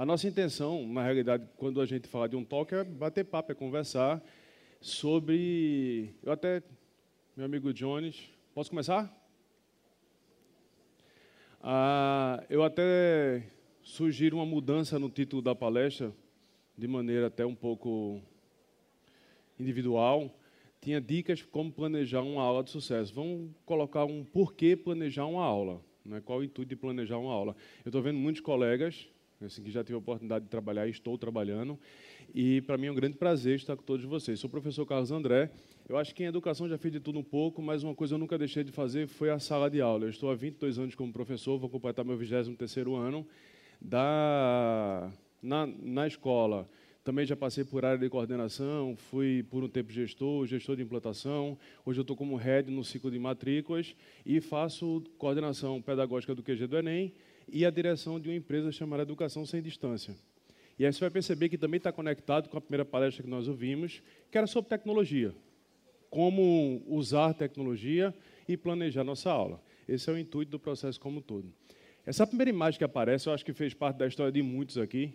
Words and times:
A 0.00 0.06
nossa 0.06 0.26
intenção, 0.26 0.88
na 0.88 1.02
realidade, 1.02 1.46
quando 1.58 1.78
a 1.78 1.84
gente 1.84 2.08
fala 2.08 2.26
de 2.26 2.34
um 2.34 2.42
talk, 2.42 2.74
é 2.74 2.82
bater 2.82 3.22
papo, 3.22 3.52
é 3.52 3.54
conversar 3.54 4.24
sobre. 4.80 6.14
Eu 6.22 6.32
até. 6.32 6.62
Meu 7.36 7.44
amigo 7.44 7.70
Jones. 7.70 8.30
Posso 8.54 8.70
começar? 8.70 9.14
Ah, 11.62 12.42
eu 12.48 12.64
até 12.64 13.42
sugiro 13.82 14.38
uma 14.38 14.46
mudança 14.46 14.98
no 14.98 15.10
título 15.10 15.42
da 15.42 15.54
palestra, 15.54 16.14
de 16.78 16.88
maneira 16.88 17.26
até 17.26 17.44
um 17.44 17.54
pouco 17.54 18.22
individual. 19.58 20.34
Tinha 20.80 20.98
dicas 20.98 21.42
como 21.42 21.70
planejar 21.70 22.22
uma 22.22 22.42
aula 22.42 22.64
de 22.64 22.70
sucesso. 22.70 23.12
Vamos 23.12 23.50
colocar 23.66 24.06
um 24.06 24.24
porquê 24.24 24.74
planejar 24.74 25.26
uma 25.26 25.44
aula. 25.44 25.78
Né? 26.02 26.22
Qual 26.24 26.38
o 26.38 26.42
intuito 26.42 26.70
de 26.70 26.76
planejar 26.76 27.18
uma 27.18 27.34
aula? 27.34 27.54
Eu 27.84 27.90
estou 27.90 28.00
vendo 28.00 28.18
muitos 28.18 28.40
colegas 28.40 29.06
assim, 29.46 29.62
que 29.62 29.70
já 29.70 29.82
tive 29.82 29.94
a 29.94 29.98
oportunidade 29.98 30.44
de 30.44 30.50
trabalhar 30.50 30.86
e 30.86 30.90
estou 30.90 31.16
trabalhando, 31.16 31.78
e 32.34 32.60
para 32.62 32.76
mim 32.76 32.86
é 32.86 32.92
um 32.92 32.94
grande 32.94 33.16
prazer 33.16 33.56
estar 33.56 33.74
com 33.74 33.82
todos 33.82 34.04
vocês. 34.04 34.38
Sou 34.38 34.48
o 34.48 34.50
professor 34.50 34.84
Carlos 34.84 35.10
André. 35.10 35.50
Eu 35.88 35.96
acho 35.96 36.14
que 36.14 36.22
em 36.22 36.26
educação 36.26 36.68
já 36.68 36.76
fiz 36.76 36.92
de 36.92 37.00
tudo 37.00 37.18
um 37.18 37.22
pouco, 37.22 37.62
mas 37.62 37.82
uma 37.82 37.94
coisa 37.94 38.14
eu 38.14 38.18
nunca 38.18 38.36
deixei 38.36 38.62
de 38.62 38.70
fazer 38.70 39.08
foi 39.08 39.30
a 39.30 39.38
sala 39.38 39.70
de 39.70 39.80
aula. 39.80 40.04
Eu 40.04 40.10
estou 40.10 40.30
há 40.30 40.34
22 40.34 40.78
anos 40.78 40.94
como 40.94 41.12
professor, 41.12 41.58
vou 41.58 41.70
completar 41.70 42.04
meu 42.04 42.18
23º 42.18 42.94
ano 42.96 43.26
da 43.80 45.10
na, 45.42 45.66
na 45.66 46.06
escola. 46.06 46.68
Também 47.02 47.24
já 47.24 47.34
passei 47.34 47.64
por 47.64 47.82
área 47.82 47.98
de 47.98 48.10
coordenação, 48.10 48.94
fui 48.94 49.42
por 49.44 49.64
um 49.64 49.68
tempo 49.68 49.90
gestor, 49.90 50.46
gestor 50.46 50.76
de 50.76 50.82
implantação. 50.82 51.56
Hoje 51.84 51.98
eu 51.98 52.02
estou 52.02 52.14
como 52.14 52.36
head 52.36 52.70
no 52.70 52.84
ciclo 52.84 53.10
de 53.10 53.18
matrículas 53.18 53.96
e 54.24 54.38
faço 54.38 55.02
coordenação 55.16 55.80
pedagógica 55.80 56.34
do 56.34 56.42
QG 56.42 56.66
do 56.66 56.76
Enem 56.76 57.14
e 57.52 57.64
a 57.64 57.70
direção 57.70 58.20
de 58.20 58.28
uma 58.28 58.34
empresa 58.34 58.70
chamada 58.72 59.02
Educação 59.02 59.44
Sem 59.44 59.62
Distância. 59.62 60.14
E 60.78 60.86
aí 60.86 60.92
você 60.92 61.00
vai 61.00 61.10
perceber 61.10 61.48
que 61.48 61.58
também 61.58 61.78
está 61.78 61.92
conectado 61.92 62.48
com 62.48 62.56
a 62.56 62.60
primeira 62.60 62.84
palestra 62.84 63.22
que 63.22 63.28
nós 63.28 63.48
ouvimos, 63.48 64.02
que 64.30 64.38
era 64.38 64.46
sobre 64.46 64.70
tecnologia. 64.70 65.34
Como 66.08 66.82
usar 66.86 67.34
tecnologia 67.34 68.14
e 68.48 68.56
planejar 68.56 69.04
nossa 69.04 69.30
aula. 69.30 69.62
Esse 69.86 70.08
é 70.08 70.12
o 70.12 70.18
intuito 70.18 70.50
do 70.50 70.58
processo 70.58 70.98
como 70.98 71.18
um 71.18 71.22
todo. 71.22 71.52
Essa 72.06 72.26
primeira 72.26 72.50
imagem 72.50 72.78
que 72.78 72.84
aparece, 72.84 73.28
eu 73.28 73.32
acho 73.34 73.44
que 73.44 73.52
fez 73.52 73.74
parte 73.74 73.98
da 73.98 74.06
história 74.06 74.32
de 74.32 74.42
muitos 74.42 74.78
aqui. 74.78 75.12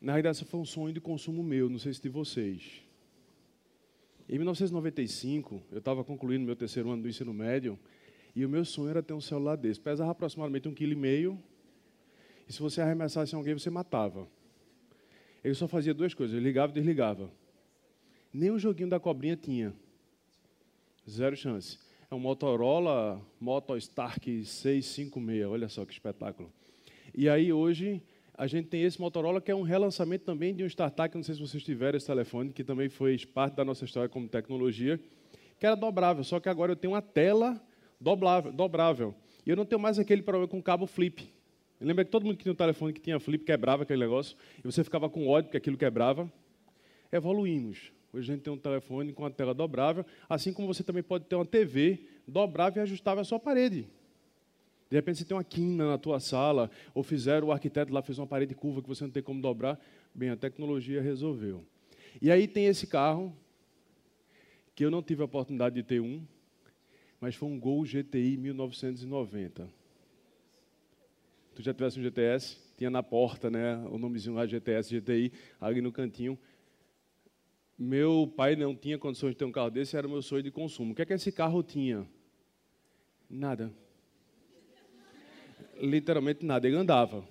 Na 0.00 0.12
realidade, 0.12 0.44
foi 0.44 0.60
um 0.60 0.64
sonho 0.64 0.94
de 0.94 1.00
consumo 1.00 1.42
meu, 1.42 1.68
não 1.68 1.78
sei 1.78 1.92
se 1.92 2.00
de 2.00 2.08
vocês. 2.08 2.82
Em 4.28 4.36
1995, 4.36 5.62
eu 5.72 5.78
estava 5.78 6.04
concluindo 6.04 6.44
meu 6.44 6.54
terceiro 6.54 6.90
ano 6.90 7.02
do 7.02 7.08
ensino 7.08 7.34
médio, 7.34 7.78
e 8.38 8.46
o 8.46 8.48
meu 8.48 8.64
sonho 8.64 8.90
era 8.90 9.02
ter 9.02 9.14
um 9.14 9.20
celular 9.20 9.56
desse. 9.56 9.80
Pesava 9.80 10.12
aproximadamente 10.12 10.68
um 10.68 10.72
quilo 10.72 10.92
e 10.92 10.96
meio. 10.96 11.36
E 12.48 12.52
se 12.52 12.60
você 12.60 12.80
arremessasse 12.80 13.34
alguém, 13.34 13.52
você 13.52 13.68
matava. 13.68 14.28
Ele 15.42 15.54
só 15.54 15.66
fazia 15.66 15.92
duas 15.92 16.14
coisas, 16.14 16.40
ligava 16.40 16.70
e 16.70 16.74
desligava. 16.76 17.32
Nem 18.32 18.52
o 18.52 18.58
joguinho 18.58 18.88
da 18.88 19.00
cobrinha 19.00 19.34
tinha. 19.36 19.74
Zero 21.10 21.36
chance. 21.36 21.80
É 22.08 22.14
um 22.14 22.20
Motorola 22.20 23.20
Moto 23.40 23.76
Stark 23.76 24.44
656, 24.44 25.44
olha 25.44 25.68
só 25.68 25.84
que 25.84 25.92
espetáculo. 25.92 26.52
E 27.12 27.28
aí 27.28 27.52
hoje 27.52 28.00
a 28.34 28.46
gente 28.46 28.68
tem 28.68 28.84
esse 28.84 29.00
Motorola 29.00 29.40
que 29.40 29.50
é 29.50 29.54
um 29.54 29.62
relançamento 29.62 30.24
também 30.24 30.54
de 30.54 30.62
um 30.62 30.66
startup, 30.68 31.12
não 31.16 31.24
sei 31.24 31.34
se 31.34 31.40
vocês 31.40 31.64
tiveram 31.64 31.96
esse 31.96 32.06
telefone, 32.06 32.52
que 32.52 32.62
também 32.62 32.88
foi 32.88 33.18
parte 33.26 33.56
da 33.56 33.64
nossa 33.64 33.84
história 33.84 34.08
como 34.08 34.28
tecnologia, 34.28 35.00
que 35.58 35.66
era 35.66 35.74
dobrável, 35.74 36.22
só 36.22 36.38
que 36.38 36.48
agora 36.48 36.70
eu 36.70 36.76
tenho 36.76 36.92
uma 36.92 37.02
tela 37.02 37.60
dobrável. 38.00 38.52
dobrável. 38.52 39.14
E 39.46 39.50
eu 39.50 39.56
não 39.56 39.64
tenho 39.64 39.80
mais 39.80 39.98
aquele 39.98 40.22
problema 40.22 40.48
com 40.48 40.62
cabo 40.62 40.86
flip. 40.86 41.32
Lembra 41.80 42.04
que 42.04 42.10
todo 42.10 42.24
mundo 42.24 42.36
que 42.36 42.42
tinha 42.42 42.52
um 42.52 42.56
telefone 42.56 42.92
que 42.92 43.00
tinha 43.00 43.20
flip 43.20 43.44
quebrava 43.44 43.84
aquele 43.84 44.00
negócio 44.00 44.36
e 44.58 44.62
você 44.62 44.82
ficava 44.82 45.08
com 45.08 45.28
ódio 45.28 45.44
porque 45.44 45.56
aquilo 45.56 45.76
quebrava? 45.76 46.30
Evoluímos. 47.12 47.92
Hoje 48.12 48.32
a 48.32 48.34
gente 48.34 48.42
tem 48.42 48.52
um 48.52 48.58
telefone 48.58 49.12
com 49.12 49.24
a 49.24 49.30
tela 49.30 49.54
dobrável, 49.54 50.04
assim 50.28 50.52
como 50.52 50.66
você 50.66 50.82
também 50.82 51.02
pode 51.02 51.26
ter 51.26 51.36
uma 51.36 51.44
TV 51.44 52.00
dobrável 52.26 52.80
e 52.80 52.82
ajustável 52.82 53.20
à 53.20 53.24
sua 53.24 53.38
parede. 53.38 53.88
De 54.90 54.96
repente 54.96 55.18
você 55.18 55.24
tem 55.24 55.36
uma 55.36 55.44
quina 55.44 55.86
na 55.86 55.98
tua 55.98 56.18
sala, 56.18 56.70
ou 56.94 57.02
fizeram, 57.02 57.48
o 57.48 57.52
arquiteto 57.52 57.92
lá 57.92 58.00
fez 58.00 58.18
uma 58.18 58.26
parede 58.26 58.54
curva 58.54 58.80
que 58.80 58.88
você 58.88 59.04
não 59.04 59.10
tem 59.10 59.22
como 59.22 59.40
dobrar. 59.40 59.78
Bem, 60.14 60.30
a 60.30 60.36
tecnologia 60.36 61.02
resolveu. 61.02 61.62
E 62.20 62.30
aí 62.30 62.48
tem 62.48 62.64
esse 62.64 62.86
carro, 62.86 63.36
que 64.74 64.84
eu 64.84 64.90
não 64.90 65.02
tive 65.02 65.20
a 65.22 65.26
oportunidade 65.26 65.74
de 65.74 65.82
ter 65.82 66.00
um, 66.00 66.24
mas 67.20 67.34
foi 67.34 67.48
um 67.48 67.58
Gol 67.58 67.84
GTI 67.84 68.36
1990. 68.36 69.68
Tu 71.54 71.62
já 71.62 71.74
tivesse 71.74 71.98
um 71.98 72.02
GTS? 72.02 72.56
Tinha 72.76 72.90
na 72.90 73.02
porta, 73.02 73.50
né, 73.50 73.76
o 73.90 73.98
nomezinho 73.98 74.36
lá 74.36 74.46
GTS 74.46 75.00
GTI, 75.00 75.32
ali 75.60 75.80
no 75.80 75.90
cantinho. 75.90 76.38
Meu 77.76 78.32
pai 78.36 78.54
não 78.54 78.74
tinha 78.74 78.98
condições 78.98 79.30
de 79.30 79.36
ter 79.36 79.44
um 79.44 79.52
carro 79.52 79.70
desse, 79.70 79.96
era 79.96 80.06
o 80.06 80.10
meu 80.10 80.22
sonho 80.22 80.42
de 80.42 80.50
consumo. 80.50 80.92
O 80.92 80.94
que 80.94 81.02
é 81.02 81.04
que 81.04 81.12
esse 81.12 81.32
carro 81.32 81.62
tinha? 81.62 82.06
Nada. 83.28 83.72
Literalmente 85.80 86.44
nada, 86.44 86.66
ele 86.66 86.76
andava. 86.76 87.24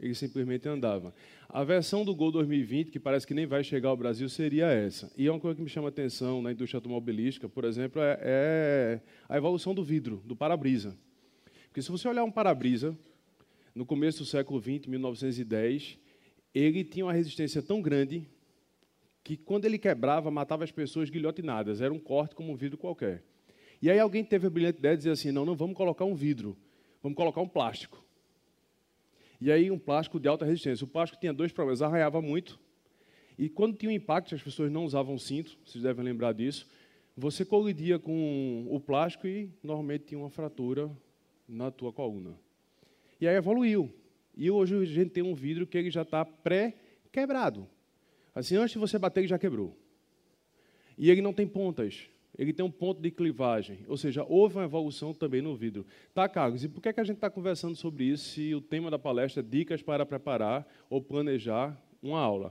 Ele 0.00 0.14
simplesmente 0.14 0.68
andava. 0.68 1.14
A 1.52 1.64
versão 1.64 2.04
do 2.04 2.14
Gol 2.14 2.30
2020, 2.30 2.92
que 2.92 3.00
parece 3.00 3.26
que 3.26 3.34
nem 3.34 3.44
vai 3.44 3.64
chegar 3.64 3.88
ao 3.88 3.96
Brasil, 3.96 4.28
seria 4.28 4.66
essa. 4.66 5.10
E 5.16 5.26
é 5.26 5.30
uma 5.32 5.40
coisa 5.40 5.56
que 5.56 5.62
me 5.62 5.68
chama 5.68 5.88
atenção 5.88 6.40
na 6.40 6.52
indústria 6.52 6.78
automobilística, 6.78 7.48
por 7.48 7.64
exemplo, 7.64 8.00
é, 8.00 8.18
é 8.22 9.00
a 9.28 9.36
evolução 9.36 9.74
do 9.74 9.82
vidro, 9.82 10.22
do 10.24 10.36
para-brisa. 10.36 10.96
Porque 11.66 11.82
se 11.82 11.90
você 11.90 12.06
olhar 12.06 12.22
um 12.22 12.30
para-brisa, 12.30 12.96
no 13.74 13.84
começo 13.84 14.20
do 14.20 14.26
século 14.26 14.60
XX, 14.60 14.86
1910, 14.86 15.98
ele 16.54 16.84
tinha 16.84 17.04
uma 17.04 17.12
resistência 17.12 17.60
tão 17.60 17.82
grande 17.82 18.28
que 19.24 19.36
quando 19.36 19.64
ele 19.64 19.76
quebrava, 19.76 20.30
matava 20.30 20.62
as 20.62 20.70
pessoas 20.70 21.10
guilhotinadas. 21.10 21.80
Era 21.80 21.92
um 21.92 21.98
corte 21.98 22.36
como 22.36 22.52
um 22.52 22.56
vidro 22.56 22.78
qualquer. 22.78 23.24
E 23.82 23.90
aí 23.90 23.98
alguém 23.98 24.22
teve 24.22 24.46
a 24.46 24.50
brilhante 24.50 24.78
ideia 24.78 24.94
de 24.94 24.98
dizer 24.98 25.10
assim, 25.10 25.32
não, 25.32 25.44
não 25.44 25.56
vamos 25.56 25.76
colocar 25.76 26.04
um 26.04 26.14
vidro, 26.14 26.56
vamos 27.02 27.16
colocar 27.16 27.40
um 27.40 27.48
plástico. 27.48 28.04
E 29.40 29.50
aí 29.50 29.70
um 29.70 29.78
plástico 29.78 30.20
de 30.20 30.28
alta 30.28 30.44
resistência. 30.44 30.84
O 30.84 30.88
plástico 30.88 31.18
tinha 31.18 31.32
dois 31.32 31.50
problemas, 31.50 31.80
arranhava 31.80 32.20
muito. 32.20 32.60
E 33.38 33.48
quando 33.48 33.76
tinha 33.76 33.90
um 33.90 33.94
impacto, 33.94 34.34
as 34.34 34.42
pessoas 34.42 34.70
não 34.70 34.84
usavam 34.84 35.16
cinto, 35.16 35.56
vocês 35.64 35.82
devem 35.82 36.04
lembrar 36.04 36.32
disso, 36.32 36.68
você 37.16 37.42
colidia 37.44 37.98
com 37.98 38.66
o 38.68 38.78
plástico 38.78 39.26
e 39.26 39.50
normalmente 39.62 40.04
tinha 40.04 40.18
uma 40.18 40.28
fratura 40.28 40.90
na 41.48 41.70
tua 41.70 41.92
coluna. 41.92 42.38
E 43.18 43.26
aí 43.26 43.34
evoluiu. 43.34 43.90
E 44.36 44.50
hoje 44.50 44.76
a 44.76 44.84
gente 44.84 45.10
tem 45.10 45.22
um 45.22 45.34
vidro 45.34 45.66
que 45.66 45.78
ele 45.78 45.90
já 45.90 46.02
está 46.02 46.24
pré-quebrado. 46.24 47.66
Assim, 48.34 48.56
antes 48.56 48.72
de 48.72 48.78
você 48.78 48.98
bater, 48.98 49.20
ele 49.20 49.28
já 49.28 49.38
quebrou. 49.38 49.74
E 50.98 51.10
ele 51.10 51.22
não 51.22 51.32
tem 51.32 51.48
pontas 51.48 52.09
ele 52.40 52.54
tem 52.54 52.64
um 52.64 52.70
ponto 52.70 53.02
de 53.02 53.10
clivagem, 53.10 53.80
ou 53.86 53.98
seja, 53.98 54.24
houve 54.26 54.56
uma 54.56 54.64
evolução 54.64 55.12
também 55.12 55.42
no 55.42 55.54
vidro. 55.54 55.84
Tá, 56.14 56.26
Carlos, 56.26 56.64
e 56.64 56.70
por 56.70 56.80
que, 56.80 56.88
é 56.88 56.92
que 56.94 56.98
a 56.98 57.04
gente 57.04 57.16
está 57.16 57.28
conversando 57.28 57.76
sobre 57.76 58.04
isso 58.04 58.30
se 58.30 58.54
o 58.54 58.62
tema 58.62 58.90
da 58.90 58.98
palestra 58.98 59.42
é 59.42 59.44
dicas 59.46 59.82
para 59.82 60.06
preparar 60.06 60.66
ou 60.88 61.02
planejar 61.02 61.78
uma 62.02 62.18
aula? 62.18 62.50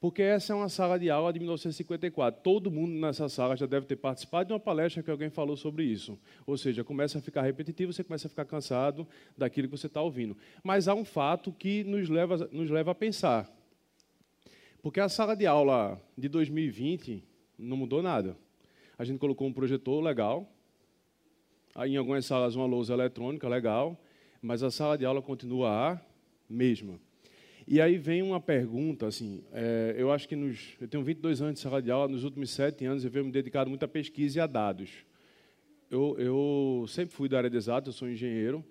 Porque 0.00 0.22
essa 0.22 0.52
é 0.52 0.56
uma 0.56 0.68
sala 0.68 0.98
de 0.98 1.08
aula 1.08 1.32
de 1.32 1.38
1954. 1.38 2.42
Todo 2.42 2.68
mundo 2.68 2.98
nessa 2.98 3.28
sala 3.28 3.56
já 3.56 3.64
deve 3.64 3.86
ter 3.86 3.94
participado 3.94 4.48
de 4.48 4.54
uma 4.54 4.58
palestra 4.58 5.00
que 5.04 5.10
alguém 5.12 5.30
falou 5.30 5.56
sobre 5.56 5.84
isso. 5.84 6.18
Ou 6.44 6.58
seja, 6.58 6.82
começa 6.82 7.18
a 7.18 7.22
ficar 7.22 7.42
repetitivo, 7.42 7.92
você 7.92 8.02
começa 8.02 8.26
a 8.26 8.28
ficar 8.28 8.44
cansado 8.44 9.06
daquilo 9.38 9.68
que 9.68 9.78
você 9.78 9.86
está 9.86 10.02
ouvindo. 10.02 10.36
Mas 10.64 10.88
há 10.88 10.94
um 10.94 11.04
fato 11.04 11.52
que 11.52 11.84
nos 11.84 12.08
leva, 12.08 12.48
nos 12.50 12.68
leva 12.68 12.90
a 12.90 12.94
pensar. 12.96 13.48
Porque 14.82 14.98
a 14.98 15.08
sala 15.08 15.36
de 15.36 15.46
aula 15.46 16.02
de 16.18 16.28
2020 16.28 17.22
não 17.56 17.76
mudou 17.76 18.02
nada. 18.02 18.36
A 19.02 19.04
gente 19.04 19.18
colocou 19.18 19.48
um 19.48 19.52
projetor 19.52 20.00
legal. 20.00 20.48
Aí, 21.74 21.94
em 21.94 21.96
algumas 21.96 22.24
salas, 22.24 22.54
uma 22.54 22.66
lousa 22.66 22.92
eletrônica 22.92 23.48
legal. 23.48 24.00
Mas 24.40 24.62
a 24.62 24.70
sala 24.70 24.96
de 24.96 25.04
aula 25.04 25.20
continua 25.20 25.68
a 25.90 26.00
mesma. 26.48 27.00
E 27.66 27.80
aí 27.80 27.98
vem 27.98 28.22
uma 28.22 28.40
pergunta, 28.40 29.08
assim, 29.08 29.42
é, 29.52 29.96
eu 29.98 30.12
acho 30.12 30.28
que 30.28 30.36
nos, 30.36 30.76
eu 30.80 30.86
tenho 30.86 31.02
22 31.02 31.42
anos 31.42 31.54
de 31.54 31.60
sala 31.60 31.82
de 31.82 31.90
aula, 31.90 32.06
nos 32.06 32.22
últimos 32.22 32.50
sete 32.50 32.84
anos 32.84 33.04
eu 33.04 33.10
venho 33.10 33.24
me 33.24 33.32
dedicado 33.32 33.68
muito 33.68 33.84
à 33.84 33.88
pesquisa 33.88 34.38
e 34.38 34.40
a 34.40 34.46
dados. 34.46 34.90
Eu, 35.90 36.14
eu 36.16 36.84
sempre 36.86 37.12
fui 37.12 37.28
da 37.28 37.38
área 37.38 37.50
de 37.50 37.56
exatos, 37.56 37.92
eu 37.92 37.98
sou 37.98 38.08
engenheiro, 38.08 38.64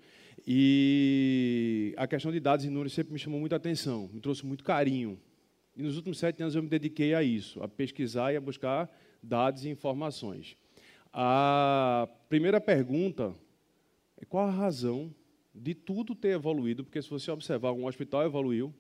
e 0.48 1.94
a 1.98 2.08
questão 2.08 2.32
de 2.32 2.40
dados 2.40 2.64
e 2.64 2.70
números 2.70 2.94
sempre 2.94 3.12
me 3.12 3.20
chamou 3.20 3.38
muita 3.38 3.58
atenção, 3.58 4.10
me 4.14 4.22
trouxe 4.22 4.46
muito 4.46 4.64
carinho. 4.64 5.20
E 5.76 5.84
nos 5.84 5.98
últimos 5.98 6.20
sete 6.20 6.42
anos 6.42 6.56
eu 6.56 6.64
me 6.64 6.70
dediquei 6.70 7.14
a 7.14 7.22
isso, 7.22 7.62
a 7.62 7.68
pesquisar 7.68 8.32
e 8.32 8.38
a 8.38 8.42
buscar 8.42 8.90
dados 9.22 9.66
e 9.66 9.70
informações. 9.70 10.56
A 11.14 12.08
primeira 12.30 12.62
pergunta 12.62 13.34
é 14.18 14.26
qual 14.26 14.48
a 14.48 14.52
razão 14.52 15.14
de 15.54 15.74
tudo 15.74 16.16
ter 16.16 16.30
evoluído, 16.30 16.84
porque 16.84 17.02
se 17.02 17.10
você 17.10 17.30
observar, 17.30 17.74
um 17.74 17.86
hospital 17.86 18.24
evoluiu, 18.24 18.74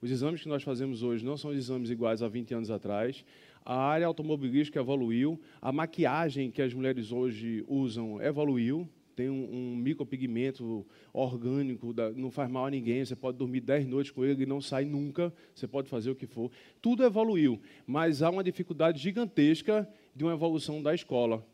os 0.00 0.10
exames 0.10 0.42
que 0.42 0.48
nós 0.48 0.62
fazemos 0.62 1.02
hoje 1.02 1.24
não 1.24 1.36
são 1.36 1.52
exames 1.52 1.88
iguais 1.88 2.22
a 2.22 2.28
20 2.28 2.54
anos 2.54 2.70
atrás, 2.70 3.24
a 3.64 3.76
área 3.76 4.06
automobilística 4.06 4.80
evoluiu, 4.80 5.40
a 5.60 5.72
maquiagem 5.72 6.50
que 6.50 6.60
as 6.60 6.74
mulheres 6.74 7.12
hoje 7.12 7.64
usam 7.68 8.20
evoluiu, 8.20 8.88
tem 9.14 9.28
um, 9.28 9.48
um 9.52 9.76
micropigmento 9.76 10.86
orgânico, 11.12 11.92
da, 11.92 12.10
não 12.10 12.30
faz 12.30 12.50
mal 12.50 12.66
a 12.66 12.70
ninguém, 12.70 13.04
você 13.04 13.16
pode 13.16 13.38
dormir 13.38 13.60
10 13.60 13.86
noites 13.86 14.10
com 14.10 14.24
ele 14.24 14.42
e 14.42 14.46
não 14.46 14.60
sai 14.60 14.84
nunca, 14.84 15.32
você 15.54 15.66
pode 15.66 15.88
fazer 15.88 16.10
o 16.10 16.14
que 16.14 16.26
for. 16.26 16.50
Tudo 16.80 17.04
evoluiu, 17.04 17.60
mas 17.86 18.22
há 18.22 18.30
uma 18.30 18.42
dificuldade 18.42 19.00
gigantesca 19.00 19.88
de 20.14 20.24
uma 20.24 20.32
evolução 20.32 20.82
da 20.82 20.94
escola. 20.94 21.46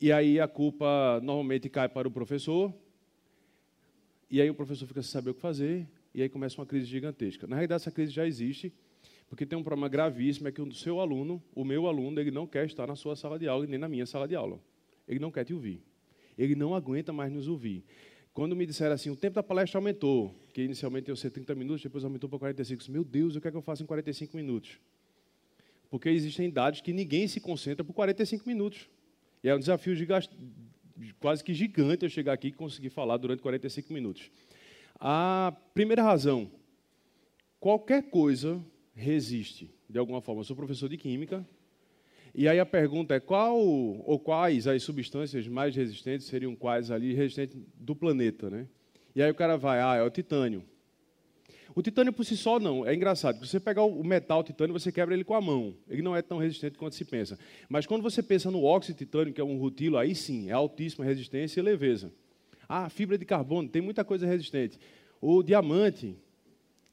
E 0.00 0.10
aí 0.10 0.40
a 0.40 0.48
culpa 0.48 1.20
normalmente 1.22 1.68
cai 1.68 1.88
para 1.88 2.08
o 2.08 2.10
professor, 2.10 2.74
e 4.30 4.40
aí 4.40 4.48
o 4.48 4.54
professor 4.54 4.86
fica 4.86 5.02
sem 5.02 5.12
saber 5.12 5.30
o 5.30 5.34
que 5.34 5.40
fazer, 5.40 5.86
e 6.14 6.22
aí 6.22 6.28
começa 6.28 6.60
uma 6.60 6.66
crise 6.66 6.86
gigantesca. 6.86 7.46
Na 7.46 7.56
realidade, 7.56 7.82
essa 7.82 7.90
crise 7.90 8.12
já 8.12 8.26
existe, 8.26 8.72
porque 9.28 9.46
tem 9.46 9.58
um 9.58 9.62
problema 9.62 9.88
gravíssimo, 9.88 10.48
é 10.48 10.52
que 10.52 10.60
o 10.60 10.72
seu 10.74 11.00
aluno, 11.00 11.42
o 11.54 11.64
meu 11.64 11.86
aluno, 11.86 12.20
ele 12.20 12.30
não 12.30 12.46
quer 12.46 12.66
estar 12.66 12.86
na 12.86 12.94
sua 12.94 13.16
sala 13.16 13.38
de 13.38 13.48
aula, 13.48 13.66
nem 13.66 13.78
na 13.78 13.88
minha 13.88 14.04
sala 14.04 14.28
de 14.28 14.34
aula. 14.34 14.60
Ele 15.08 15.18
não 15.18 15.30
quer 15.30 15.44
te 15.44 15.54
ouvir. 15.54 15.82
Ele 16.36 16.54
não 16.54 16.74
aguenta 16.74 17.12
mais 17.12 17.32
nos 17.32 17.48
ouvir. 17.48 17.84
Quando 18.34 18.56
me 18.56 18.64
disseram 18.64 18.94
assim, 18.94 19.10
o 19.10 19.16
tempo 19.16 19.34
da 19.34 19.42
palestra 19.42 19.78
aumentou, 19.78 20.34
que 20.54 20.62
inicialmente 20.62 21.10
ia 21.10 21.16
ser 21.16 21.30
30 21.30 21.54
minutos, 21.54 21.82
depois 21.82 22.02
aumentou 22.02 22.30
para 22.30 22.38
45. 22.38 22.90
Meu 22.90 23.04
Deus, 23.04 23.36
o 23.36 23.40
que 23.40 23.48
é 23.48 23.50
que 23.50 23.56
eu 23.56 23.62
faço 23.62 23.82
em 23.82 23.86
45 23.86 24.34
minutos? 24.36 24.78
Porque 25.90 26.08
existem 26.08 26.50
dados 26.50 26.80
que 26.80 26.92
ninguém 26.92 27.28
se 27.28 27.38
concentra 27.40 27.84
por 27.84 27.92
45 27.92 28.48
minutos. 28.48 28.88
E 29.44 29.48
é 29.48 29.54
um 29.54 29.58
desafio 29.58 29.94
de 29.94 30.06
quase 31.20 31.44
que 31.44 31.52
gigante 31.52 32.04
eu 32.04 32.08
chegar 32.08 32.32
aqui 32.32 32.48
e 32.48 32.52
conseguir 32.52 32.88
falar 32.88 33.18
durante 33.18 33.42
45 33.42 33.92
minutos. 33.92 34.30
A 34.98 35.54
primeira 35.74 36.02
razão, 36.02 36.50
qualquer 37.60 38.08
coisa 38.08 38.64
resiste, 38.94 39.70
de 39.90 39.98
alguma 39.98 40.22
forma. 40.22 40.40
Eu 40.40 40.44
sou 40.44 40.56
professor 40.56 40.88
de 40.88 40.96
química, 40.96 41.46
e 42.34 42.48
aí 42.48 42.58
a 42.58 42.66
pergunta 42.66 43.14
é 43.14 43.20
qual 43.20 43.58
ou 43.58 44.18
quais 44.18 44.66
as 44.66 44.82
substâncias 44.82 45.46
mais 45.46 45.76
resistentes 45.76 46.26
seriam 46.26 46.56
quais 46.56 46.90
ali 46.90 47.12
resistentes 47.12 47.58
do 47.74 47.94
planeta, 47.94 48.48
né? 48.48 48.66
E 49.14 49.22
aí 49.22 49.30
o 49.30 49.34
cara 49.34 49.56
vai, 49.56 49.80
ah, 49.80 49.96
é 49.96 50.02
o 50.02 50.10
titânio. 50.10 50.64
O 51.74 51.82
titânio 51.82 52.12
por 52.12 52.24
si 52.24 52.36
só 52.36 52.58
não, 52.58 52.86
é 52.86 52.94
engraçado. 52.94 53.38
Se 53.38 53.46
você 53.46 53.60
pegar 53.60 53.82
o 53.82 54.04
metal 54.04 54.42
titânio, 54.44 54.78
você 54.78 54.92
quebra 54.92 55.14
ele 55.14 55.24
com 55.24 55.34
a 55.34 55.40
mão. 55.40 55.74
Ele 55.88 56.02
não 56.02 56.14
é 56.14 56.20
tão 56.20 56.38
resistente 56.38 56.76
quanto 56.76 56.94
se 56.94 57.04
pensa. 57.04 57.38
Mas 57.68 57.86
quando 57.86 58.02
você 58.02 58.22
pensa 58.22 58.50
no 58.50 58.62
óxido 58.62 58.98
titânio, 58.98 59.32
que 59.32 59.40
é 59.40 59.44
um 59.44 59.56
rutilo, 59.58 59.96
aí 59.96 60.14
sim, 60.14 60.50
é 60.50 60.52
altíssima 60.52 61.04
resistência 61.04 61.60
e 61.60 61.62
leveza. 61.62 62.12
Ah, 62.68 62.88
fibra 62.90 63.16
de 63.16 63.24
carbono, 63.24 63.68
tem 63.68 63.80
muita 63.80 64.04
coisa 64.04 64.26
resistente. 64.26 64.78
O 65.20 65.42
diamante, 65.42 66.14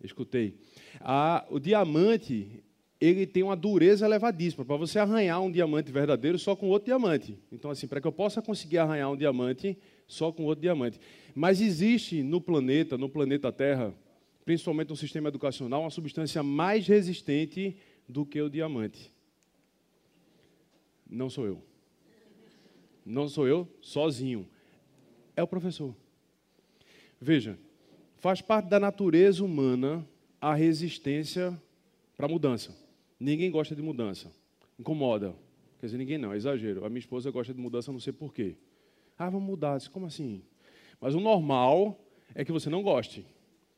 escutei. 0.02 0.56
Ah, 1.02 1.46
o 1.50 1.60
diamante, 1.60 2.64
ele 3.00 3.26
tem 3.26 3.44
uma 3.44 3.56
dureza 3.56 4.06
elevadíssima. 4.06 4.66
Para 4.66 4.76
você 4.76 5.00
arranhar 5.00 5.42
um 5.42 5.52
diamante 5.52 5.92
verdadeiro 5.92 6.38
só 6.38 6.56
com 6.56 6.68
outro 6.68 6.88
diamante. 6.88 7.38
Então, 7.52 7.72
assim, 7.72 7.88
para 7.88 8.02
que 8.02 8.08
eu 8.08 8.12
possa 8.12 8.42
conseguir 8.42 8.78
arranhar 8.78 9.10
um 9.10 9.16
diamante 9.16 9.78
só 10.06 10.32
com 10.32 10.44
outro 10.44 10.62
diamante. 10.62 11.00
Mas 11.34 11.62
existe 11.62 12.22
no 12.22 12.42
planeta, 12.42 12.98
no 12.98 13.08
planeta 13.08 13.52
Terra, 13.52 13.94
principalmente 14.44 14.90
no 14.90 14.98
sistema 14.98 15.30
educacional, 15.30 15.82
uma 15.82 15.90
substância 15.90 16.44
mais 16.44 16.88
resistente 16.88 17.78
do 18.08 18.26
que 18.26 18.42
o 18.42 18.50
diamante. 18.50 19.12
Não 21.10 21.30
sou 21.30 21.46
eu. 21.46 21.64
Não 23.06 23.30
sou 23.30 23.48
eu 23.48 23.68
sozinho. 23.82 24.48
É 25.36 25.42
o 25.42 25.48
professor. 25.48 25.96
Veja, 27.22 27.58
faz 28.18 28.42
parte 28.42 28.68
da 28.68 28.80
natureza 28.80 29.44
humana 29.44 30.06
a 30.42 30.54
resistência 30.54 31.60
para 32.18 32.26
a 32.26 32.30
mudança. 32.30 32.76
Ninguém 33.20 33.52
gosta 33.52 33.76
de 33.76 33.82
mudança. 33.82 34.32
Incomoda. 34.80 35.36
Quer 35.80 35.88
dizer, 35.88 35.98
ninguém 35.98 36.18
não, 36.18 36.34
é 36.34 36.38
exagero. 36.38 36.86
A 36.86 36.90
minha 36.90 37.00
esposa 37.00 37.30
gosta 37.32 37.54
de 37.54 37.60
mudança, 37.60 37.92
não 37.92 38.00
sei 38.00 38.14
porquê. 38.14 38.56
Ah, 39.18 39.30
vamos 39.30 39.48
mudar. 39.48 39.80
Como 39.90 40.06
assim? 40.06 40.42
Mas 41.02 41.16
o 41.16 41.20
normal 41.20 42.00
é 42.34 42.46
que 42.46 42.52
você 42.52 42.70
não 42.70 42.82
goste. 42.82 43.26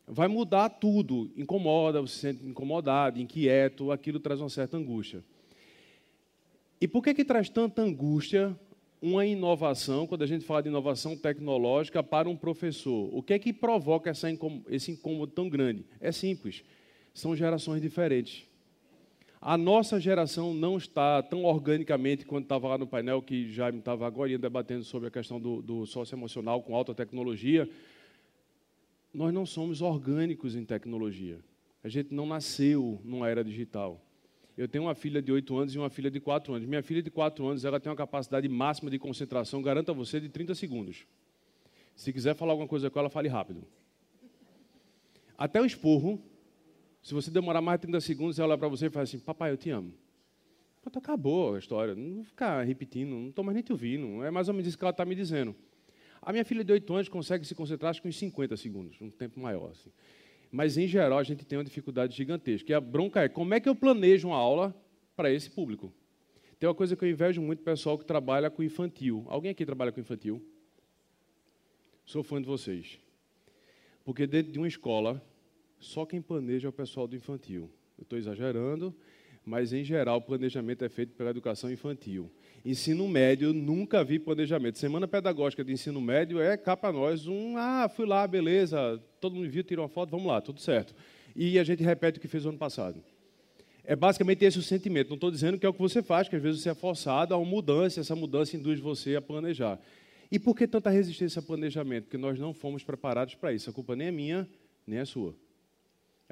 Vai 0.07 0.27
mudar 0.27 0.69
tudo. 0.69 1.31
Incomoda, 1.35 2.01
você 2.01 2.13
se 2.13 2.19
sente 2.19 2.45
incomodado, 2.45 3.19
inquieto, 3.19 3.91
aquilo 3.91 4.19
traz 4.19 4.39
uma 4.39 4.49
certa 4.49 4.77
angústia. 4.77 5.23
E 6.79 6.88
por 6.88 7.03
que, 7.03 7.13
que 7.13 7.23
traz 7.23 7.49
tanta 7.49 7.81
angústia 7.81 8.57
uma 9.01 9.25
inovação, 9.25 10.05
quando 10.05 10.23
a 10.23 10.27
gente 10.27 10.45
fala 10.45 10.61
de 10.61 10.69
inovação 10.69 11.15
tecnológica, 11.15 12.03
para 12.03 12.29
um 12.29 12.35
professor? 12.35 13.09
O 13.11 13.23
que 13.23 13.33
é 13.33 13.39
que 13.39 13.53
provoca 13.53 14.09
essa 14.09 14.27
esse 14.69 14.91
incômodo 14.91 15.31
tão 15.31 15.49
grande? 15.49 15.85
É 15.99 16.11
simples. 16.11 16.63
São 17.13 17.35
gerações 17.35 17.81
diferentes. 17.81 18.50
A 19.43 19.57
nossa 19.57 19.99
geração 19.99 20.53
não 20.53 20.77
está 20.77 21.23
tão 21.23 21.45
organicamente 21.45 22.27
quanto 22.27 22.43
estava 22.43 22.67
lá 22.67 22.77
no 22.77 22.85
painel 22.85 23.23
que 23.23 23.51
já 23.51 23.71
estava 23.71 24.05
agora 24.05 24.38
debatendo 24.38 24.83
sobre 24.83 25.07
a 25.07 25.11
questão 25.11 25.41
do, 25.41 25.63
do 25.63 25.83
socioemocional 25.88 26.61
com 26.61 26.75
alta 26.75 26.93
tecnologia. 26.93 27.67
Nós 29.11 29.33
não 29.33 29.43
somos 29.43 29.81
orgânicos 29.81 30.55
em 30.55 30.63
tecnologia. 30.63 31.39
A 31.83 31.89
gente 31.89 32.13
não 32.13 32.27
nasceu 32.27 33.01
numa 33.03 33.27
era 33.29 33.43
digital. 33.43 33.99
Eu 34.55 34.67
tenho 34.67 34.83
uma 34.83 34.93
filha 34.93 35.19
de 35.23 35.31
8 35.31 35.57
anos 35.57 35.73
e 35.73 35.77
uma 35.79 35.89
filha 35.89 36.11
de 36.11 36.19
4 36.19 36.53
anos. 36.53 36.67
Minha 36.67 36.83
filha 36.83 37.01
de 37.01 37.09
4 37.09 37.47
anos 37.47 37.65
ela 37.65 37.79
tem 37.79 37.89
uma 37.89 37.95
capacidade 37.95 38.47
máxima 38.47 38.91
de 38.91 38.99
concentração, 38.99 39.59
garanto 39.59 39.89
a 39.89 39.93
você, 39.93 40.19
de 40.19 40.29
30 40.29 40.53
segundos. 40.53 41.07
Se 41.95 42.13
quiser 42.13 42.35
falar 42.35 42.51
alguma 42.51 42.67
coisa 42.67 42.91
com 42.91 42.99
ela, 42.99 43.09
fale 43.09 43.27
rápido. 43.27 43.63
Até 45.35 45.59
o 45.59 45.65
esporro, 45.65 46.21
se 47.01 47.13
você 47.13 47.31
demorar 47.31 47.62
mais 47.62 47.80
de 47.80 47.88
30 47.88 48.01
segundos, 48.01 48.39
ela 48.39 48.50
olha 48.50 48.57
para 48.57 48.68
você 48.68 48.88
e 48.88 48.89
fala 48.89 49.03
assim: 49.03 49.19
Papai, 49.19 49.51
eu 49.51 49.57
te 49.57 49.69
amo. 49.69 49.94
Pronto, 50.81 51.00
acabou 51.00 51.56
a 51.56 51.59
história. 51.59 51.95
Não 51.95 52.15
vou 52.15 52.24
ficar 52.24 52.63
repetindo, 52.63 53.09
não 53.09 53.30
estou 53.30 53.44
mais 53.44 53.56
nem 53.56 53.63
te 53.63 53.71
ouvindo. 53.71 54.24
É 54.24 54.31
mais 54.31 54.48
ou 54.48 54.53
menos 54.53 54.68
isso 54.68 54.77
que 54.77 54.83
ela 54.83 54.92
está 54.92 55.06
me 55.06 55.15
dizendo. 55.15 55.56
A 56.21 56.31
minha 56.31 56.45
filha 56.45 56.63
de 56.63 56.71
8 56.71 56.94
anos 56.94 57.09
consegue 57.09 57.45
se 57.45 57.56
concentrar 57.56 57.89
acho 57.89 58.01
que 58.01 58.07
uns 58.07 58.18
50 58.18 58.56
segundos, 58.56 59.01
um 59.01 59.09
tempo 59.09 59.39
maior. 59.39 59.71
Assim. 59.71 59.92
Mas, 60.51 60.77
em 60.77 60.88
geral, 60.88 61.18
a 61.18 61.24
gente 61.24 61.45
tem 61.45 61.57
uma 61.57 61.63
dificuldade 61.63 62.15
gigantesca. 62.15 62.71
E 62.71 62.75
a 62.75 62.81
bronca 62.81 63.21
é 63.24 63.30
como 63.30 63.53
é 63.53 63.59
que 63.59 63.69
eu 63.69 63.75
planejo 63.75 64.27
uma 64.27 64.38
aula 64.38 64.75
para 65.15 65.31
esse 65.31 65.50
público? 65.50 65.94
Tem 66.59 66.68
uma 66.68 66.75
coisa 66.75 66.95
que 66.95 67.03
eu 67.03 67.09
invejo 67.09 67.42
muito 67.42 67.63
pessoal 67.63 67.98
que 67.98 68.06
trabalha 68.06 68.50
com 68.50 68.62
infantil. 68.62 69.25
Alguém 69.27 69.50
aqui 69.50 69.65
trabalha 69.65 69.92
com 69.92 70.00
infantil? 70.00 70.45
Sou 72.06 72.21
fã 72.21 72.39
de 72.39 72.48
vocês. 72.48 73.00
Porque 74.03 74.27
dentro 74.27 74.51
de 74.51 74.59
uma 74.59 74.68
escola, 74.68 75.24
só 75.81 76.05
quem 76.05 76.21
planeja 76.21 76.67
é 76.67 76.69
o 76.69 76.73
pessoal 76.73 77.07
do 77.07 77.15
infantil. 77.15 77.69
Eu 77.97 78.03
estou 78.03 78.17
exagerando, 78.17 78.95
mas 79.43 79.73
em 79.73 79.83
geral 79.83 80.17
o 80.17 80.21
planejamento 80.21 80.85
é 80.85 80.89
feito 80.89 81.13
pela 81.13 81.31
educação 81.31 81.71
infantil. 81.71 82.31
Ensino 82.63 83.07
médio, 83.07 83.51
nunca 83.51 84.03
vi 84.03 84.19
planejamento. 84.19 84.77
Semana 84.77 85.07
pedagógica 85.07 85.63
de 85.63 85.73
ensino 85.73 85.99
médio 85.99 86.39
é 86.39 86.55
cá 86.55 86.77
para 86.77 86.93
nós 86.93 87.27
um, 87.27 87.57
ah, 87.57 87.89
fui 87.89 88.05
lá, 88.05 88.27
beleza, 88.27 89.01
todo 89.19 89.35
mundo 89.35 89.49
viu, 89.49 89.63
tirou 89.63 89.83
uma 89.83 89.89
foto, 89.89 90.11
vamos 90.11 90.27
lá, 90.27 90.39
tudo 90.39 90.61
certo. 90.61 90.93
E 91.35 91.57
a 91.57 91.63
gente 91.63 91.81
repete 91.81 92.19
o 92.19 92.21
que 92.21 92.27
fez 92.27 92.45
o 92.45 92.50
ano 92.50 92.59
passado. 92.59 93.03
É 93.83 93.95
basicamente 93.95 94.45
esse 94.45 94.59
o 94.59 94.61
sentimento. 94.61 95.09
Não 95.09 95.15
estou 95.15 95.31
dizendo 95.31 95.57
que 95.57 95.65
é 95.65 95.69
o 95.69 95.73
que 95.73 95.81
você 95.81 96.03
faz, 96.03 96.29
que 96.29 96.35
às 96.35 96.41
vezes 96.41 96.61
você 96.61 96.69
é 96.69 96.75
forçado 96.75 97.33
a 97.33 97.38
uma 97.38 97.50
mudança, 97.50 98.00
essa 98.00 98.15
mudança 98.15 98.55
induz 98.55 98.79
você 98.79 99.15
a 99.15 99.21
planejar. 99.21 99.79
E 100.31 100.38
por 100.38 100.55
que 100.55 100.67
tanta 100.67 100.91
resistência 100.91 101.39
a 101.39 101.43
planejamento? 101.43 102.03
Porque 102.03 102.17
nós 102.17 102.38
não 102.38 102.53
fomos 102.53 102.83
preparados 102.83 103.33
para 103.33 103.51
isso. 103.51 103.71
A 103.71 103.73
culpa 103.73 103.95
nem 103.95 104.07
é 104.07 104.11
minha, 104.11 104.47
nem 104.85 105.00
é 105.00 105.05
sua 105.05 105.35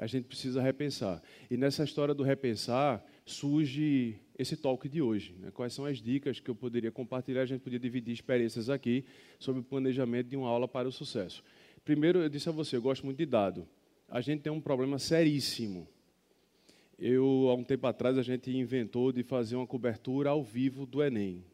a 0.00 0.06
gente 0.06 0.24
precisa 0.24 0.62
repensar. 0.62 1.22
E 1.50 1.58
nessa 1.58 1.84
história 1.84 2.14
do 2.14 2.22
repensar 2.22 3.04
surge 3.26 4.16
esse 4.38 4.56
talk 4.56 4.88
de 4.88 5.02
hoje. 5.02 5.36
Né? 5.38 5.50
Quais 5.50 5.74
são 5.74 5.84
as 5.84 5.98
dicas 5.98 6.40
que 6.40 6.48
eu 6.48 6.54
poderia 6.54 6.90
compartilhar? 6.90 7.42
A 7.42 7.46
gente 7.46 7.60
podia 7.60 7.78
dividir 7.78 8.14
experiências 8.14 8.70
aqui 8.70 9.04
sobre 9.38 9.60
o 9.60 9.62
planejamento 9.62 10.28
de 10.28 10.38
uma 10.38 10.48
aula 10.48 10.66
para 10.66 10.88
o 10.88 10.92
sucesso. 10.92 11.44
Primeiro, 11.84 12.20
eu 12.20 12.30
disse 12.30 12.48
a 12.48 12.52
você, 12.52 12.76
eu 12.76 12.82
gosto 12.82 13.04
muito 13.04 13.18
de 13.18 13.26
dado. 13.26 13.68
A 14.08 14.22
gente 14.22 14.40
tem 14.40 14.50
um 14.50 14.60
problema 14.60 14.98
seríssimo. 14.98 15.86
Eu, 16.98 17.48
há 17.50 17.54
um 17.54 17.62
tempo 17.62 17.86
atrás, 17.86 18.16
a 18.16 18.22
gente 18.22 18.50
inventou 18.50 19.12
de 19.12 19.22
fazer 19.22 19.56
uma 19.56 19.66
cobertura 19.66 20.30
ao 20.30 20.42
vivo 20.42 20.86
do 20.86 21.02
Enem. 21.02 21.44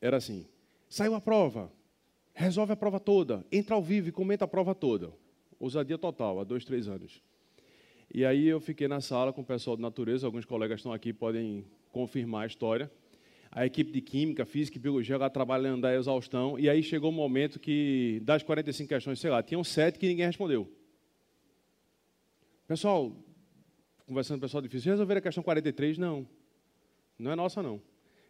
Era 0.00 0.18
assim: 0.18 0.46
saiu 0.88 1.16
a 1.16 1.20
prova, 1.20 1.72
resolve 2.32 2.72
a 2.72 2.76
prova 2.76 3.00
toda, 3.00 3.44
entra 3.50 3.74
ao 3.74 3.82
vivo 3.82 4.08
e 4.10 4.12
comenta 4.12 4.44
a 4.44 4.48
prova 4.48 4.76
toda. 4.76 5.12
Ousadia 5.58 5.98
total, 5.98 6.40
há 6.40 6.44
dois, 6.44 6.64
três 6.64 6.88
anos. 6.88 7.22
E 8.12 8.24
aí 8.24 8.46
eu 8.46 8.60
fiquei 8.60 8.86
na 8.86 9.00
sala 9.00 9.32
com 9.32 9.40
o 9.40 9.44
pessoal 9.44 9.76
de 9.76 9.82
natureza, 9.82 10.26
alguns 10.26 10.44
colegas 10.44 10.80
estão 10.80 10.92
aqui, 10.92 11.12
podem 11.12 11.64
confirmar 11.90 12.44
a 12.44 12.46
história. 12.46 12.90
A 13.50 13.64
equipe 13.64 13.92
de 13.92 14.00
Química, 14.00 14.44
Física 14.44 14.78
e 14.78 14.80
Biologia 14.80 15.16
lá 15.16 15.30
trabalhando 15.30 15.84
a 15.84 15.94
exaustão. 15.94 16.58
E 16.58 16.68
aí 16.68 16.82
chegou 16.82 17.10
um 17.10 17.14
momento 17.14 17.60
que, 17.60 18.20
das 18.24 18.42
45 18.42 18.88
questões, 18.88 19.20
sei 19.20 19.30
lá, 19.30 19.42
tinham 19.42 19.62
sete 19.62 19.98
que 19.98 20.08
ninguém 20.08 20.26
respondeu. 20.26 20.68
Pessoal, 22.66 23.16
conversando 24.06 24.38
com 24.38 24.46
o 24.46 24.48
pessoal 24.48 24.62
difícil, 24.62 24.90
resolver 24.90 25.18
a 25.18 25.20
questão 25.20 25.42
43? 25.42 25.98
Não. 25.98 26.26
Não 27.18 27.30
é 27.30 27.36
nossa, 27.36 27.62
não. 27.62 27.80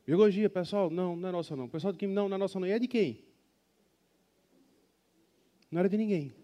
Biologia, 0.06 0.50
pessoal, 0.50 0.90
não, 0.90 1.16
não 1.16 1.28
é 1.28 1.32
nossa, 1.32 1.56
não. 1.56 1.68
Pessoal 1.68 1.92
de 1.92 1.98
Química, 1.98 2.20
não, 2.20 2.28
não 2.28 2.36
é 2.36 2.38
nossa, 2.38 2.60
não. 2.60 2.66
E 2.66 2.70
é 2.70 2.78
de 2.78 2.86
quem? 2.86 3.24
Não 5.70 5.80
era 5.80 5.88
de 5.88 5.96
ninguém. 5.96 6.34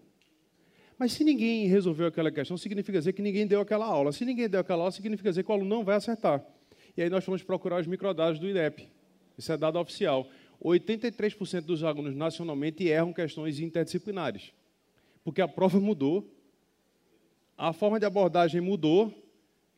Mas 1.01 1.13
se 1.13 1.23
ninguém 1.23 1.65
resolveu 1.65 2.05
aquela 2.05 2.31
questão, 2.31 2.55
significa 2.55 2.99
dizer 2.99 3.13
que 3.13 3.23
ninguém 3.23 3.47
deu 3.47 3.59
aquela 3.59 3.87
aula. 3.87 4.11
Se 4.11 4.23
ninguém 4.23 4.47
deu 4.47 4.59
aquela 4.59 4.81
aula, 4.81 4.91
significa 4.91 5.31
dizer 5.31 5.43
que 5.43 5.49
o 5.49 5.53
aluno 5.55 5.67
não 5.67 5.83
vai 5.83 5.95
acertar. 5.95 6.45
E 6.95 7.01
aí 7.01 7.09
nós 7.09 7.25
fomos 7.25 7.41
procurar 7.41 7.81
os 7.81 7.87
microdados 7.87 8.37
do 8.37 8.47
INEP. 8.47 8.87
Isso 9.35 9.51
é 9.51 9.57
dado 9.57 9.79
oficial. 9.79 10.27
83% 10.63 11.61
dos 11.61 11.83
alunos 11.83 12.15
nacionalmente 12.15 12.87
erram 12.87 13.11
questões 13.11 13.59
interdisciplinares. 13.59 14.53
Porque 15.23 15.41
a 15.41 15.47
prova 15.47 15.79
mudou, 15.79 16.23
a 17.57 17.73
forma 17.73 17.99
de 17.99 18.05
abordagem 18.05 18.61
mudou, 18.61 19.11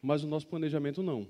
mas 0.01 0.25
o 0.25 0.27
nosso 0.27 0.47
planejamento 0.47 1.01
não. 1.01 1.25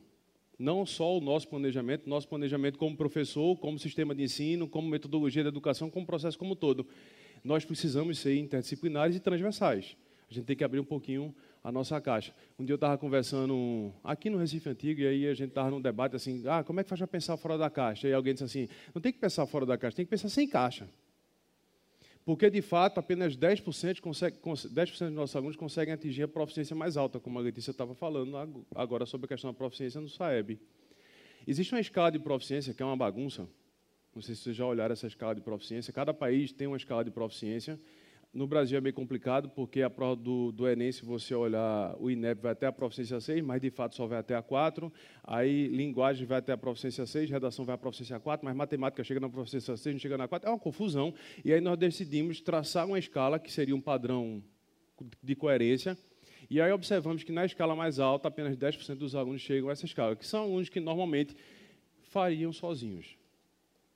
Não 0.57 0.87
só 0.87 1.15
o 1.15 1.21
nosso 1.21 1.47
planejamento, 1.47 2.09
nosso 2.09 2.27
planejamento 2.27 2.79
como 2.79 2.97
professor, 2.97 3.55
como 3.57 3.77
sistema 3.77 4.15
de 4.15 4.23
ensino, 4.23 4.67
como 4.67 4.87
metodologia 4.87 5.43
de 5.43 5.49
educação, 5.49 5.87
como 5.87 6.03
processo 6.03 6.39
como 6.39 6.55
todo. 6.55 6.87
Nós 7.43 7.65
precisamos 7.65 8.19
ser 8.19 8.37
interdisciplinares 8.37 9.15
e 9.15 9.19
transversais. 9.19 9.97
A 10.29 10.33
gente 10.33 10.45
tem 10.45 10.55
que 10.55 10.63
abrir 10.63 10.79
um 10.79 10.85
pouquinho 10.85 11.35
a 11.63 11.71
nossa 11.71 11.99
caixa. 12.01 12.33
Um 12.57 12.65
dia 12.65 12.73
eu 12.73 12.75
estava 12.75 12.97
conversando 12.97 13.93
aqui 14.03 14.29
no 14.29 14.37
Recife 14.37 14.69
Antigo, 14.69 15.01
e 15.01 15.07
aí 15.07 15.27
a 15.27 15.33
gente 15.33 15.49
estava 15.49 15.69
num 15.69 15.81
debate 15.81 16.15
assim, 16.15 16.43
ah, 16.47 16.63
como 16.63 16.79
é 16.79 16.83
que 16.83 16.89
faz 16.89 16.99
para 16.99 17.07
pensar 17.07 17.37
fora 17.37 17.57
da 17.57 17.69
caixa? 17.69 18.07
E 18.07 18.13
alguém 18.13 18.33
disse 18.33 18.43
assim, 18.43 18.67
não 18.93 19.01
tem 19.01 19.13
que 19.13 19.19
pensar 19.19 19.45
fora 19.45 19.65
da 19.65 19.77
caixa, 19.77 19.97
tem 19.97 20.05
que 20.05 20.09
pensar 20.09 20.29
sem 20.29 20.47
caixa. 20.47 20.89
Porque, 22.25 22.49
de 22.49 22.61
fato, 22.61 22.99
apenas 22.99 23.35
10%, 23.35 23.99
consegue, 23.99 24.37
10 24.71 24.91
dos 24.91 25.11
nossos 25.11 25.35
alunos 25.35 25.57
conseguem 25.57 25.93
atingir 25.93 26.23
a 26.23 26.27
proficiência 26.27 26.75
mais 26.75 26.95
alta, 26.95 27.19
como 27.19 27.37
a 27.37 27.41
Letícia 27.41 27.71
estava 27.71 27.93
falando 27.93 28.37
agora 28.73 29.05
sobre 29.05 29.25
a 29.25 29.27
questão 29.27 29.51
da 29.51 29.57
proficiência 29.57 29.99
no 29.99 30.07
SAEB. 30.07 30.59
Existe 31.45 31.73
uma 31.73 31.81
escala 31.81 32.09
de 32.09 32.19
proficiência 32.19 32.73
que 32.73 32.81
é 32.81 32.85
uma 32.85 32.95
bagunça. 32.95 33.47
Não 34.13 34.21
sei 34.21 34.35
se 34.35 34.41
vocês 34.41 34.55
já 34.55 34.65
olharam 34.65 34.93
essa 34.93 35.07
escala 35.07 35.33
de 35.33 35.41
proficiência. 35.41 35.91
Cada 35.91 36.13
país 36.13 36.51
tem 36.51 36.67
uma 36.67 36.77
escala 36.77 37.03
de 37.03 37.11
proficiência 37.11 37.79
no 38.33 38.47
Brasil 38.47 38.77
é 38.77 38.81
meio 38.81 38.95
complicado, 38.95 39.47
porque 39.49 39.83
a 39.83 39.89
prova 39.89 40.15
do, 40.15 40.51
do 40.51 40.67
Enem, 40.67 40.91
se 40.91 41.05
você 41.05 41.35
olhar, 41.35 41.95
o 41.99 42.09
INEP 42.09 42.41
vai 42.41 42.53
até 42.53 42.65
a 42.65 42.71
proficiência 42.71 43.21
6, 43.21 43.43
mas 43.43 43.61
de 43.61 43.69
fato 43.69 43.95
só 43.95 44.07
vai 44.07 44.17
até 44.17 44.35
a 44.35 44.41
4. 44.41 44.91
Aí, 45.23 45.67
linguagem 45.67 46.25
vai 46.25 46.39
até 46.39 46.51
a 46.51 46.57
proficiência 46.57 47.05
6, 47.05 47.29
redação 47.29 47.63
vai 47.63 47.75
à 47.75 47.77
proficiência 47.77 48.19
4, 48.19 48.43
mas 48.43 48.55
matemática 48.55 49.03
chega 49.03 49.19
na 49.19 49.29
proficiência 49.29 49.77
6, 49.77 49.95
não 49.95 49.99
chega 49.99 50.17
na 50.17 50.27
4. 50.27 50.49
É 50.49 50.51
uma 50.51 50.59
confusão. 50.59 51.13
E 51.45 51.53
aí 51.53 51.61
nós 51.61 51.77
decidimos 51.77 52.41
traçar 52.41 52.87
uma 52.87 52.97
escala 52.97 53.37
que 53.37 53.51
seria 53.51 53.75
um 53.75 53.81
padrão 53.81 54.43
de 55.21 55.35
coerência. 55.35 55.95
E 56.49 56.59
aí 56.59 56.71
observamos 56.71 57.23
que 57.23 57.31
na 57.31 57.45
escala 57.45 57.75
mais 57.75 57.99
alta, 57.99 58.29
apenas 58.29 58.57
10% 58.57 58.95
dos 58.95 59.13
alunos 59.13 59.41
chegam 59.41 59.69
a 59.69 59.73
essa 59.73 59.85
escala, 59.85 60.15
que 60.15 60.25
são 60.25 60.43
alunos 60.43 60.69
que 60.69 60.79
normalmente 60.79 61.35
fariam 62.09 62.51
sozinhos. 62.51 63.15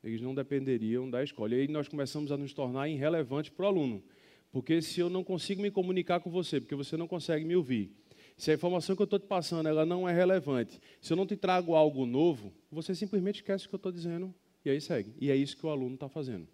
Eles 0.04 0.22
não 0.22 0.34
dependeriam 0.34 1.10
da 1.10 1.24
escola. 1.24 1.56
E 1.56 1.62
aí 1.62 1.68
nós 1.68 1.88
começamos 1.88 2.32
a 2.32 2.38
nos 2.38 2.54
tornar 2.54 2.88
irrelevantes 2.88 3.51
para 3.51 3.66
o 3.66 3.68
aluno. 3.68 4.04
Porque 4.51 4.82
se 4.82 5.00
eu 5.00 5.10
não 5.10 5.24
consigo 5.24 5.62
me 5.62 5.70
comunicar 5.70 6.20
com 6.20 6.30
você, 6.30 6.60
porque 6.60 6.75
você 6.75 6.96
não 6.96 7.08
consegue 7.08 7.46
me 7.46 7.56
ouvir, 7.56 7.92
se 8.38 8.51
a 8.51 8.54
informação 8.54 8.96
que 8.96 9.01
eu 9.01 9.06
estou 9.06 9.20
te 9.20 9.25
passando 9.25 9.68
ela 9.68 9.86
não 9.86 10.08
é 10.08 10.13
relevante, 10.13 10.80
se 11.01 11.12
eu 11.12 11.18
não 11.18 11.25
te 11.25 11.36
trago 11.36 11.75
algo 11.75 12.06
novo, 12.06 12.54
você 12.72 12.94
simplesmente 12.94 13.38
esquece 13.38 13.66
o 13.66 13.70
que 13.70 13.75
eu 13.75 13.77
estou 13.77 13.92
dizendo 13.92 14.34
e 14.63 14.70
aí 14.70 14.80
segue. 14.80 15.13
E 15.20 15.32
é 15.32 15.36
isso 15.36 15.58
que 15.58 15.66
o 15.66 15.70
aluno 15.70 15.96
está 15.96 16.08
fazendo. 16.08 16.48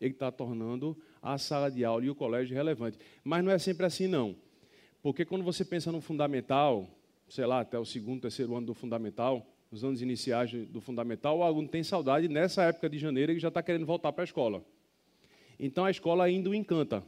Ele 0.00 0.12
está 0.12 0.30
tornando 0.30 0.96
a 1.22 1.38
sala 1.38 1.70
de 1.70 1.84
aula 1.84 2.04
e 2.04 2.10
o 2.10 2.14
colégio 2.14 2.54
relevante. 2.54 2.98
Mas 3.24 3.44
não 3.44 3.50
é 3.50 3.58
sempre 3.58 3.86
assim, 3.86 4.06
não. 4.06 4.36
Porque 5.02 5.24
quando 5.24 5.42
você 5.42 5.64
pensa 5.64 5.90
no 5.90 6.00
fundamental, 6.00 6.88
sei 7.28 7.46
lá, 7.46 7.60
até 7.60 7.78
o 7.78 7.84
segundo, 7.84 8.20
terceiro 8.20 8.54
ano 8.54 8.66
do 8.66 8.74
fundamental, 8.74 9.46
os 9.70 9.84
anos 9.84 10.00
iniciais 10.00 10.52
do 10.68 10.80
fundamental, 10.80 11.38
o 11.38 11.42
aluno 11.42 11.68
tem 11.68 11.82
saudade, 11.82 12.28
nessa 12.28 12.62
época 12.64 12.88
de 12.88 12.98
janeiro, 12.98 13.32
ele 13.32 13.40
já 13.40 13.48
está 13.48 13.62
querendo 13.62 13.86
voltar 13.86 14.12
para 14.12 14.22
a 14.22 14.24
escola. 14.24 14.64
Então 15.58 15.84
a 15.84 15.90
escola 15.90 16.24
ainda 16.24 16.50
o 16.50 16.54
encanta. 16.54 17.02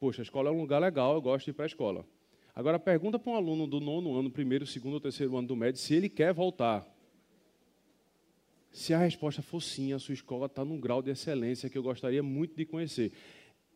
Poxa, 0.00 0.22
a 0.22 0.24
escola 0.24 0.48
é 0.48 0.52
um 0.52 0.60
lugar 0.60 0.80
legal, 0.80 1.14
eu 1.14 1.20
gosto 1.20 1.46
de 1.46 1.50
ir 1.50 1.54
para 1.54 1.64
a 1.64 1.66
escola. 1.66 2.06
Agora, 2.54 2.78
pergunta 2.78 3.18
para 3.18 3.32
um 3.32 3.36
aluno 3.36 3.66
do 3.66 3.78
nono 3.80 4.18
ano, 4.18 4.30
primeiro, 4.30 4.66
segundo 4.66 4.94
ou 4.94 5.00
terceiro 5.00 5.36
ano 5.36 5.46
do 5.46 5.56
médio, 5.56 5.80
se 5.80 5.94
ele 5.94 6.08
quer 6.08 6.32
voltar. 6.32 6.86
Se 8.72 8.92
a 8.92 8.98
resposta 8.98 9.42
for 9.42 9.60
sim, 9.60 9.92
a 9.92 9.98
sua 9.98 10.14
escola 10.14 10.46
está 10.46 10.64
num 10.64 10.80
grau 10.80 11.02
de 11.02 11.10
excelência 11.10 11.70
que 11.70 11.78
eu 11.78 11.82
gostaria 11.82 12.22
muito 12.22 12.56
de 12.56 12.64
conhecer. 12.64 13.12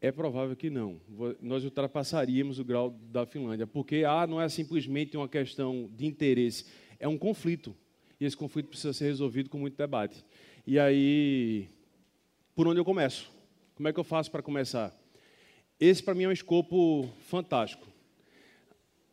É 0.00 0.10
provável 0.10 0.56
que 0.56 0.68
não. 0.68 1.00
Nós 1.40 1.64
ultrapassaríamos 1.64 2.58
o 2.58 2.64
grau 2.64 2.90
da 2.90 3.24
Finlândia, 3.24 3.66
porque 3.66 4.04
ah, 4.04 4.26
não 4.26 4.40
é 4.40 4.48
simplesmente 4.48 5.16
uma 5.16 5.28
questão 5.28 5.88
de 5.92 6.04
interesse, 6.04 6.66
é 7.02 7.08
um 7.08 7.18
conflito. 7.18 7.76
E 8.18 8.24
esse 8.24 8.36
conflito 8.36 8.68
precisa 8.68 8.92
ser 8.92 9.06
resolvido 9.06 9.50
com 9.50 9.58
muito 9.58 9.76
debate. 9.76 10.24
E 10.64 10.78
aí, 10.78 11.68
por 12.54 12.68
onde 12.68 12.78
eu 12.78 12.84
começo? 12.84 13.28
Como 13.74 13.88
é 13.88 13.92
que 13.92 13.98
eu 13.98 14.04
faço 14.04 14.30
para 14.30 14.40
começar? 14.40 14.96
Esse, 15.80 16.00
para 16.00 16.14
mim, 16.14 16.22
é 16.22 16.28
um 16.28 16.32
escopo 16.32 17.12
fantástico. 17.26 17.88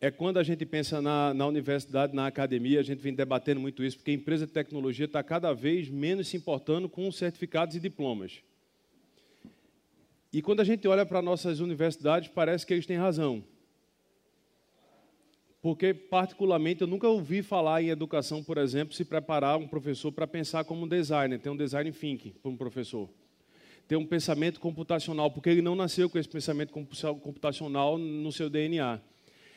É 0.00 0.08
quando 0.08 0.38
a 0.38 0.44
gente 0.44 0.64
pensa 0.64 1.02
na, 1.02 1.34
na 1.34 1.44
universidade, 1.48 2.14
na 2.14 2.28
academia, 2.28 2.78
a 2.78 2.84
gente 2.84 3.00
vem 3.00 3.12
debatendo 3.12 3.60
muito 3.60 3.82
isso, 3.82 3.96
porque 3.96 4.12
a 4.12 4.14
empresa 4.14 4.46
de 4.46 4.52
tecnologia 4.52 5.06
está 5.06 5.20
cada 5.20 5.52
vez 5.52 5.90
menos 5.90 6.28
se 6.28 6.36
importando 6.36 6.88
com 6.88 7.10
certificados 7.10 7.74
e 7.74 7.80
diplomas. 7.80 8.40
E 10.32 10.40
quando 10.40 10.60
a 10.60 10.64
gente 10.64 10.86
olha 10.86 11.04
para 11.04 11.20
nossas 11.20 11.58
universidades, 11.58 12.28
parece 12.28 12.64
que 12.64 12.72
eles 12.72 12.86
têm 12.86 12.96
razão. 12.96 13.42
Porque, 15.62 15.92
particularmente, 15.92 16.80
eu 16.80 16.86
nunca 16.86 17.06
ouvi 17.06 17.42
falar 17.42 17.82
em 17.82 17.88
educação, 17.88 18.42
por 18.42 18.56
exemplo, 18.58 18.94
se 18.94 19.04
preparar 19.04 19.58
um 19.58 19.68
professor 19.68 20.10
para 20.10 20.26
pensar 20.26 20.64
como 20.64 20.84
um 20.84 20.88
designer, 20.88 21.38
ter 21.38 21.50
um 21.50 21.56
design 21.56 21.90
thinking 21.92 22.30
para 22.30 22.50
um 22.50 22.56
professor 22.56 23.08
ter 23.90 23.96
um 23.96 24.06
pensamento 24.06 24.60
computacional, 24.60 25.32
porque 25.32 25.50
ele 25.50 25.60
não 25.60 25.74
nasceu 25.74 26.08
com 26.08 26.16
esse 26.16 26.28
pensamento 26.28 26.72
computacional 26.72 27.98
no 27.98 28.30
seu 28.30 28.48
DNA. 28.48 29.00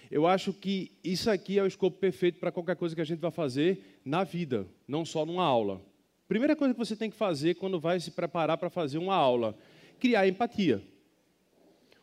Eu 0.10 0.26
acho 0.26 0.52
que 0.52 0.92
isso 1.04 1.30
aqui 1.30 1.60
é 1.60 1.62
o 1.62 1.68
escopo 1.68 2.00
perfeito 2.00 2.40
para 2.40 2.52
qualquer 2.52 2.76
coisa 2.76 2.96
que 2.96 3.02
a 3.02 3.06
gente 3.06 3.20
vai 3.20 3.30
fazer 3.30 4.02
na 4.04 4.24
vida, 4.24 4.66
não 4.88 5.06
só 5.06 5.24
numa 5.24 5.44
aula. 5.44 5.80
Primeira 6.28 6.56
coisa 6.56 6.74
que 6.74 6.80
você 6.80 6.96
tem 6.96 7.12
que 7.12 7.16
fazer 7.16 7.54
quando 7.58 7.80
vai 7.80 8.00
se 8.00 8.10
preparar 8.10 8.58
para 8.58 8.72
fazer 8.72 8.98
uma 8.98 9.14
aula, 9.14 9.56
criar 10.00 10.28
empatia. 10.28 10.82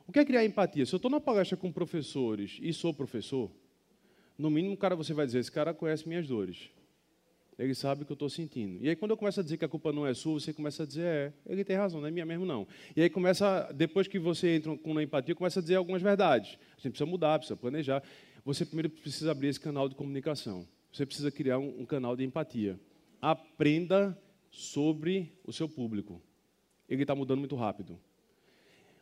O 0.07 0.12
que 0.12 0.21
é 0.21 0.25
criar 0.25 0.45
empatia? 0.45 0.87
Se 0.87 0.95
eu 0.95 0.99
estou 0.99 1.11
na 1.11 1.19
palestra 1.19 1.57
com 1.57 1.73
professores 1.73 2.61
e 2.62 2.73
sou 2.73 2.95
professor, 2.95 3.50
no 4.40 4.50
mínimo, 4.50 4.76
cara, 4.76 4.97
você 4.97 5.14
vai 5.14 5.26
dizer: 5.26 5.38
esse 5.38 5.52
cara 5.52 5.73
conhece 5.73 6.09
minhas 6.09 6.26
dores 6.26 6.70
ele 7.62 7.75
sabe 7.75 8.02
o 8.02 8.06
que 8.06 8.12
eu 8.12 8.14
estou 8.14 8.30
sentindo. 8.30 8.82
E 8.82 8.88
aí, 8.88 8.97
quando 8.97 9.11
eu 9.11 9.16
começo 9.16 9.38
a 9.38 9.42
dizer 9.42 9.59
que 9.59 9.64
a 9.64 9.68
culpa 9.68 9.92
não 9.92 10.06
é 10.06 10.14
sua, 10.14 10.40
você 10.40 10.50
começa 10.50 10.82
a 10.82 10.87
dizer, 10.87 11.04
é, 11.04 11.32
ele 11.47 11.62
tem 11.62 11.76
razão, 11.76 12.00
não 12.00 12.09
é 12.09 12.11
minha 12.11 12.25
mesmo, 12.25 12.47
não. 12.47 12.66
E 12.97 13.02
aí 13.02 13.11
começa, 13.11 13.70
depois 13.75 14.09
que 14.09 14.18
você 14.18 14.56
entra 14.56 14.75
com 14.78 14.97
a 14.97 15.02
empatia, 15.02 15.35
começa 15.35 15.61
a 15.61 15.62
dizer 15.62 15.75
algumas 15.75 16.00
verdades. 16.00 16.59
A 16.73 16.80
gente 16.80 16.92
precisa 16.92 17.04
mudar, 17.04 17.38
precisa 17.38 17.56
planejar. 17.56 18.02
Você 18.47 18.64
primeiro 18.64 18.88
precisa 18.88 19.30
abrir 19.30 19.49
esse 19.49 19.61
canal 19.61 19.90
de 19.90 19.94
comunicação. 19.94 20.66
Você 20.90 21.04
precisa 21.04 21.30
criar 21.30 21.59
um, 21.59 21.82
um 21.82 21.85
canal 21.85 22.16
de 22.16 22.25
empatia. 22.25 22.80
Aprenda 23.20 24.18
sobre 24.50 25.30
o 25.44 25.52
seu 25.52 25.68
público. 25.68 26.23
Ele 26.88 27.02
está 27.02 27.14
mudando 27.14 27.40
muito 27.40 27.56
rápido. 27.56 28.00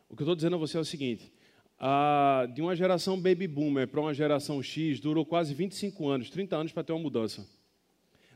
O 0.09 0.17
que 0.17 0.21
eu 0.21 0.25
estou 0.25 0.35
dizendo 0.35 0.57
a 0.57 0.59
você 0.59 0.75
é 0.75 0.81
o 0.81 0.85
seguinte: 0.85 1.31
de 2.53 2.61
uma 2.61 2.75
geração 2.75 3.19
baby 3.19 3.47
boomer 3.47 3.87
para 3.87 4.01
uma 4.01 4.13
geração 4.13 4.61
X 4.61 4.99
durou 4.99 5.25
quase 5.25 5.53
25 5.53 6.07
anos, 6.07 6.29
30 6.29 6.55
anos 6.55 6.71
para 6.71 6.83
ter 6.83 6.91
uma 6.91 7.01
mudança. 7.01 7.47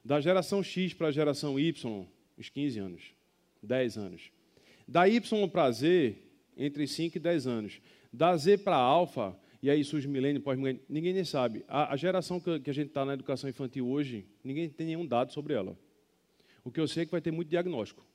Da 0.03 0.19
geração 0.21 0.63
X 0.63 0.93
para 0.93 1.07
a 1.07 1.11
geração 1.11 1.59
Y, 1.59 2.05
uns 2.37 2.49
15 2.49 2.79
anos, 2.79 3.01
10 3.61 3.97
anos. 3.97 4.31
Da 4.87 5.07
Y 5.07 5.47
para 5.49 5.71
Z, 5.71 6.15
entre 6.57 6.87
5 6.87 7.17
e 7.17 7.19
10 7.19 7.47
anos. 7.47 7.81
Da 8.11 8.35
Z 8.35 8.59
para 8.59 8.75
alfa, 8.75 9.37
e 9.61 9.69
aí 9.69 9.83
surge 9.83 10.07
milênio, 10.07 10.41
pós-milênio, 10.41 10.81
ninguém 10.89 11.13
nem 11.13 11.23
sabe. 11.23 11.63
A, 11.67 11.93
a 11.93 11.95
geração 11.95 12.39
que, 12.39 12.59
que 12.59 12.69
a 12.69 12.73
gente 12.73 12.87
está 12.87 13.05
na 13.05 13.13
educação 13.13 13.49
infantil 13.49 13.87
hoje, 13.87 14.25
ninguém 14.43 14.69
tem 14.69 14.87
nenhum 14.87 15.05
dado 15.05 15.31
sobre 15.31 15.53
ela. 15.53 15.77
O 16.63 16.71
que 16.71 16.79
eu 16.79 16.87
sei 16.87 17.03
é 17.03 17.05
que 17.05 17.11
vai 17.11 17.21
ter 17.21 17.31
muito 17.31 17.49
diagnóstico. 17.49 18.05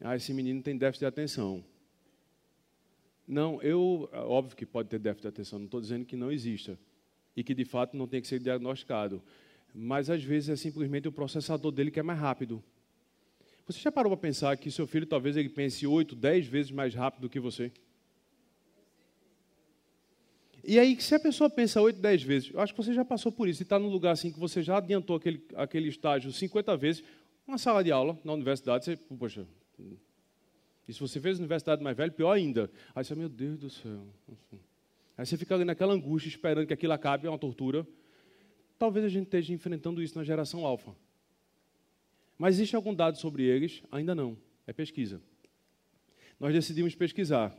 Ah, 0.00 0.16
esse 0.16 0.32
menino 0.32 0.62
tem 0.62 0.76
déficit 0.76 1.00
de 1.00 1.06
atenção. 1.06 1.64
Não, 3.28 3.62
eu, 3.62 4.08
óbvio 4.12 4.56
que 4.56 4.66
pode 4.66 4.88
ter 4.88 4.98
déficit 4.98 5.22
de 5.22 5.28
atenção, 5.28 5.58
não 5.58 5.66
estou 5.66 5.80
dizendo 5.80 6.06
que 6.06 6.16
não 6.16 6.32
exista. 6.32 6.78
E 7.36 7.44
que 7.44 7.54
de 7.54 7.64
fato 7.64 7.96
não 7.96 8.08
tem 8.08 8.20
que 8.20 8.26
ser 8.26 8.40
diagnosticado 8.40 9.22
mas 9.74 10.10
às 10.10 10.22
vezes 10.22 10.48
é 10.48 10.56
simplesmente 10.56 11.08
o 11.08 11.12
processador 11.12 11.70
dele 11.70 11.90
que 11.90 12.00
é 12.00 12.02
mais 12.02 12.18
rápido. 12.18 12.62
Você 13.66 13.78
já 13.80 13.92
parou 13.92 14.10
para 14.10 14.20
pensar 14.20 14.56
que 14.56 14.70
seu 14.70 14.86
filho 14.86 15.06
talvez 15.06 15.36
ele 15.36 15.48
pense 15.48 15.86
8, 15.86 16.16
10 16.16 16.46
vezes 16.46 16.72
mais 16.72 16.94
rápido 16.94 17.22
do 17.22 17.28
que 17.28 17.38
você? 17.38 17.70
E 20.64 20.78
aí, 20.78 21.00
se 21.00 21.14
a 21.14 21.20
pessoa 21.20 21.48
pensa 21.48 21.80
8, 21.80 22.00
10 22.00 22.22
vezes, 22.22 22.50
eu 22.52 22.60
acho 22.60 22.74
que 22.74 22.82
você 22.82 22.92
já 22.92 23.04
passou 23.04 23.30
por 23.30 23.48
isso, 23.48 23.62
e 23.62 23.64
está 23.64 23.78
num 23.78 23.88
lugar 23.88 24.12
assim 24.12 24.32
que 24.32 24.38
você 24.38 24.62
já 24.62 24.78
adiantou 24.78 25.16
aquele, 25.16 25.42
aquele 25.54 25.88
estágio 25.88 26.32
50 26.32 26.76
vezes, 26.76 27.04
uma 27.46 27.56
sala 27.56 27.84
de 27.84 27.92
aula 27.92 28.18
na 28.24 28.32
universidade, 28.32 28.84
você, 28.84 28.96
poxa, 28.96 29.46
e 30.88 30.92
se 30.94 31.00
você 31.00 31.20
fez 31.20 31.38
universidade 31.38 31.82
mais 31.82 31.94
velha, 31.94 32.10
pior 32.10 32.32
ainda. 32.32 32.70
Aí 32.94 33.04
você, 33.04 33.14
meu 33.14 33.28
Deus 33.28 33.58
do 33.58 33.68
céu. 33.68 34.06
Aí 35.18 35.26
você 35.26 35.36
fica 35.36 35.54
ali 35.54 35.64
naquela 35.64 35.92
angústia, 35.92 36.30
esperando 36.30 36.66
que 36.66 36.72
aquilo 36.72 36.94
acabe, 36.94 37.26
é 37.26 37.30
uma 37.30 37.38
tortura. 37.38 37.86
Talvez 38.78 39.04
a 39.04 39.08
gente 39.08 39.24
esteja 39.24 39.52
enfrentando 39.52 40.02
isso 40.02 40.16
na 40.16 40.24
geração 40.24 40.64
alfa. 40.64 40.96
Mas 42.38 42.54
existe 42.54 42.74
algum 42.74 42.94
dado 42.94 43.18
sobre 43.18 43.42
eles? 43.42 43.82
Ainda 43.92 44.14
não. 44.14 44.38
É 44.66 44.72
pesquisa. 44.72 45.20
Nós 46.40 46.54
decidimos 46.54 46.94
pesquisar. 46.94 47.54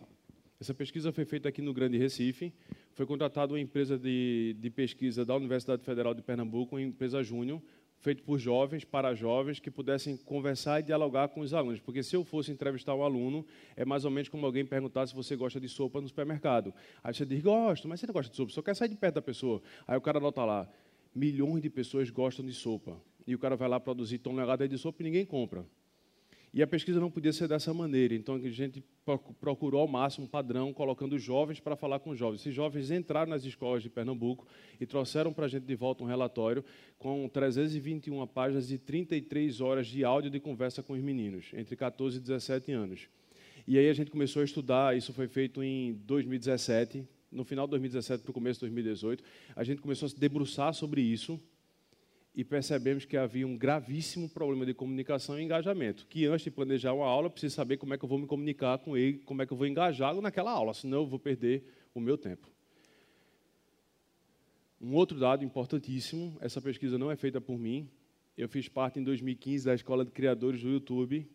Essa 0.59 0.73
pesquisa 0.73 1.11
foi 1.11 1.25
feita 1.25 1.49
aqui 1.49 1.61
no 1.61 1.73
Grande 1.73 1.97
Recife. 1.97 2.51
Foi 2.93 3.05
contratada 3.05 3.53
uma 3.53 3.59
empresa 3.59 3.97
de, 3.97 4.55
de 4.59 4.69
pesquisa 4.69 5.23
da 5.23 5.35
Universidade 5.35 5.83
Federal 5.83 6.13
de 6.13 6.21
Pernambuco, 6.21 6.75
uma 6.75 6.81
empresa 6.81 7.21
júnior, 7.21 7.61
feito 7.99 8.23
por 8.23 8.39
jovens, 8.39 8.83
para 8.85 9.13
jovens, 9.13 9.59
que 9.59 9.69
pudessem 9.69 10.15
conversar 10.17 10.79
e 10.79 10.83
dialogar 10.83 11.27
com 11.29 11.41
os 11.41 11.53
alunos. 11.53 11.79
Porque 11.79 12.01
se 12.01 12.15
eu 12.15 12.23
fosse 12.23 12.51
entrevistar 12.51 12.95
um 12.95 13.03
aluno, 13.03 13.45
é 13.75 13.83
mais 13.83 14.05
ou 14.05 14.11
menos 14.11 14.29
como 14.29 14.45
alguém 14.45 14.65
perguntar 14.65 15.05
se 15.07 15.13
você 15.13 15.35
gosta 15.35 15.59
de 15.59 15.67
sopa 15.67 15.99
no 16.01 16.07
supermercado. 16.07 16.73
Aí 17.03 17.13
você 17.13 17.25
diz, 17.25 17.41
gosto, 17.41 17.87
mas 17.87 17.99
você 17.99 18.07
não 18.07 18.13
gosta 18.13 18.31
de 18.31 18.37
sopa, 18.37 18.51
só 18.51 18.61
quer 18.61 18.75
sair 18.75 18.89
de 18.89 18.95
perto 18.95 19.15
da 19.15 19.21
pessoa. 19.21 19.61
Aí 19.87 19.97
o 19.97 20.01
cara 20.01 20.17
anota 20.17 20.43
lá, 20.45 20.69
milhões 21.13 21.61
de 21.61 21.69
pessoas 21.69 22.09
gostam 22.09 22.45
de 22.45 22.53
sopa. 22.53 22.99
E 23.27 23.35
o 23.35 23.39
cara 23.39 23.55
vai 23.55 23.67
lá 23.67 23.79
produzir 23.79 24.19
toneladas 24.19 24.69
de 24.69 24.77
sopa 24.77 25.01
e 25.01 25.05
ninguém 25.05 25.25
compra. 25.25 25.65
E 26.51 26.63
a 26.63 26.67
pesquisa 26.67 26.99
não 26.99 27.11
podia 27.11 27.31
ser 27.31 27.47
dessa 27.47 27.71
maneira, 27.73 28.15
então 28.15 28.35
a 28.35 28.49
gente 28.49 28.83
procurou 29.39 29.81
ao 29.81 29.87
máximo 29.87 30.25
um 30.25 30.27
padrão, 30.27 30.73
colocando 30.73 31.17
jovens 31.19 31.59
para 31.59 31.75
falar 31.75 31.99
com 31.99 32.15
jovens. 32.15 32.41
Esses 32.41 32.55
jovens 32.55 32.89
entraram 32.89 33.29
nas 33.29 33.45
escolas 33.45 33.83
de 33.83 33.89
Pernambuco 33.89 34.47
e 34.81 34.85
trouxeram 34.85 35.31
para 35.31 35.45
a 35.45 35.47
gente 35.47 35.63
de 35.63 35.75
volta 35.75 36.03
um 36.03 36.07
relatório 36.07 36.65
com 36.97 37.29
321 37.29 38.25
páginas 38.25 38.71
e 38.71 38.79
33 38.79 39.61
horas 39.61 39.87
de 39.87 40.03
áudio 40.03 40.31
de 40.31 40.39
conversa 40.39 40.81
com 40.81 40.93
os 40.93 41.01
meninos, 41.01 41.51
entre 41.53 41.75
14 41.75 42.17
e 42.17 42.19
17 42.19 42.71
anos. 42.71 43.07
E 43.67 43.77
aí 43.77 43.87
a 43.87 43.93
gente 43.93 44.09
começou 44.09 44.41
a 44.41 44.45
estudar, 44.45 44.97
isso 44.97 45.13
foi 45.13 45.27
feito 45.27 45.61
em 45.61 45.93
2017, 46.05 47.05
no 47.31 47.43
final 47.43 47.67
de 47.67 47.71
2017 47.71 48.23
para 48.23 48.31
o 48.31 48.33
começo 48.33 48.59
de 48.59 48.61
2018, 48.61 49.23
a 49.55 49.63
gente 49.63 49.81
começou 49.81 50.07
a 50.07 50.09
se 50.09 50.19
debruçar 50.19 50.73
sobre 50.73 51.01
isso, 51.01 51.39
e 52.33 52.43
percebemos 52.43 53.05
que 53.05 53.17
havia 53.17 53.45
um 53.45 53.57
gravíssimo 53.57 54.29
problema 54.29 54.65
de 54.65 54.73
comunicação 54.73 55.39
e 55.39 55.43
engajamento. 55.43 56.05
Que 56.07 56.25
antes 56.25 56.43
de 56.43 56.51
planejar 56.51 56.93
uma 56.93 57.05
aula, 57.05 57.27
eu 57.27 57.31
preciso 57.31 57.55
saber 57.55 57.77
como 57.77 57.93
é 57.93 57.97
que 57.97 58.05
eu 58.05 58.09
vou 58.09 58.19
me 58.19 58.27
comunicar 58.27 58.77
com 58.77 58.95
ele, 58.95 59.19
como 59.19 59.41
é 59.41 59.45
que 59.45 59.53
eu 59.53 59.57
vou 59.57 59.67
engajá-lo 59.67 60.21
naquela 60.21 60.51
aula, 60.51 60.73
senão 60.73 60.99
eu 60.99 61.07
vou 61.07 61.19
perder 61.19 61.63
o 61.93 61.99
meu 61.99 62.17
tempo. 62.17 62.49
Um 64.79 64.93
outro 64.93 65.19
dado 65.19 65.43
importantíssimo: 65.43 66.37
essa 66.39 66.61
pesquisa 66.61 66.97
não 66.97 67.11
é 67.11 67.15
feita 67.15 67.41
por 67.41 67.57
mim. 67.57 67.89
Eu 68.37 68.47
fiz 68.47 68.69
parte 68.69 68.99
em 68.99 69.03
2015 69.03 69.65
da 69.65 69.75
Escola 69.75 70.05
de 70.05 70.11
Criadores 70.11 70.61
do 70.61 70.69
YouTube. 70.69 71.27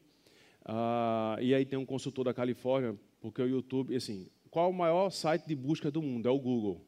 Uh, 0.64 1.38
e 1.42 1.54
aí 1.54 1.66
tem 1.66 1.78
um 1.78 1.84
consultor 1.84 2.24
da 2.24 2.32
Califórnia, 2.32 2.98
porque 3.20 3.42
o 3.42 3.46
YouTube, 3.46 3.94
assim, 3.94 4.30
qual 4.50 4.70
o 4.70 4.72
maior 4.72 5.10
site 5.10 5.46
de 5.46 5.54
busca 5.54 5.90
do 5.90 6.00
mundo? 6.00 6.26
É 6.26 6.30
o 6.30 6.38
Google. 6.38 6.80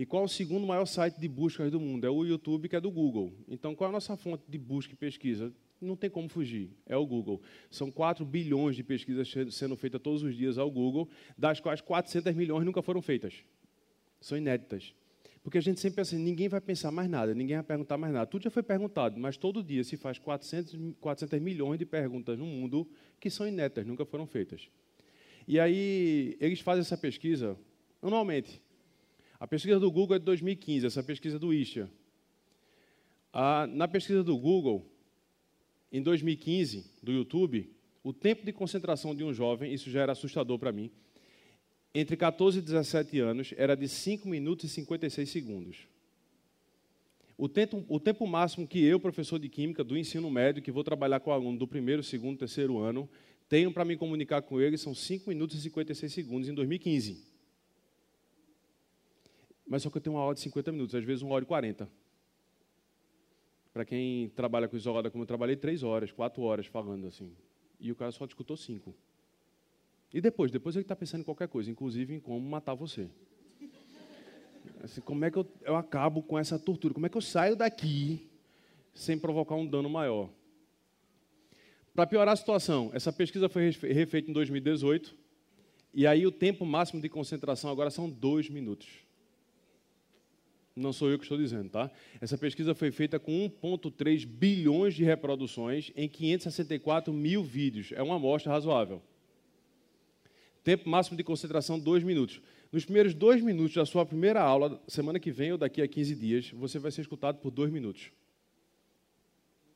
E 0.00 0.06
qual 0.06 0.22
é 0.22 0.24
o 0.24 0.28
segundo 0.28 0.66
maior 0.66 0.86
site 0.86 1.20
de 1.20 1.28
buscas 1.28 1.70
do 1.70 1.78
mundo? 1.78 2.06
É 2.06 2.08
o 2.08 2.24
YouTube, 2.24 2.70
que 2.70 2.74
é 2.74 2.80
do 2.80 2.90
Google. 2.90 3.34
Então, 3.46 3.74
qual 3.74 3.88
é 3.88 3.90
a 3.90 3.92
nossa 3.92 4.16
fonte 4.16 4.42
de 4.48 4.56
busca 4.56 4.94
e 4.94 4.96
pesquisa? 4.96 5.52
Não 5.78 5.94
tem 5.94 6.08
como 6.08 6.26
fugir, 6.26 6.70
é 6.86 6.96
o 6.96 7.04
Google. 7.04 7.42
São 7.70 7.90
4 7.90 8.24
bilhões 8.24 8.76
de 8.76 8.82
pesquisas 8.82 9.30
sendo 9.50 9.76
feitas 9.76 10.00
todos 10.00 10.22
os 10.22 10.34
dias 10.34 10.56
ao 10.56 10.70
Google, 10.70 11.06
das 11.36 11.60
quais 11.60 11.82
400 11.82 12.34
milhões 12.34 12.64
nunca 12.64 12.80
foram 12.80 13.02
feitas. 13.02 13.44
São 14.22 14.38
inéditas. 14.38 14.94
Porque 15.42 15.58
a 15.58 15.60
gente 15.60 15.78
sempre 15.80 15.96
pensa 15.96 16.16
assim, 16.16 16.24
ninguém 16.24 16.48
vai 16.48 16.62
pensar 16.62 16.90
mais 16.90 17.10
nada, 17.10 17.34
ninguém 17.34 17.56
vai 17.56 17.64
perguntar 17.64 17.98
mais 17.98 18.10
nada. 18.10 18.26
Tudo 18.26 18.44
já 18.44 18.50
foi 18.50 18.62
perguntado, 18.62 19.20
mas 19.20 19.36
todo 19.36 19.62
dia 19.62 19.84
se 19.84 19.98
faz 19.98 20.18
400, 20.18 20.94
400 20.98 21.38
milhões 21.42 21.78
de 21.78 21.84
perguntas 21.84 22.38
no 22.38 22.46
mundo 22.46 22.88
que 23.20 23.28
são 23.28 23.46
inéditas, 23.46 23.86
nunca 23.86 24.06
foram 24.06 24.26
feitas. 24.26 24.70
E 25.46 25.60
aí, 25.60 26.38
eles 26.40 26.60
fazem 26.60 26.80
essa 26.80 26.96
pesquisa 26.96 27.54
anualmente. 28.00 28.62
A 29.40 29.46
pesquisa 29.46 29.80
do 29.80 29.90
Google 29.90 30.16
é 30.16 30.18
de 30.18 30.26
2015, 30.26 30.86
essa 30.86 31.02
pesquisa 31.02 31.38
do 31.38 31.54
Istia. 31.54 31.90
Ah, 33.32 33.66
na 33.66 33.88
pesquisa 33.88 34.22
do 34.22 34.36
Google, 34.36 34.86
em 35.90 36.02
2015, 36.02 36.84
do 37.02 37.10
YouTube, 37.10 37.74
o 38.04 38.12
tempo 38.12 38.44
de 38.44 38.52
concentração 38.52 39.14
de 39.14 39.24
um 39.24 39.32
jovem, 39.32 39.72
isso 39.72 39.90
já 39.90 40.02
era 40.02 40.12
assustador 40.12 40.58
para 40.58 40.70
mim, 40.70 40.90
entre 41.94 42.18
14 42.18 42.58
e 42.58 42.62
17 42.62 43.18
anos, 43.18 43.54
era 43.56 43.74
de 43.74 43.88
5 43.88 44.28
minutos 44.28 44.66
e 44.66 44.68
56 44.68 45.30
segundos. 45.30 45.78
O 47.38 47.48
tempo, 47.48 47.82
o 47.88 47.98
tempo 47.98 48.26
máximo 48.26 48.68
que 48.68 48.84
eu, 48.84 49.00
professor 49.00 49.38
de 49.38 49.48
Química 49.48 49.82
do 49.82 49.96
ensino 49.96 50.30
médio, 50.30 50.62
que 50.62 50.70
vou 50.70 50.84
trabalhar 50.84 51.18
com 51.20 51.32
aluno 51.32 51.58
do 51.58 51.66
primeiro, 51.66 52.02
segundo, 52.02 52.36
terceiro 52.36 52.76
ano, 52.76 53.08
tenho 53.48 53.72
para 53.72 53.86
me 53.86 53.96
comunicar 53.96 54.42
com 54.42 54.60
ele 54.60 54.76
são 54.76 54.94
5 54.94 55.30
minutos 55.30 55.56
e 55.56 55.62
56 55.62 56.12
segundos 56.12 56.46
em 56.46 56.52
2015. 56.52 57.29
Mas 59.70 59.84
só 59.84 59.88
que 59.88 59.96
eu 59.98 60.02
tenho 60.02 60.16
uma 60.16 60.22
aula 60.22 60.34
de 60.34 60.40
50 60.40 60.72
minutos, 60.72 60.96
às 60.96 61.04
vezes 61.04 61.22
uma 61.22 61.32
hora 61.32 61.44
e 61.44 61.46
40. 61.46 61.88
Para 63.72 63.84
quem 63.84 64.28
trabalha 64.30 64.66
com 64.66 64.76
isolada 64.76 65.08
como 65.12 65.22
eu 65.22 65.26
trabalhei, 65.28 65.54
três 65.54 65.84
horas, 65.84 66.10
quatro 66.10 66.42
horas 66.42 66.66
falando 66.66 67.06
assim. 67.06 67.32
E 67.78 67.92
o 67.92 67.94
cara 67.94 68.10
só 68.10 68.24
escutou 68.24 68.56
cinco. 68.56 68.92
E 70.12 70.20
depois? 70.20 70.50
Depois 70.50 70.74
ele 70.74 70.82
está 70.82 70.96
pensando 70.96 71.20
em 71.20 71.24
qualquer 71.24 71.46
coisa, 71.46 71.70
inclusive 71.70 72.12
em 72.12 72.18
como 72.18 72.40
matar 72.40 72.74
você. 72.74 73.08
Assim, 74.82 75.00
como 75.00 75.24
é 75.24 75.30
que 75.30 75.38
eu, 75.38 75.46
eu 75.62 75.76
acabo 75.76 76.20
com 76.20 76.36
essa 76.36 76.58
tortura? 76.58 76.92
Como 76.92 77.06
é 77.06 77.08
que 77.08 77.16
eu 77.16 77.22
saio 77.22 77.54
daqui 77.54 78.28
sem 78.92 79.16
provocar 79.16 79.54
um 79.54 79.64
dano 79.64 79.88
maior? 79.88 80.30
Para 81.94 82.08
piorar 82.08 82.32
a 82.32 82.36
situação, 82.36 82.90
essa 82.92 83.12
pesquisa 83.12 83.48
foi 83.48 83.70
refeita 83.70 84.28
em 84.28 84.32
2018, 84.32 85.14
e 85.94 86.08
aí 86.08 86.26
o 86.26 86.32
tempo 86.32 86.66
máximo 86.66 87.00
de 87.00 87.08
concentração 87.08 87.70
agora 87.70 87.88
são 87.88 88.10
dois 88.10 88.50
minutos. 88.50 89.08
Não 90.80 90.92
sou 90.92 91.10
eu 91.10 91.18
que 91.18 91.24
estou 91.24 91.36
dizendo, 91.36 91.68
tá? 91.68 91.90
Essa 92.20 92.38
pesquisa 92.38 92.74
foi 92.74 92.90
feita 92.90 93.18
com 93.18 93.32
1,3 93.62 94.26
bilhões 94.26 94.94
de 94.94 95.04
reproduções 95.04 95.92
em 95.94 96.08
564 96.08 97.12
mil 97.12 97.44
vídeos. 97.44 97.92
É 97.92 98.02
uma 98.02 98.16
amostra 98.16 98.50
razoável. 98.50 99.02
Tempo 100.64 100.88
máximo 100.88 101.16
de 101.16 101.24
concentração, 101.24 101.78
dois 101.78 102.02
minutos. 102.02 102.40
Nos 102.72 102.84
primeiros 102.84 103.14
dois 103.14 103.42
minutos 103.42 103.74
da 103.74 103.84
sua 103.84 104.06
primeira 104.06 104.40
aula, 104.40 104.80
semana 104.88 105.18
que 105.18 105.30
vem 105.30 105.52
ou 105.52 105.58
daqui 105.58 105.82
a 105.82 105.88
15 105.88 106.14
dias, 106.14 106.50
você 106.52 106.78
vai 106.78 106.90
ser 106.90 107.02
escutado 107.02 107.38
por 107.38 107.50
dois 107.50 107.70
minutos. 107.70 108.10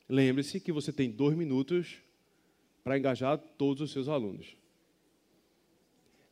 Lembre-se 0.09 0.59
que 0.59 0.71
você 0.71 0.91
tem 0.91 1.09
dois 1.09 1.35
minutos 1.35 1.97
para 2.83 2.97
engajar 2.97 3.37
todos 3.37 3.81
os 3.81 3.91
seus 3.91 4.07
alunos. 4.07 4.55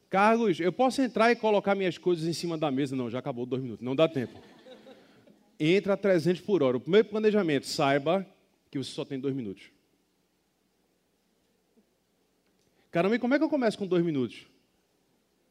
Carlos, 0.09 0.59
eu 0.59 0.71
posso 0.71 1.01
entrar 1.01 1.31
e 1.31 1.35
colocar 1.35 1.73
minhas 1.73 1.97
coisas 1.97 2.27
em 2.27 2.33
cima 2.33 2.55
da 2.55 2.69
mesa? 2.69 2.95
Não, 2.95 3.09
já 3.09 3.19
acabou 3.19 3.45
dois 3.47 3.61
minutos, 3.61 3.83
não 3.83 3.95
dá 3.95 4.07
tempo 4.07 4.39
entra 5.59 5.93
a 5.93 5.97
300 5.97 6.41
por 6.41 6.63
hora. 6.63 6.77
O 6.77 6.79
primeiro 6.79 7.07
planejamento, 7.07 7.67
saiba 7.67 8.25
que 8.69 8.77
você 8.77 8.91
só 8.91 9.05
tem 9.05 9.19
dois 9.19 9.35
minutos. 9.35 9.71
Caramba, 12.91 13.15
e 13.15 13.19
como 13.19 13.33
é 13.33 13.37
que 13.37 13.43
eu 13.43 13.49
começo 13.49 13.77
com 13.77 13.87
dois 13.87 14.03
minutos? 14.03 14.47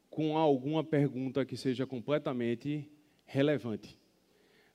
Com 0.09 0.37
alguma 0.37 0.83
pergunta 0.83 1.45
que 1.45 1.57
seja 1.57 1.85
completamente 1.85 2.87
relevante. 3.25 3.97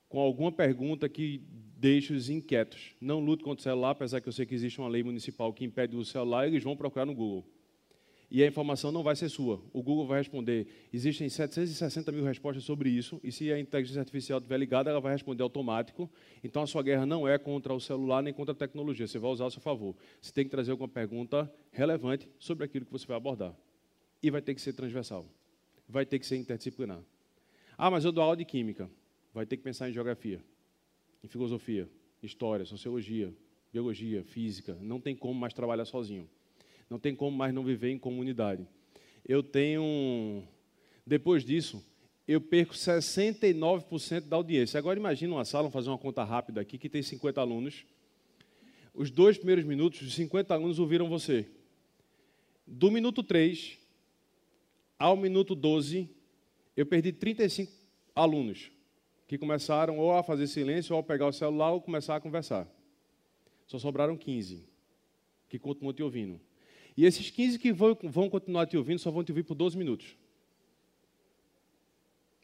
Com 0.09 0.19
alguma 0.19 0.53
pergunta 0.53 1.09
que 1.09 1.43
deixe 1.77 2.13
os 2.13 2.29
inquietos. 2.29 2.95
Não 3.01 3.21
lute 3.21 3.45
contra 3.45 3.61
o 3.61 3.63
celular, 3.63 3.91
apesar 3.91 4.21
que 4.21 4.29
eu 4.29 4.33
sei 4.33 4.45
que 4.45 4.55
existe 4.55 4.79
uma 4.79 4.89
lei 4.89 5.03
municipal 5.03 5.53
que 5.53 5.65
impede 5.65 5.97
o 5.97 6.05
celular, 6.05 6.47
eles 6.47 6.63
vão 6.63 6.77
procurar 6.77 7.07
no 7.07 7.15
Google 7.15 7.47
e 8.31 8.43
a 8.43 8.47
informação 8.47 8.93
não 8.93 9.03
vai 9.03 9.17
ser 9.17 9.29
sua. 9.29 9.61
O 9.73 9.83
Google 9.83 10.07
vai 10.07 10.19
responder. 10.19 10.67
Existem 10.93 11.29
760 11.29 12.13
mil 12.13 12.25
respostas 12.25 12.63
sobre 12.65 12.91
isso, 12.91 13.19
e 13.25 13.33
se 13.33 13.51
a 13.51 13.59
inteligência 13.59 14.01
artificial 14.01 14.39
estiver 14.39 14.59
ligada, 14.59 14.91
ela 14.91 15.01
vai 15.01 15.13
responder 15.13 15.43
automático. 15.43 16.11
Então 16.45 16.63
a 16.63 16.67
sua 16.67 16.83
guerra 16.83 17.07
não 17.07 17.27
é 17.27 17.39
contra 17.39 17.73
o 17.73 17.81
celular 17.81 18.23
nem 18.23 18.33
contra 18.35 18.53
a 18.53 18.57
tecnologia, 18.57 19.07
você 19.07 19.19
vai 19.19 19.31
usar 19.31 19.47
a 19.47 19.51
seu 19.51 19.63
favor. 19.63 19.97
Você 20.21 20.33
tem 20.33 20.45
que 20.45 20.51
trazer 20.51 20.73
alguma 20.73 20.89
pergunta 20.89 21.51
relevante 21.73 22.29
sobre 22.39 22.65
aquilo 22.65 22.85
que 22.85 22.93
você 22.93 23.07
vai 23.07 23.17
abordar. 23.17 23.57
E 24.23 24.31
vai 24.31 24.43
ter 24.43 24.55
que 24.55 24.61
ser 24.61 24.75
transversal. 24.75 25.27
Vai 25.89 26.05
ter 26.05 26.19
que 26.19 26.27
ser 26.27 26.37
interdisciplinar. 26.37 27.01
Ah, 27.77 27.91
mas 27.91 28.05
eu 28.05 28.13
dou 28.13 28.23
aula 28.23 28.37
de 28.37 28.45
química. 28.45 28.91
Vai 29.33 29.47
ter 29.47 29.57
que 29.57 29.63
pensar 29.63 29.89
em 29.89 29.93
geografia, 29.93 30.43
em 31.23 31.29
filosofia, 31.29 31.89
história, 32.23 32.65
sociologia, 32.65 33.33
biologia, 33.73 34.25
física. 34.25 34.77
Não 34.81 35.01
tem 35.01 35.15
como 35.15 35.39
mais 35.39 35.55
trabalhar 35.55 35.85
sozinho. 35.85 36.29
Não 36.89 36.99
tem 36.99 37.15
como 37.15 37.37
mais 37.37 37.53
não 37.53 37.63
viver 37.63 37.91
em 37.91 37.99
comunidade. 37.99 38.67
Eu 39.27 39.43
tenho. 39.43 40.43
Depois 41.07 41.45
disso, 41.45 41.85
eu 42.27 42.41
perco 42.41 42.75
69% 42.75 44.29
da 44.29 44.37
audiência. 44.37 44.79
Agora 44.79 44.99
imagine 44.99 45.33
uma 45.33 45.45
sala, 45.45 45.63
vamos 45.63 45.75
fazer 45.75 45.89
uma 45.89 45.99
conta 45.99 46.23
rápida 46.25 46.61
aqui, 46.61 46.79
que 46.79 46.89
tem 46.89 47.03
50 47.03 47.41
alunos. 47.41 47.85
Os 48.95 49.11
dois 49.11 49.37
primeiros 49.37 49.65
minutos, 49.65 50.03
os 50.03 50.15
50 50.15 50.53
alunos 50.53 50.79
ouviram 50.79 51.09
você. 51.09 51.47
Do 52.67 52.91
minuto 52.91 53.23
3 53.23 53.79
ao 54.99 55.17
minuto 55.17 55.55
12, 55.55 56.11
eu 56.77 56.85
perdi 56.85 57.13
35 57.13 57.73
alunos 58.15 58.71
que 59.27 59.39
começaram 59.39 59.99
ou 59.99 60.13
a 60.13 60.23
fazer 60.23 60.47
silêncio, 60.47 60.95
ou 60.95 61.01
a 61.01 61.03
pegar 61.03 61.27
o 61.27 61.33
celular, 61.33 61.71
ou 61.71 61.81
começar 61.81 62.17
a 62.17 62.21
conversar. 62.21 62.67
Só 63.67 63.79
sobraram 63.79 64.17
15 64.17 64.67
que 65.49 65.59
continuam 65.59 65.93
te 65.93 66.03
ouvindo. 66.03 66.41
E 66.99 67.05
esses 67.05 67.31
15 67.31 67.61
que 67.61 67.73
vão, 67.73 67.97
vão 68.03 68.29
continuar 68.29 68.67
te 68.67 68.77
ouvindo 68.77 68.99
só 68.99 69.09
vão 69.09 69.23
te 69.23 69.31
ouvir 69.31 69.45
por 69.45 69.55
12 69.55 69.79
minutos. 69.79 70.17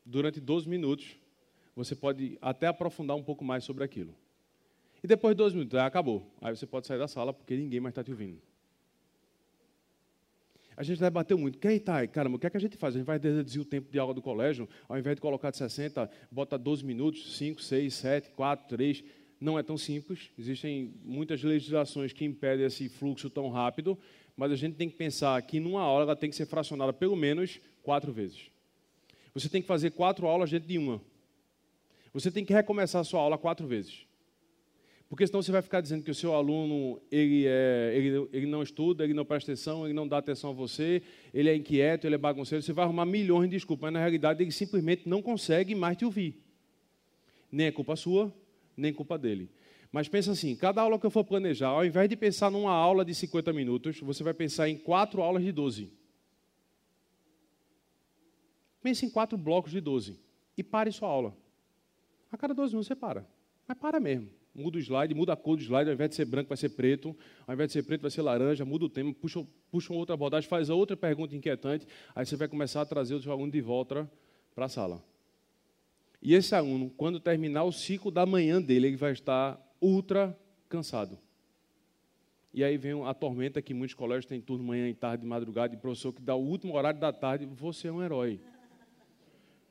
Durante 0.06 0.38
12 0.38 0.68
minutos, 0.68 1.16
você 1.74 1.96
pode 1.96 2.38
até 2.40 2.68
aprofundar 2.68 3.16
um 3.16 3.22
pouco 3.22 3.44
mais 3.44 3.64
sobre 3.64 3.82
aquilo. 3.82 4.14
E 5.02 5.08
depois 5.08 5.34
de 5.34 5.38
12 5.38 5.56
minutos, 5.56 5.76
ah, 5.76 5.86
acabou. 5.86 6.30
Aí 6.40 6.54
você 6.54 6.68
pode 6.68 6.86
sair 6.86 6.98
da 6.98 7.08
sala 7.08 7.32
porque 7.32 7.56
ninguém 7.56 7.80
mais 7.80 7.90
está 7.90 8.04
te 8.04 8.12
ouvindo. 8.12 8.40
A 10.76 10.84
gente 10.84 11.00
debateu 11.00 11.36
muito. 11.36 11.58
Quem 11.58 11.74
está? 11.74 12.06
Caramba, 12.06 12.36
o 12.36 12.38
que 12.38 12.46
é 12.46 12.50
que 12.50 12.56
a 12.56 12.60
gente 12.60 12.76
faz? 12.76 12.94
A 12.94 12.98
gente 12.98 13.06
vai 13.08 13.18
reduzir 13.18 13.58
o 13.58 13.64
tempo 13.64 13.90
de 13.90 13.98
aula 13.98 14.14
do 14.14 14.22
colégio, 14.22 14.68
ao 14.88 14.96
invés 14.96 15.16
de 15.16 15.20
colocar 15.20 15.50
de 15.50 15.56
60, 15.56 16.08
bota 16.30 16.56
12 16.56 16.84
minutos, 16.84 17.36
5, 17.36 17.60
6, 17.60 17.92
7, 17.92 18.30
4, 18.30 18.68
3. 18.68 19.04
Não 19.40 19.58
é 19.58 19.64
tão 19.64 19.76
simples, 19.76 20.30
existem 20.38 20.94
muitas 21.04 21.42
legislações 21.42 22.12
que 22.12 22.24
impedem 22.24 22.64
esse 22.64 22.88
fluxo 22.88 23.28
tão 23.28 23.50
rápido, 23.50 23.98
mas 24.36 24.50
a 24.50 24.56
gente 24.56 24.76
tem 24.76 24.88
que 24.88 24.96
pensar 24.96 25.40
que 25.42 25.60
numa 25.60 25.80
aula 25.80 26.04
ela 26.04 26.16
tem 26.16 26.30
que 26.30 26.36
ser 26.36 26.46
fracionada 26.46 26.92
pelo 26.92 27.16
menos 27.16 27.60
quatro 27.82 28.12
vezes. 28.12 28.50
Você 29.32 29.48
tem 29.48 29.60
que 29.60 29.68
fazer 29.68 29.90
quatro 29.90 30.26
aulas 30.26 30.50
dentro 30.50 30.68
de 30.68 30.78
uma. 30.78 31.00
Você 32.12 32.30
tem 32.30 32.44
que 32.44 32.52
recomeçar 32.52 33.00
a 33.00 33.04
sua 33.04 33.20
aula 33.20 33.36
quatro 33.36 33.66
vezes. 33.66 34.06
Porque 35.08 35.26
senão 35.26 35.42
você 35.42 35.52
vai 35.52 35.62
ficar 35.62 35.80
dizendo 35.80 36.02
que 36.02 36.10
o 36.10 36.14
seu 36.14 36.34
aluno 36.34 37.00
ele, 37.10 37.44
é, 37.46 37.92
ele, 37.94 38.28
ele 38.32 38.46
não 38.46 38.62
estuda, 38.62 39.04
ele 39.04 39.14
não 39.14 39.24
presta 39.24 39.52
atenção, 39.52 39.84
ele 39.84 39.94
não 39.94 40.08
dá 40.08 40.18
atenção 40.18 40.50
a 40.50 40.52
você, 40.52 41.02
ele 41.32 41.48
é 41.48 41.54
inquieto, 41.54 42.06
ele 42.06 42.14
é 42.14 42.18
bagunceiro. 42.18 42.62
Você 42.62 42.72
vai 42.72 42.84
arrumar 42.84 43.04
milhões 43.04 43.48
de 43.48 43.56
desculpas, 43.56 43.84
mas 43.84 43.92
na 43.92 44.00
realidade 44.00 44.42
ele 44.42 44.50
simplesmente 44.50 45.08
não 45.08 45.22
consegue 45.22 45.74
mais 45.74 45.96
te 45.96 46.04
ouvir. 46.04 46.42
Nem 47.50 47.66
é 47.66 47.72
culpa 47.72 47.94
sua, 47.94 48.32
nem 48.76 48.92
culpa 48.92 49.18
dele. 49.18 49.48
Mas 49.94 50.08
pensa 50.08 50.32
assim, 50.32 50.56
cada 50.56 50.82
aula 50.82 50.98
que 50.98 51.06
eu 51.06 51.10
for 51.10 51.22
planejar, 51.22 51.68
ao 51.68 51.86
invés 51.86 52.08
de 52.08 52.16
pensar 52.16 52.50
numa 52.50 52.72
aula 52.72 53.04
de 53.04 53.14
50 53.14 53.52
minutos, 53.52 54.00
você 54.00 54.24
vai 54.24 54.34
pensar 54.34 54.68
em 54.68 54.76
quatro 54.76 55.22
aulas 55.22 55.44
de 55.44 55.52
12. 55.52 55.88
Pense 58.82 59.06
em 59.06 59.08
quatro 59.08 59.38
blocos 59.38 59.70
de 59.70 59.80
12 59.80 60.18
e 60.58 60.64
pare 60.64 60.90
sua 60.90 61.08
aula. 61.08 61.36
A 62.32 62.36
cada 62.36 62.52
12 62.52 62.72
minutos 62.72 62.88
você 62.88 62.96
para. 62.96 63.24
Mas 63.68 63.78
para 63.78 64.00
mesmo. 64.00 64.28
Muda 64.52 64.78
o 64.78 64.80
slide, 64.80 65.14
muda 65.14 65.32
a 65.32 65.36
cor 65.36 65.56
do 65.56 65.62
slide, 65.62 65.88
ao 65.88 65.94
invés 65.94 66.10
de 66.10 66.16
ser 66.16 66.24
branco 66.24 66.48
vai 66.48 66.56
ser 66.56 66.70
preto, 66.70 67.16
ao 67.46 67.54
invés 67.54 67.68
de 67.68 67.74
ser 67.74 67.84
preto 67.84 68.02
vai 68.02 68.10
ser 68.10 68.22
laranja, 68.22 68.64
muda 68.64 68.86
o 68.86 68.88
tema, 68.88 69.14
puxa, 69.14 69.46
puxa 69.70 69.92
uma 69.92 70.00
outra 70.00 70.14
abordagem, 70.14 70.48
faz 70.48 70.70
outra 70.70 70.96
pergunta 70.96 71.36
inquietante, 71.36 71.86
aí 72.16 72.26
você 72.26 72.34
vai 72.34 72.48
começar 72.48 72.80
a 72.80 72.84
trazer 72.84 73.14
o 73.14 73.22
seu 73.22 73.30
aluno 73.30 73.52
de 73.52 73.60
volta 73.60 74.10
para 74.56 74.64
a 74.64 74.68
sala. 74.68 75.00
E 76.20 76.34
esse 76.34 76.52
aluno, 76.52 76.90
quando 76.96 77.20
terminar 77.20 77.62
o 77.62 77.70
ciclo 77.70 78.10
da 78.10 78.26
manhã 78.26 78.60
dele, 78.60 78.88
ele 78.88 78.96
vai 78.96 79.12
estar 79.12 79.63
ultra 79.80 80.38
cansado. 80.68 81.18
E 82.52 82.62
aí 82.62 82.76
vem 82.76 83.04
a 83.04 83.12
tormenta 83.12 83.60
que 83.60 83.74
muitos 83.74 83.94
colégios 83.94 84.26
têm 84.26 84.40
turno 84.40 84.62
manhã 84.62 84.88
e 84.88 84.94
tarde, 84.94 85.22
de 85.22 85.28
madrugada, 85.28 85.74
e 85.74 85.76
professor 85.76 86.12
que 86.12 86.22
dá 86.22 86.36
o 86.36 86.40
último 86.40 86.76
horário 86.76 87.00
da 87.00 87.12
tarde, 87.12 87.44
você 87.46 87.88
é 87.88 87.92
um 87.92 88.00
herói. 88.00 88.40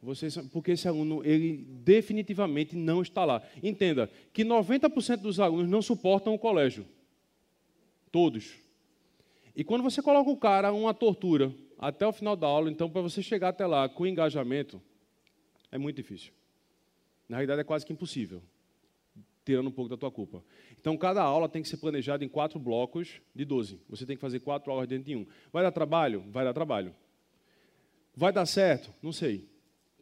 Você, 0.02 0.28
porque 0.52 0.72
esse 0.72 0.86
aluno, 0.86 1.24
ele 1.24 1.66
definitivamente 1.66 2.76
não 2.76 3.02
está 3.02 3.24
lá. 3.24 3.42
Entenda 3.64 4.10
que 4.34 4.44
90% 4.44 5.22
dos 5.22 5.40
alunos 5.40 5.70
não 5.70 5.82
suportam 5.82 6.34
o 6.34 6.40
colégio. 6.40 6.86
Todos. 8.12 8.54
E 9.56 9.64
quando 9.64 9.82
você 9.82 10.02
coloca 10.02 10.30
o 10.30 10.36
cara 10.36 10.74
uma 10.74 10.94
tortura 10.94 11.56
até 11.80 12.06
o 12.06 12.12
final 12.12 12.36
da 12.36 12.48
aula, 12.48 12.70
então 12.70 12.90
para 12.90 13.02
você 13.02 13.24
chegar 13.24 13.50
até 13.50 13.66
lá 13.66 13.88
com 13.88 14.06
engajamento, 14.06 14.82
é 15.72 15.78
muito 15.78 15.96
difícil. 15.96 16.34
Na 17.30 17.38
realidade 17.38 17.62
é 17.62 17.64
quase 17.64 17.86
que 17.86 17.94
impossível 17.94 18.44
tirando 19.46 19.68
um 19.68 19.72
pouco 19.72 19.90
da 19.90 19.98
tua 19.98 20.12
culpa. 20.12 20.44
Então, 20.80 20.98
cada 20.98 21.22
aula 21.22 21.50
tem 21.50 21.62
que 21.62 21.68
ser 21.68 21.78
planejada 21.78 22.24
em 22.24 22.28
quatro 22.28 22.60
blocos 22.60 23.22
de 23.36 23.46
12. 23.46 23.80
Você 23.90 24.06
tem 24.06 24.16
que 24.16 24.22
fazer 24.22 24.40
quatro 24.40 24.72
aulas 24.72 24.88
dentro 24.88 25.06
de 25.06 25.16
um. 25.16 25.26
Vai 25.52 25.64
dar 25.64 25.72
trabalho? 25.72 26.24
Vai 26.30 26.44
dar 26.44 26.54
trabalho. 26.54 26.96
Vai 28.16 28.32
dar 28.32 28.46
certo? 28.46 28.94
Não 29.02 29.12
sei. 29.12 29.50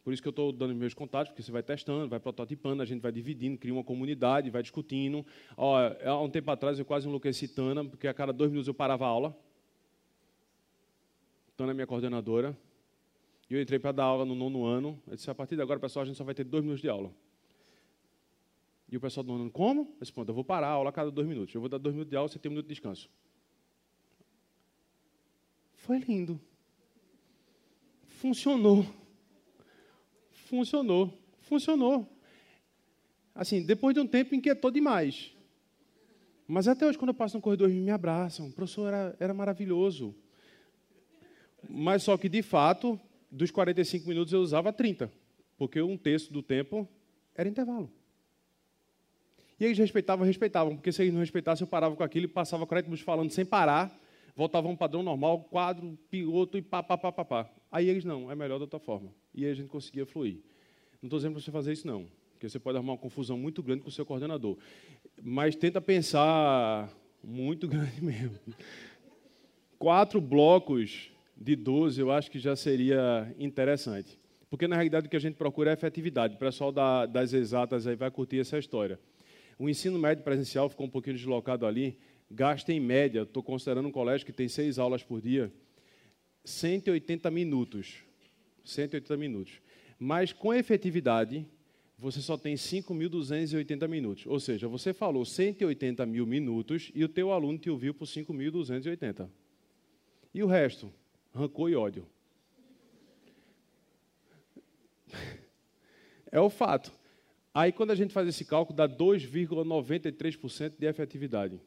Por 0.04 0.12
isso 0.12 0.20
que 0.20 0.28
eu 0.28 0.30
estou 0.30 0.50
dando 0.50 0.74
meus 0.74 0.94
contatos, 0.94 1.30
porque 1.30 1.42
você 1.42 1.52
vai 1.52 1.62
testando, 1.62 2.08
vai 2.08 2.18
prototipando, 2.18 2.82
a 2.82 2.86
gente 2.86 3.00
vai 3.00 3.12
dividindo, 3.12 3.56
cria 3.56 3.72
uma 3.72 3.84
comunidade, 3.84 4.50
vai 4.50 4.60
discutindo. 4.60 5.24
Ó, 5.56 5.78
há 6.04 6.20
um 6.20 6.28
tempo 6.28 6.50
atrás 6.50 6.78
eu 6.78 6.84
quase 6.84 7.06
enlouqueci 7.06 7.46
Tana, 7.46 7.84
porque 7.84 8.08
a 8.08 8.14
cada 8.14 8.32
dois 8.32 8.50
minutos 8.50 8.66
eu 8.66 8.74
parava 8.74 9.04
a 9.04 9.08
aula. 9.08 9.36
Tana 11.56 11.70
é 11.70 11.74
minha 11.74 11.86
coordenadora. 11.86 12.56
E 13.48 13.54
eu 13.54 13.62
entrei 13.62 13.78
para 13.78 13.92
dar 13.92 14.04
aula 14.04 14.24
no 14.24 14.34
nono 14.34 14.64
ano. 14.64 15.00
Eu 15.06 15.14
disse, 15.14 15.30
a 15.30 15.34
partir 15.34 15.54
de 15.54 15.62
agora, 15.62 15.78
pessoal, 15.78 16.02
a 16.02 16.06
gente 16.06 16.16
só 16.16 16.24
vai 16.24 16.34
ter 16.34 16.44
dois 16.44 16.64
minutos 16.64 16.82
de 16.82 16.88
aula. 16.88 17.12
E 18.92 18.96
o 18.98 19.00
pessoal 19.00 19.24
do 19.24 19.32
nono, 19.32 19.50
como? 19.50 19.86
Pronto, 20.12 20.28
eu 20.28 20.34
vou 20.34 20.44
parar 20.44 20.66
a 20.66 20.72
aula 20.72 20.90
a 20.90 20.92
cada 20.92 21.10
dois 21.10 21.26
minutos. 21.26 21.54
Eu 21.54 21.62
vou 21.62 21.70
dar 21.70 21.78
dois 21.78 21.94
minutos 21.94 22.10
de 22.10 22.16
aula, 22.16 22.28
você 22.28 22.38
tem 22.38 22.50
um 22.50 22.52
minuto 22.52 22.66
de 22.66 22.74
descanso. 22.74 23.08
Foi 25.72 25.98
lindo. 25.98 26.38
Funcionou. 28.06 28.84
Funcionou. 30.30 31.18
Funcionou. 31.40 32.06
Assim, 33.34 33.64
depois 33.64 33.94
de 33.94 34.00
um 34.00 34.06
tempo 34.06 34.34
inquietou 34.34 34.70
demais. 34.70 35.32
Mas 36.46 36.68
até 36.68 36.86
hoje, 36.86 36.98
quando 36.98 37.08
eu 37.08 37.14
passo 37.14 37.38
no 37.38 37.40
corredor, 37.40 37.70
me 37.70 37.90
abraçam. 37.90 38.48
O 38.48 38.52
professor 38.52 38.88
era, 38.88 39.16
era 39.18 39.32
maravilhoso. 39.32 40.14
Mas 41.66 42.02
só 42.02 42.18
que, 42.18 42.28
de 42.28 42.42
fato, 42.42 43.00
dos 43.30 43.50
45 43.50 44.06
minutos 44.06 44.34
eu 44.34 44.40
usava 44.40 44.70
30. 44.70 45.10
Porque 45.56 45.80
um 45.80 45.96
terço 45.96 46.30
do 46.30 46.42
tempo 46.42 46.86
era 47.34 47.48
intervalo. 47.48 47.90
E 49.58 49.64
eles 49.64 49.78
respeitavam, 49.78 50.26
respeitavam, 50.26 50.76
porque 50.76 50.92
se 50.92 51.02
eles 51.02 51.12
não 51.12 51.20
respeitassem, 51.20 51.64
eu 51.64 51.68
parava 51.68 51.94
com 51.94 52.02
aquilo 52.02 52.26
e 52.26 52.28
passava 52.28 52.66
40 52.66 52.86
minutos 52.86 53.04
falando 53.04 53.30
sem 53.30 53.44
parar, 53.44 53.96
voltava 54.34 54.68
um 54.68 54.76
padrão 54.76 55.02
normal, 55.02 55.44
quadro, 55.44 55.98
piloto 56.10 56.58
e 56.58 56.62
pá, 56.62 56.82
pá, 56.82 56.96
pá, 56.96 57.12
pá, 57.12 57.24
pá. 57.24 57.50
Aí 57.70 57.88
eles 57.88 58.04
não, 58.04 58.30
é 58.30 58.34
melhor 58.34 58.58
da 58.58 58.64
outra 58.64 58.78
forma. 58.78 59.12
E 59.34 59.44
aí 59.44 59.52
a 59.52 59.54
gente 59.54 59.68
conseguia 59.68 60.04
fluir. 60.04 60.40
Não 61.00 61.06
estou 61.06 61.18
dizendo 61.18 61.32
para 61.32 61.42
você 61.42 61.50
fazer 61.50 61.72
isso, 61.72 61.86
não, 61.86 62.06
porque 62.32 62.48
você 62.48 62.58
pode 62.58 62.76
arrumar 62.76 62.92
uma 62.92 62.98
confusão 62.98 63.36
muito 63.38 63.62
grande 63.62 63.82
com 63.82 63.88
o 63.88 63.92
seu 63.92 64.04
coordenador. 64.04 64.56
Mas 65.22 65.56
tenta 65.56 65.80
pensar 65.80 66.90
muito 67.22 67.66
grande 67.68 68.02
mesmo. 68.02 68.38
Quatro 69.78 70.20
blocos 70.20 71.10
de 71.36 71.56
12 71.56 72.00
eu 72.00 72.10
acho 72.10 72.30
que 72.30 72.38
já 72.38 72.54
seria 72.54 73.34
interessante. 73.38 74.18
Porque, 74.48 74.68
na 74.68 74.76
realidade, 74.76 75.06
o 75.06 75.10
que 75.10 75.16
a 75.16 75.20
gente 75.20 75.34
procura 75.34 75.70
é 75.70 75.72
efetividade. 75.72 76.34
O 76.34 76.38
pessoal 76.38 76.70
da, 76.70 77.06
das 77.06 77.32
exatas 77.32 77.86
aí 77.86 77.96
vai 77.96 78.10
curtir 78.10 78.38
essa 78.38 78.58
história. 78.58 79.00
O 79.62 79.68
ensino 79.68 79.96
médio 79.96 80.24
presencial 80.24 80.68
ficou 80.68 80.86
um 80.86 80.90
pouquinho 80.90 81.14
deslocado 81.14 81.64
ali, 81.64 81.96
gasta 82.28 82.72
em 82.72 82.80
média, 82.80 83.22
estou 83.22 83.44
considerando 83.44 83.86
um 83.86 83.92
colégio 83.92 84.26
que 84.26 84.32
tem 84.32 84.48
seis 84.48 84.76
aulas 84.76 85.04
por 85.04 85.20
dia, 85.20 85.52
180 86.44 87.30
minutos. 87.30 88.02
180 88.64 89.16
minutos. 89.16 89.62
Mas 90.00 90.32
com 90.32 90.52
efetividade, 90.52 91.46
você 91.96 92.20
só 92.20 92.36
tem 92.36 92.56
5.280 92.56 93.86
minutos. 93.86 94.26
Ou 94.26 94.40
seja, 94.40 94.66
você 94.66 94.92
falou 94.92 95.24
180 95.24 96.04
mil 96.06 96.26
minutos 96.26 96.90
e 96.92 97.04
o 97.04 97.08
teu 97.08 97.30
aluno 97.30 97.56
te 97.56 97.70
ouviu 97.70 97.94
por 97.94 98.06
5.280. 98.06 99.30
E 100.34 100.42
o 100.42 100.48
resto? 100.48 100.92
Rancor 101.32 101.70
e 101.70 101.76
ódio. 101.76 102.04
É 106.34 106.40
o 106.40 106.48
fato. 106.48 106.90
Aí, 107.54 107.70
quando 107.70 107.90
a 107.90 107.94
gente 107.94 108.14
faz 108.14 108.26
esse 108.26 108.44
cálculo, 108.44 108.76
dá 108.76 108.88
2,93% 108.88 110.74
de 110.78 110.86
efetividade. 110.86 111.60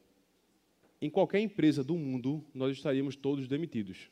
Em 1.00 1.10
qualquer 1.10 1.40
empresa 1.40 1.84
do 1.84 1.96
mundo, 1.96 2.44
nós 2.54 2.76
estaríamos 2.76 3.16
todos 3.16 3.48
demitidos. 3.48 4.10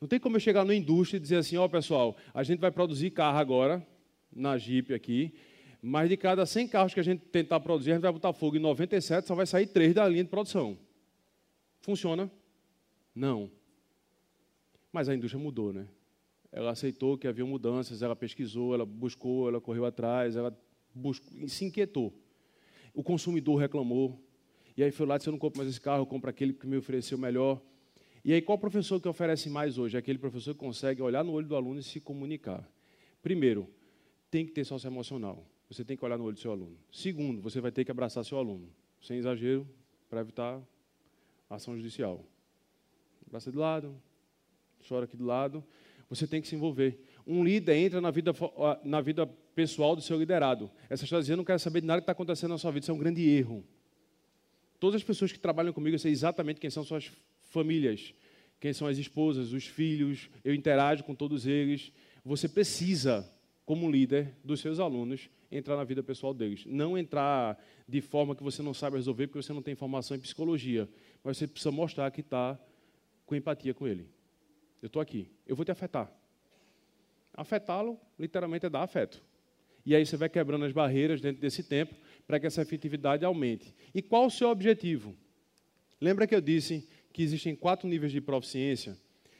Não 0.00 0.06
tem 0.06 0.20
como 0.20 0.36
eu 0.36 0.40
chegar 0.40 0.64
na 0.64 0.74
indústria 0.74 1.18
e 1.18 1.20
dizer 1.20 1.36
assim: 1.36 1.56
ó, 1.56 1.64
oh, 1.64 1.68
pessoal, 1.68 2.16
a 2.32 2.42
gente 2.42 2.60
vai 2.60 2.70
produzir 2.70 3.10
carro 3.10 3.38
agora, 3.38 3.86
na 4.32 4.56
Jeep 4.56 4.94
aqui, 4.94 5.34
mas 5.82 6.08
de 6.08 6.16
cada 6.16 6.46
100 6.46 6.68
carros 6.68 6.94
que 6.94 7.00
a 7.00 7.02
gente 7.02 7.24
tentar 7.26 7.58
produzir, 7.60 7.90
a 7.90 7.94
gente 7.94 8.02
vai 8.02 8.12
botar 8.12 8.32
fogo 8.32 8.56
em 8.56 8.60
97, 8.60 9.26
só 9.26 9.34
vai 9.34 9.46
sair 9.46 9.66
3 9.66 9.94
da 9.94 10.08
linha 10.08 10.22
de 10.22 10.30
produção. 10.30 10.78
Funciona? 11.80 12.30
Não. 13.14 13.50
Mas 14.92 15.08
a 15.08 15.14
indústria 15.14 15.42
mudou, 15.42 15.72
né? 15.72 15.88
Ela 16.52 16.70
aceitou 16.70 17.16
que 17.16 17.28
havia 17.28 17.44
mudanças, 17.44 18.02
ela 18.02 18.16
pesquisou, 18.16 18.74
ela 18.74 18.84
buscou, 18.84 19.48
ela 19.48 19.60
correu 19.60 19.84
atrás, 19.84 20.36
ela 20.36 20.56
buscou, 20.94 21.48
se 21.48 21.64
inquietou. 21.64 22.12
O 22.92 23.02
consumidor 23.02 23.56
reclamou, 23.56 24.20
e 24.76 24.82
aí 24.82 24.90
foi 24.90 25.06
lá, 25.06 25.16
disse, 25.16 25.28
eu 25.28 25.32
não 25.32 25.38
compro 25.38 25.58
mais 25.58 25.70
esse 25.70 25.80
carro, 25.80 26.02
eu 26.02 26.06
compro 26.06 26.28
aquele 26.28 26.52
que 26.52 26.66
me 26.66 26.76
ofereceu 26.76 27.16
melhor. 27.16 27.60
E 28.24 28.32
aí, 28.32 28.42
qual 28.42 28.58
professor 28.58 29.00
que 29.00 29.08
oferece 29.08 29.48
mais 29.48 29.78
hoje? 29.78 29.96
É 29.96 29.98
aquele 29.98 30.18
professor 30.18 30.52
que 30.52 30.60
consegue 30.60 31.00
olhar 31.00 31.24
no 31.24 31.32
olho 31.32 31.46
do 31.46 31.56
aluno 31.56 31.80
e 31.80 31.82
se 31.82 32.00
comunicar. 32.00 32.68
Primeiro, 33.22 33.68
tem 34.30 34.44
que 34.44 34.52
ter 34.52 34.64
sócio 34.64 34.88
emocional. 34.88 35.46
Você 35.70 35.84
tem 35.84 35.96
que 35.96 36.04
olhar 36.04 36.18
no 36.18 36.24
olho 36.24 36.34
do 36.34 36.40
seu 36.40 36.50
aluno. 36.50 36.76
Segundo, 36.90 37.40
você 37.40 37.60
vai 37.60 37.70
ter 37.70 37.84
que 37.84 37.90
abraçar 37.90 38.24
seu 38.24 38.36
aluno, 38.38 38.68
sem 39.00 39.18
exagero, 39.18 39.66
para 40.08 40.20
evitar 40.20 40.60
ação 41.48 41.76
judicial. 41.76 42.24
Abraça 43.26 43.50
de 43.50 43.56
lado, 43.56 43.94
chora 44.86 45.04
aqui 45.04 45.16
do 45.16 45.24
lado. 45.24 45.64
Você 46.10 46.26
tem 46.26 46.42
que 46.42 46.48
se 46.48 46.56
envolver. 46.56 46.98
Um 47.24 47.44
líder 47.44 47.76
entra 47.76 48.00
na 48.00 48.10
vida, 48.10 48.32
na 48.84 49.00
vida 49.00 49.26
pessoal 49.54 49.94
do 49.94 50.02
seu 50.02 50.18
liderado. 50.18 50.68
Essa 50.90 51.04
história 51.04 51.22
dizendo, 51.22 51.38
não 51.38 51.44
quero 51.44 51.60
saber 51.60 51.80
de 51.80 51.86
nada 51.86 52.00
que 52.00 52.02
está 52.02 52.12
acontecendo 52.12 52.50
na 52.50 52.58
sua 52.58 52.72
vida. 52.72 52.84
Isso 52.84 52.90
é 52.90 52.94
um 52.94 52.98
grande 52.98 53.22
erro. 53.28 53.64
Todas 54.80 54.96
as 54.96 55.04
pessoas 55.04 55.30
que 55.30 55.38
trabalham 55.38 55.72
comigo, 55.72 55.94
eu 55.94 55.98
sei 55.98 56.10
exatamente 56.10 56.58
quem 56.58 56.68
são 56.68 56.82
suas 56.82 57.12
famílias, 57.42 58.12
quem 58.58 58.72
são 58.72 58.88
as 58.88 58.98
esposas, 58.98 59.52
os 59.52 59.66
filhos, 59.66 60.28
eu 60.44 60.52
interajo 60.52 61.04
com 61.04 61.14
todos 61.14 61.46
eles. 61.46 61.92
Você 62.24 62.48
precisa, 62.48 63.30
como 63.64 63.88
líder 63.88 64.34
dos 64.42 64.60
seus 64.60 64.80
alunos, 64.80 65.30
entrar 65.50 65.76
na 65.76 65.84
vida 65.84 66.02
pessoal 66.02 66.34
deles. 66.34 66.64
Não 66.66 66.98
entrar 66.98 67.62
de 67.86 68.00
forma 68.00 68.34
que 68.34 68.42
você 68.42 68.62
não 68.62 68.74
sabe 68.74 68.96
resolver, 68.96 69.28
porque 69.28 69.42
você 69.42 69.52
não 69.52 69.62
tem 69.62 69.76
formação 69.76 70.16
em 70.16 70.20
psicologia. 70.20 70.88
Mas 71.22 71.38
você 71.38 71.46
precisa 71.46 71.70
mostrar 71.70 72.10
que 72.10 72.20
está 72.20 72.58
com 73.26 73.36
empatia 73.36 73.72
com 73.72 73.86
ele. 73.86 74.08
Eu 74.82 74.86
estou 74.86 75.00
aqui, 75.00 75.30
eu 75.46 75.54
vou 75.54 75.64
te 75.64 75.70
afetar. 75.70 76.10
Afetá-lo, 77.34 77.98
literalmente, 78.18 78.66
é 78.66 78.70
dar 78.70 78.82
afeto. 78.82 79.22
E 79.84 79.94
aí 79.94 80.04
você 80.04 80.16
vai 80.16 80.28
quebrando 80.28 80.64
as 80.64 80.72
barreiras 80.72 81.20
dentro 81.20 81.40
desse 81.40 81.62
tempo 81.62 81.94
para 82.26 82.38
que 82.38 82.46
essa 82.46 82.62
efetividade 82.62 83.24
aumente. 83.24 83.74
E 83.94 84.02
qual 84.02 84.26
o 84.26 84.30
seu 84.30 84.48
objetivo? 84.48 85.14
Lembra 86.00 86.26
que 86.26 86.34
eu 86.34 86.40
disse 86.40 86.88
que 87.12 87.22
existem 87.22 87.54
quatro 87.54 87.88
níveis 87.88 88.12
de 88.12 88.20
proficiência? 88.20 88.96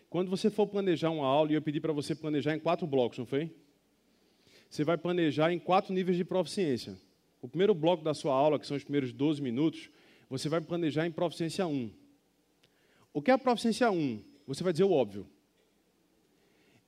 Quando 0.08 0.28
você 0.28 0.50
for 0.50 0.66
planejar 0.66 1.10
uma 1.10 1.26
aula, 1.26 1.52
e 1.52 1.54
eu 1.54 1.62
pedi 1.62 1.80
para 1.80 1.92
você 1.92 2.14
planejar 2.14 2.54
em 2.54 2.58
quatro 2.58 2.86
blocos, 2.86 3.18
não 3.18 3.26
foi? 3.26 3.50
Você 4.68 4.84
vai 4.84 4.96
planejar 4.96 5.52
em 5.52 5.58
quatro 5.58 5.92
níveis 5.92 6.16
de 6.16 6.24
proficiência. 6.24 6.96
O 7.40 7.48
primeiro 7.48 7.74
bloco 7.74 8.02
da 8.02 8.12
sua 8.12 8.34
aula, 8.34 8.58
que 8.58 8.66
são 8.66 8.76
os 8.76 8.84
primeiros 8.84 9.12
12 9.12 9.40
minutos, 9.40 9.88
você 10.28 10.48
vai 10.48 10.60
planejar 10.60 11.06
em 11.06 11.10
proficiência 11.10 11.66
1. 11.66 11.90
O 13.12 13.22
que 13.22 13.30
é 13.30 13.34
a 13.34 13.38
proficiência 13.38 13.90
1? 13.90 14.29
Você 14.50 14.64
vai 14.64 14.72
dizer 14.72 14.82
o 14.82 14.90
óbvio. 14.90 15.28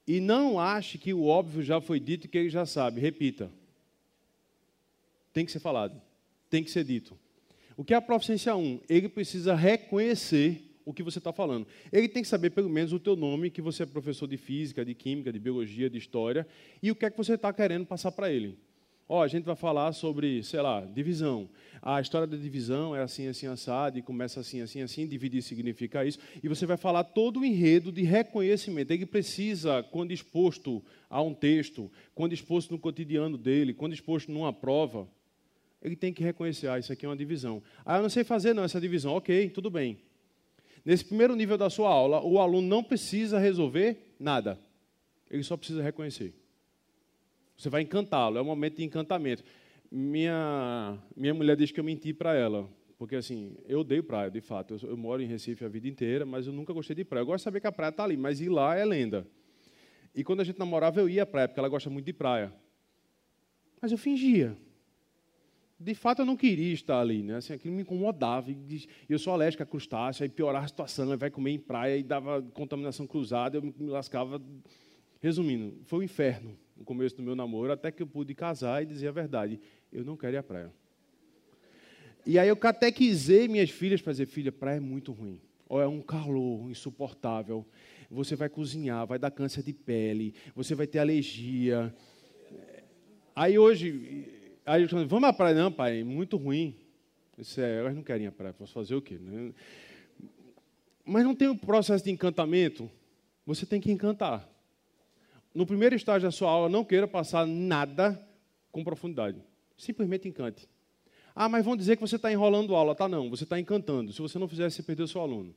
E 0.04 0.18
não 0.18 0.58
ache 0.58 0.98
que 0.98 1.14
o 1.14 1.26
óbvio 1.26 1.62
já 1.62 1.80
foi 1.80 2.00
dito 2.00 2.26
e 2.26 2.28
que 2.28 2.36
ele 2.36 2.50
já 2.50 2.66
sabe. 2.66 3.00
Repita. 3.00 3.52
Tem 5.32 5.46
que 5.46 5.52
ser 5.52 5.60
falado. 5.60 6.02
Tem 6.50 6.64
que 6.64 6.72
ser 6.72 6.82
dito. 6.82 7.16
O 7.76 7.84
que 7.84 7.94
é 7.94 7.96
a 7.96 8.02
proficiência 8.02 8.56
1? 8.56 8.80
Ele 8.88 9.08
precisa 9.08 9.54
reconhecer 9.54 10.76
o 10.84 10.92
que 10.92 11.04
você 11.04 11.18
está 11.18 11.32
falando. 11.32 11.64
Ele 11.92 12.08
tem 12.08 12.24
que 12.24 12.28
saber 12.28 12.50
pelo 12.50 12.68
menos 12.68 12.92
o 12.92 12.98
teu 12.98 13.14
nome, 13.14 13.48
que 13.48 13.62
você 13.62 13.84
é 13.84 13.86
professor 13.86 14.26
de 14.26 14.36
física, 14.36 14.84
de 14.84 14.92
química, 14.92 15.32
de 15.32 15.38
biologia, 15.38 15.88
de 15.88 15.96
história, 15.96 16.44
e 16.82 16.90
o 16.90 16.96
que 16.96 17.06
é 17.06 17.10
que 17.10 17.16
você 17.16 17.34
está 17.34 17.52
querendo 17.52 17.86
passar 17.86 18.10
para 18.10 18.28
ele. 18.28 18.58
Ó, 19.14 19.22
a 19.22 19.28
gente 19.28 19.44
vai 19.44 19.54
falar 19.54 19.92
sobre, 19.92 20.42
sei 20.42 20.62
lá, 20.62 20.80
divisão. 20.80 21.46
A 21.82 22.00
história 22.00 22.26
da 22.26 22.34
divisão 22.34 22.96
é 22.96 23.02
assim, 23.02 23.26
assim, 23.26 23.46
assado, 23.46 23.98
e 23.98 24.02
começa 24.02 24.40
assim, 24.40 24.62
assim, 24.62 24.80
assim, 24.80 25.06
dividir 25.06 25.42
significa 25.42 26.02
isso. 26.02 26.18
E 26.42 26.48
você 26.48 26.64
vai 26.64 26.78
falar 26.78 27.04
todo 27.04 27.40
o 27.40 27.44
enredo 27.44 27.92
de 27.92 28.00
reconhecimento. 28.04 28.90
Ele 28.90 29.04
precisa, 29.04 29.82
quando 29.82 30.12
exposto 30.12 30.82
a 31.10 31.20
um 31.20 31.34
texto, 31.34 31.92
quando 32.14 32.32
exposto 32.32 32.70
no 32.70 32.78
cotidiano 32.78 33.36
dele, 33.36 33.74
quando 33.74 33.92
exposto 33.92 34.32
numa 34.32 34.50
prova, 34.50 35.06
ele 35.82 35.94
tem 35.94 36.10
que 36.10 36.24
reconhecer, 36.24 36.68
ah, 36.68 36.78
isso 36.78 36.90
aqui 36.90 37.04
é 37.04 37.08
uma 37.10 37.14
divisão. 37.14 37.62
Ah, 37.84 37.98
eu 37.98 38.02
não 38.02 38.08
sei 38.08 38.24
fazer 38.24 38.54
não 38.54 38.64
essa 38.64 38.80
divisão. 38.80 39.12
Ok, 39.12 39.50
tudo 39.50 39.68
bem. 39.68 39.98
Nesse 40.86 41.04
primeiro 41.04 41.36
nível 41.36 41.58
da 41.58 41.68
sua 41.68 41.90
aula, 41.90 42.24
o 42.24 42.38
aluno 42.38 42.66
não 42.66 42.82
precisa 42.82 43.38
resolver 43.38 44.14
nada. 44.18 44.58
Ele 45.30 45.42
só 45.42 45.54
precisa 45.54 45.82
reconhecer. 45.82 46.32
Você 47.56 47.68
vai 47.68 47.82
encantá-lo, 47.82 48.38
é 48.38 48.42
um 48.42 48.44
momento 48.44 48.76
de 48.76 48.84
encantamento. 48.84 49.44
Minha, 49.90 50.98
minha 51.16 51.34
mulher 51.34 51.56
diz 51.56 51.70
que 51.70 51.78
eu 51.78 51.84
menti 51.84 52.12
para 52.12 52.34
ela, 52.34 52.68
porque 52.98 53.16
assim, 53.16 53.56
eu 53.66 53.80
odeio 53.80 54.02
praia, 54.02 54.30
de 54.30 54.40
fato. 54.40 54.74
Eu, 54.74 54.90
eu, 54.90 54.96
moro 54.96 55.22
em 55.22 55.26
Recife 55.26 55.64
a 55.64 55.68
vida 55.68 55.86
inteira, 55.86 56.24
mas 56.24 56.46
eu 56.46 56.52
nunca 56.52 56.72
gostei 56.72 56.96
de 56.96 57.04
praia. 57.04 57.22
Eu 57.22 57.26
gosto 57.26 57.38
de 57.38 57.44
saber 57.44 57.60
que 57.60 57.66
a 57.66 57.72
praia 57.72 57.90
está 57.90 58.04
ali, 58.04 58.16
mas 58.16 58.40
ir 58.40 58.48
lá 58.48 58.76
é 58.76 58.84
lenda. 58.84 59.26
E 60.14 60.24
quando 60.24 60.40
a 60.40 60.44
gente 60.44 60.58
namorava, 60.58 61.00
eu 61.00 61.08
ia 61.08 61.22
à 61.22 61.26
praia, 61.26 61.48
porque 61.48 61.60
ela 61.60 61.68
gosta 61.68 61.90
muito 61.90 62.06
de 62.06 62.12
praia. 62.12 62.52
Mas 63.80 63.92
eu 63.92 63.98
fingia 63.98 64.56
de 65.82 65.94
fato 65.94 66.20
eu 66.22 66.26
não 66.26 66.36
queria 66.36 66.72
estar 66.72 67.00
ali, 67.00 67.22
né? 67.22 67.36
Assim, 67.36 67.52
aquilo 67.52 67.74
me 67.74 67.82
incomodava. 67.82 68.50
E 68.50 68.86
eu 69.08 69.18
sou 69.18 69.32
alérgico 69.32 69.62
a 69.62 69.66
crustáceo, 69.66 70.22
aí 70.22 70.28
piorava 70.28 70.64
a 70.64 70.68
situação, 70.68 71.10
aí 71.10 71.16
vai 71.16 71.30
comer 71.30 71.50
em 71.50 71.58
praia 71.58 71.96
e 71.96 72.02
dava 72.02 72.40
contaminação 72.54 73.06
cruzada, 73.06 73.56
eu 73.56 73.62
me 73.62 73.90
lascava. 73.90 74.40
Resumindo, 75.20 75.78
foi 75.84 75.98
o 75.98 76.02
um 76.02 76.04
inferno 76.04 76.56
no 76.82 76.84
começo 76.84 77.16
do 77.16 77.22
meu 77.22 77.36
namoro, 77.36 77.72
até 77.72 77.92
que 77.92 78.02
eu 78.02 78.06
pude 78.06 78.34
casar 78.34 78.82
e 78.82 78.86
dizer 78.86 79.08
a 79.08 79.12
verdade: 79.12 79.60
eu 79.92 80.04
não 80.04 80.16
quero 80.16 80.34
ir 80.34 80.38
à 80.38 80.42
praia. 80.42 80.72
E 82.26 82.38
aí 82.38 82.48
eu 82.48 82.56
catequizei 82.56 83.46
minhas 83.46 83.70
filhas 83.70 84.02
para 84.02 84.12
dizer: 84.12 84.26
filha, 84.26 84.50
praia 84.50 84.78
é 84.78 84.80
muito 84.80 85.12
ruim. 85.12 85.40
Ou 85.68 85.80
é 85.80 85.86
um 85.86 86.02
calor 86.02 86.68
insuportável. 86.68 87.64
Você 88.10 88.36
vai 88.36 88.48
cozinhar, 88.48 89.06
vai 89.06 89.18
dar 89.18 89.30
câncer 89.30 89.62
de 89.62 89.72
pele, 89.72 90.34
você 90.54 90.74
vai 90.74 90.86
ter 90.86 90.98
alergia. 90.98 91.94
Aí 93.34 93.58
hoje 93.58 94.42
Aí 94.64 94.82
eu 94.82 95.08
vamos 95.08 95.28
à 95.28 95.32
praia? 95.32 95.54
Não, 95.56 95.72
pai, 95.72 96.04
muito 96.04 96.36
ruim. 96.36 96.76
Isso 97.36 97.60
é, 97.60 97.78
elas 97.78 97.94
não 97.94 98.02
querem 98.02 98.26
a 98.26 98.32
praia, 98.32 98.52
posso 98.52 98.72
fazer 98.72 98.94
o 98.94 99.02
quê? 99.02 99.18
Né? 99.18 99.52
Mas 101.04 101.24
não 101.24 101.34
tem 101.34 101.48
um 101.48 101.56
processo 101.56 102.04
de 102.04 102.10
encantamento? 102.10 102.88
Você 103.44 103.66
tem 103.66 103.80
que 103.80 103.90
encantar. 103.90 104.48
No 105.54 105.66
primeiro 105.66 105.94
estágio 105.94 106.28
da 106.28 106.32
sua 106.32 106.50
aula, 106.50 106.68
não 106.68 106.84
queira 106.84 107.06
passar 107.06 107.46
nada 107.46 108.20
com 108.70 108.82
profundidade. 108.82 109.42
Simplesmente 109.76 110.28
encante. 110.28 110.68
Ah, 111.34 111.48
mas 111.48 111.64
vão 111.64 111.76
dizer 111.76 111.96
que 111.96 112.02
você 112.02 112.16
está 112.16 112.32
enrolando 112.32 112.74
a 112.74 112.78
aula. 112.78 112.94
Tá, 112.94 113.08
não, 113.08 113.28
você 113.28 113.44
está 113.44 113.58
encantando. 113.58 114.12
Se 114.12 114.20
você 114.20 114.38
não 114.38 114.48
fizer, 114.48 114.70
você 114.70 114.82
perdeu 114.82 115.04
o 115.04 115.08
seu 115.08 115.20
aluno. 115.20 115.54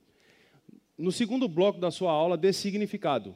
No 0.97 1.11
segundo 1.11 1.47
bloco 1.47 1.79
da 1.79 1.91
sua 1.91 2.11
aula, 2.11 2.37
dê 2.37 2.51
significado. 2.53 3.35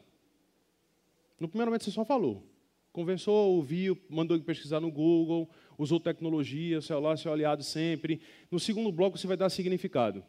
No 1.40 1.48
primeiro 1.48 1.72
momento, 1.72 1.84
você 1.84 1.92
só 1.92 2.06
falou. 2.06 2.44
Conversou, 2.92 3.56
ouviu, 3.56 3.98
mandou 4.10 4.40
pesquisar 4.40 4.80
no 4.80 4.92
Google, 4.92 5.50
usou 5.78 6.00
tecnologia, 6.00 6.82
celular 6.82 7.18
seu 7.18 7.32
aliado 7.32 7.64
sempre. 7.64 8.22
No 8.50 8.60
segundo 8.60 8.92
bloco 8.92 9.18
você 9.18 9.28
vai 9.28 9.38
dar 9.38 9.50
significado. 9.50 10.24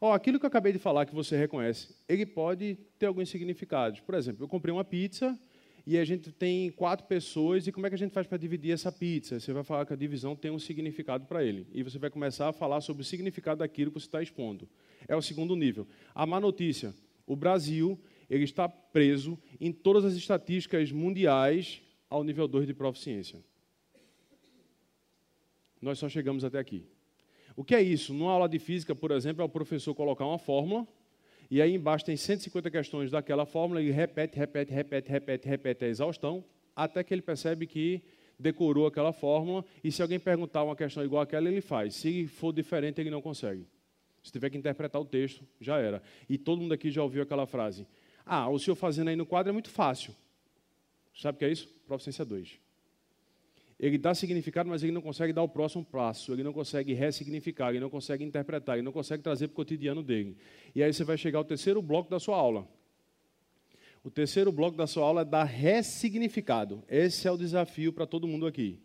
Oh, 0.00 0.12
aquilo 0.12 0.38
que 0.38 0.44
eu 0.44 0.48
acabei 0.48 0.72
de 0.72 0.78
falar 0.78 1.06
que 1.06 1.14
você 1.14 1.36
reconhece, 1.36 1.94
ele 2.08 2.26
pode 2.26 2.76
ter 2.98 3.06
alguns 3.06 3.28
significados. 3.28 4.00
Por 4.00 4.14
exemplo, 4.14 4.44
eu 4.44 4.48
comprei 4.48 4.72
uma 4.72 4.84
pizza 4.84 5.38
e 5.86 5.98
a 5.98 6.04
gente 6.04 6.32
tem 6.32 6.70
quatro 6.70 7.06
pessoas 7.06 7.66
e 7.66 7.72
como 7.72 7.86
é 7.86 7.90
que 7.90 7.94
a 7.94 7.98
gente 7.98 8.12
faz 8.12 8.26
para 8.26 8.38
dividir 8.38 8.72
essa 8.72 8.90
pizza? 8.90 9.38
Você 9.38 9.52
vai 9.52 9.62
falar 9.62 9.86
que 9.86 9.92
a 9.92 9.96
divisão 9.96 10.34
tem 10.34 10.50
um 10.50 10.58
significado 10.58 11.26
para 11.26 11.44
ele 11.44 11.66
e 11.72 11.82
você 11.82 11.98
vai 11.98 12.10
começar 12.10 12.48
a 12.48 12.52
falar 12.52 12.80
sobre 12.80 13.02
o 13.02 13.04
significado 13.04 13.58
daquilo 13.58 13.90
que 13.90 14.00
você 14.00 14.06
está 14.06 14.22
expondo. 14.22 14.68
É 15.06 15.14
o 15.14 15.22
segundo 15.22 15.54
nível. 15.54 15.86
A 16.14 16.26
má 16.26 16.40
notícia: 16.40 16.94
o 17.26 17.36
Brasil 17.36 17.98
ele 18.28 18.44
está 18.44 18.68
preso 18.68 19.38
em 19.60 19.72
todas 19.72 20.04
as 20.04 20.14
estatísticas 20.14 20.90
mundiais 20.90 21.82
ao 22.08 22.24
nível 22.24 22.48
2 22.48 22.66
de 22.66 22.74
proficiência. 22.74 23.42
Nós 25.80 25.98
só 25.98 26.08
chegamos 26.08 26.44
até 26.44 26.58
aqui. 26.58 26.86
O 27.56 27.62
que 27.62 27.74
é 27.74 27.82
isso? 27.82 28.12
Numa 28.12 28.32
aula 28.32 28.48
de 28.48 28.58
física, 28.58 28.94
por 28.94 29.10
exemplo, 29.10 29.42
é 29.42 29.44
o 29.44 29.48
professor 29.48 29.94
colocar 29.94 30.26
uma 30.26 30.38
fórmula 30.38 30.86
e 31.50 31.60
aí 31.62 31.74
embaixo 31.74 32.04
tem 32.04 32.16
150 32.16 32.70
questões 32.70 33.10
daquela 33.10 33.46
fórmula 33.46 33.80
e 33.80 33.90
repete, 33.90 34.36
repete, 34.36 34.72
repete, 34.72 35.08
repete, 35.08 35.48
repete 35.48 35.84
a 35.84 35.88
exaustão 35.88 36.44
até 36.74 37.04
que 37.04 37.14
ele 37.14 37.22
percebe 37.22 37.66
que 37.66 38.02
decorou 38.38 38.86
aquela 38.86 39.12
fórmula 39.12 39.64
e 39.82 39.92
se 39.92 40.02
alguém 40.02 40.18
perguntar 40.18 40.64
uma 40.64 40.74
questão 40.74 41.04
igual 41.04 41.22
àquela, 41.22 41.48
ele 41.48 41.60
faz. 41.60 41.94
Se 41.94 42.26
for 42.26 42.52
diferente, 42.52 43.00
ele 43.00 43.10
não 43.10 43.22
consegue. 43.22 43.66
Se 44.22 44.32
tiver 44.32 44.50
que 44.50 44.56
interpretar 44.56 45.00
o 45.00 45.04
texto, 45.04 45.46
já 45.60 45.78
era. 45.78 46.02
E 46.28 46.38
todo 46.38 46.60
mundo 46.60 46.72
aqui 46.72 46.90
já 46.90 47.02
ouviu 47.02 47.22
aquela 47.22 47.46
frase: 47.46 47.86
ah, 48.24 48.48
o 48.48 48.58
senhor 48.58 48.74
fazendo 48.74 49.08
aí 49.08 49.16
no 49.16 49.26
quadro 49.26 49.50
é 49.50 49.52
muito 49.52 49.70
fácil. 49.70 50.14
Sabe 51.14 51.36
o 51.36 51.38
que 51.38 51.44
é 51.44 51.50
isso? 51.50 51.68
Proficiência 51.86 52.24
2. 52.24 52.63
Ele 53.78 53.98
dá 53.98 54.14
significado, 54.14 54.68
mas 54.68 54.82
ele 54.82 54.92
não 54.92 55.02
consegue 55.02 55.32
dar 55.32 55.42
o 55.42 55.48
próximo 55.48 55.84
passo, 55.84 56.32
ele 56.32 56.42
não 56.42 56.52
consegue 56.52 56.92
ressignificar, 56.94 57.70
ele 57.70 57.80
não 57.80 57.90
consegue 57.90 58.24
interpretar, 58.24 58.76
ele 58.76 58.84
não 58.84 58.92
consegue 58.92 59.22
trazer 59.22 59.48
para 59.48 59.54
o 59.54 59.56
cotidiano 59.56 60.02
dele. 60.02 60.36
E 60.74 60.82
aí 60.82 60.92
você 60.92 61.04
vai 61.04 61.16
chegar 61.16 61.38
ao 61.38 61.44
terceiro 61.44 61.82
bloco 61.82 62.08
da 62.08 62.20
sua 62.20 62.36
aula. 62.36 62.68
O 64.04 64.10
terceiro 64.10 64.52
bloco 64.52 64.76
da 64.76 64.86
sua 64.86 65.04
aula 65.04 65.22
é 65.22 65.24
dar 65.24 65.44
ressignificado. 65.44 66.84
Esse 66.88 67.26
é 67.26 67.32
o 67.32 67.38
desafio 67.38 67.92
para 67.92 68.06
todo 68.06 68.28
mundo 68.28 68.46
aqui. 68.46 68.78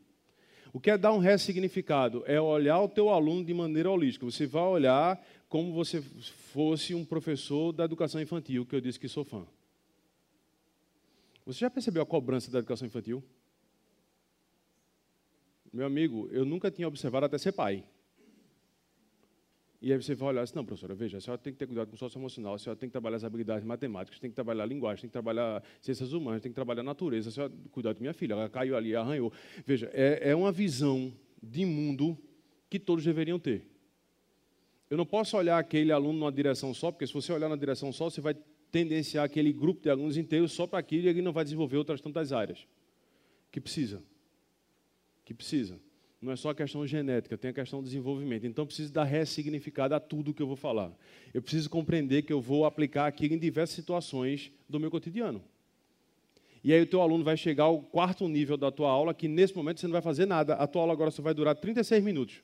O 0.71 0.79
que 0.79 0.91
é 0.91 0.97
dar 0.97 1.13
um 1.13 1.17
ressignificado? 1.17 2.23
É 2.25 2.39
olhar 2.39 2.79
o 2.79 2.87
teu 2.87 3.09
aluno 3.09 3.43
de 3.43 3.53
maneira 3.53 3.89
holística. 3.89 4.25
Você 4.25 4.45
vai 4.45 4.63
olhar 4.63 5.21
como 5.47 5.73
você 5.73 6.01
fosse 6.01 6.93
um 6.93 7.03
professor 7.03 7.73
da 7.73 7.85
educação 7.85 8.21
infantil, 8.21 8.65
que 8.65 8.75
eu 8.75 8.81
disse 8.81 8.99
que 8.99 9.07
sou 9.07 9.25
fã. 9.25 9.45
Você 11.45 11.59
já 11.59 11.69
percebeu 11.69 12.03
a 12.03 12.05
cobrança 12.05 12.51
da 12.51 12.59
educação 12.59 12.87
infantil? 12.87 13.23
Meu 15.71 15.85
amigo, 15.85 16.27
eu 16.31 16.43
nunca 16.45 16.71
tinha 16.71 16.87
observado 16.87 17.25
até 17.25 17.37
ser 17.37 17.51
pai. 17.51 17.83
E 19.81 19.93
aí 19.93 20.01
você 20.01 20.13
vai 20.13 20.29
olhar 20.29 20.41
assim, 20.41 20.55
não, 20.55 20.65
professora, 20.65 20.93
veja, 20.93 21.19
a 21.19 21.21
senhora 21.21 21.41
tem 21.41 21.53
que 21.53 21.59
ter 21.59 21.65
cuidado 21.65 21.87
com 21.87 21.95
o 21.95 21.97
socioemocional, 21.97 22.55
a 22.55 22.59
senhora 22.59 22.77
tem 22.77 22.89
que 22.89 22.91
trabalhar 22.91 23.15
as 23.15 23.23
habilidades 23.23 23.63
matemáticas, 23.65 24.19
tem 24.19 24.29
que 24.29 24.35
trabalhar 24.35 24.63
a 24.63 24.65
linguagem, 24.65 25.03
tem 25.03 25.09
que 25.09 25.13
trabalhar 25.13 25.63
ciências 25.81 26.11
humanas, 26.11 26.41
tem 26.41 26.51
que 26.51 26.55
trabalhar 26.55 26.81
a 26.81 26.83
natureza, 26.83 27.29
a 27.29 27.31
senhora 27.31 27.53
cuidar 27.71 27.95
com 27.95 28.01
minha 28.01 28.13
filha, 28.13 28.33
ela 28.33 28.49
caiu 28.49 28.75
ali, 28.75 28.93
arranhou. 28.93 29.31
Veja, 29.65 29.89
é, 29.93 30.31
é 30.31 30.35
uma 30.35 30.51
visão 30.51 31.13
de 31.41 31.65
mundo 31.65 32.17
que 32.69 32.77
todos 32.77 33.05
deveriam 33.05 33.39
ter. 33.39 33.65
Eu 34.89 34.97
não 34.97 35.05
posso 35.05 35.37
olhar 35.37 35.57
aquele 35.57 35.93
aluno 35.93 36.19
numa 36.19 36.31
direção 36.31 36.73
só, 36.73 36.91
porque 36.91 37.07
se 37.07 37.13
você 37.13 37.31
olhar 37.31 37.47
na 37.47 37.55
direção 37.55 37.93
só, 37.93 38.09
você 38.09 38.19
vai 38.19 38.35
tendenciar 38.71 39.23
aquele 39.23 39.53
grupo 39.53 39.81
de 39.81 39.89
alunos 39.89 40.17
inteiros 40.17 40.51
só 40.51 40.67
para 40.67 40.79
aquilo 40.79 41.05
e 41.05 41.09
ele 41.09 41.21
não 41.21 41.31
vai 41.31 41.43
desenvolver 41.43 41.77
outras 41.77 42.01
tantas 42.01 42.33
áreas. 42.33 42.67
Que 43.49 43.61
precisa. 43.61 44.03
Que 45.29 45.33
precisa. 45.35 45.79
Não 46.19 46.31
é 46.31 46.35
só 46.35 46.49
a 46.49 46.55
questão 46.55 46.87
genética, 46.87 47.37
tem 47.37 47.51
a 47.51 47.53
questão 47.53 47.81
do 47.81 47.85
desenvolvimento. 47.85 48.47
Então, 48.47 48.63
eu 48.63 48.65
preciso 48.65 48.91
dar 48.91 49.03
ressignificado 49.03 49.93
a 49.93 49.99
tudo 49.99 50.33
que 50.33 50.41
eu 50.41 50.47
vou 50.47 50.55
falar. 50.55 50.91
Eu 51.31 51.39
preciso 51.39 51.69
compreender 51.69 52.23
que 52.23 52.33
eu 52.33 52.41
vou 52.41 52.65
aplicar 52.65 53.05
aquilo 53.05 53.35
em 53.35 53.37
diversas 53.37 53.75
situações 53.75 54.51
do 54.67 54.79
meu 54.79 54.89
cotidiano. 54.89 55.39
E 56.63 56.73
aí 56.73 56.81
o 56.81 56.85
teu 56.87 56.99
aluno 56.99 57.23
vai 57.23 57.37
chegar 57.37 57.65
ao 57.65 57.79
quarto 57.79 58.27
nível 58.27 58.57
da 58.57 58.71
tua 58.71 58.89
aula, 58.89 59.13
que 59.13 59.27
nesse 59.27 59.55
momento 59.55 59.79
você 59.79 59.85
não 59.85 59.91
vai 59.91 60.01
fazer 60.01 60.25
nada. 60.25 60.55
A 60.55 60.65
tua 60.65 60.81
aula 60.81 60.93
agora 60.93 61.11
só 61.11 61.21
vai 61.21 61.35
durar 61.35 61.55
36 61.55 62.03
minutos. 62.03 62.41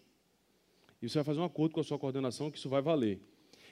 E 1.02 1.10
você 1.10 1.17
vai 1.17 1.24
fazer 1.24 1.39
um 1.39 1.45
acordo 1.45 1.74
com 1.74 1.80
a 1.80 1.84
sua 1.84 1.98
coordenação 1.98 2.52
que 2.52 2.60
isso 2.60 2.69
vai 2.69 2.84
valer. 2.84 3.19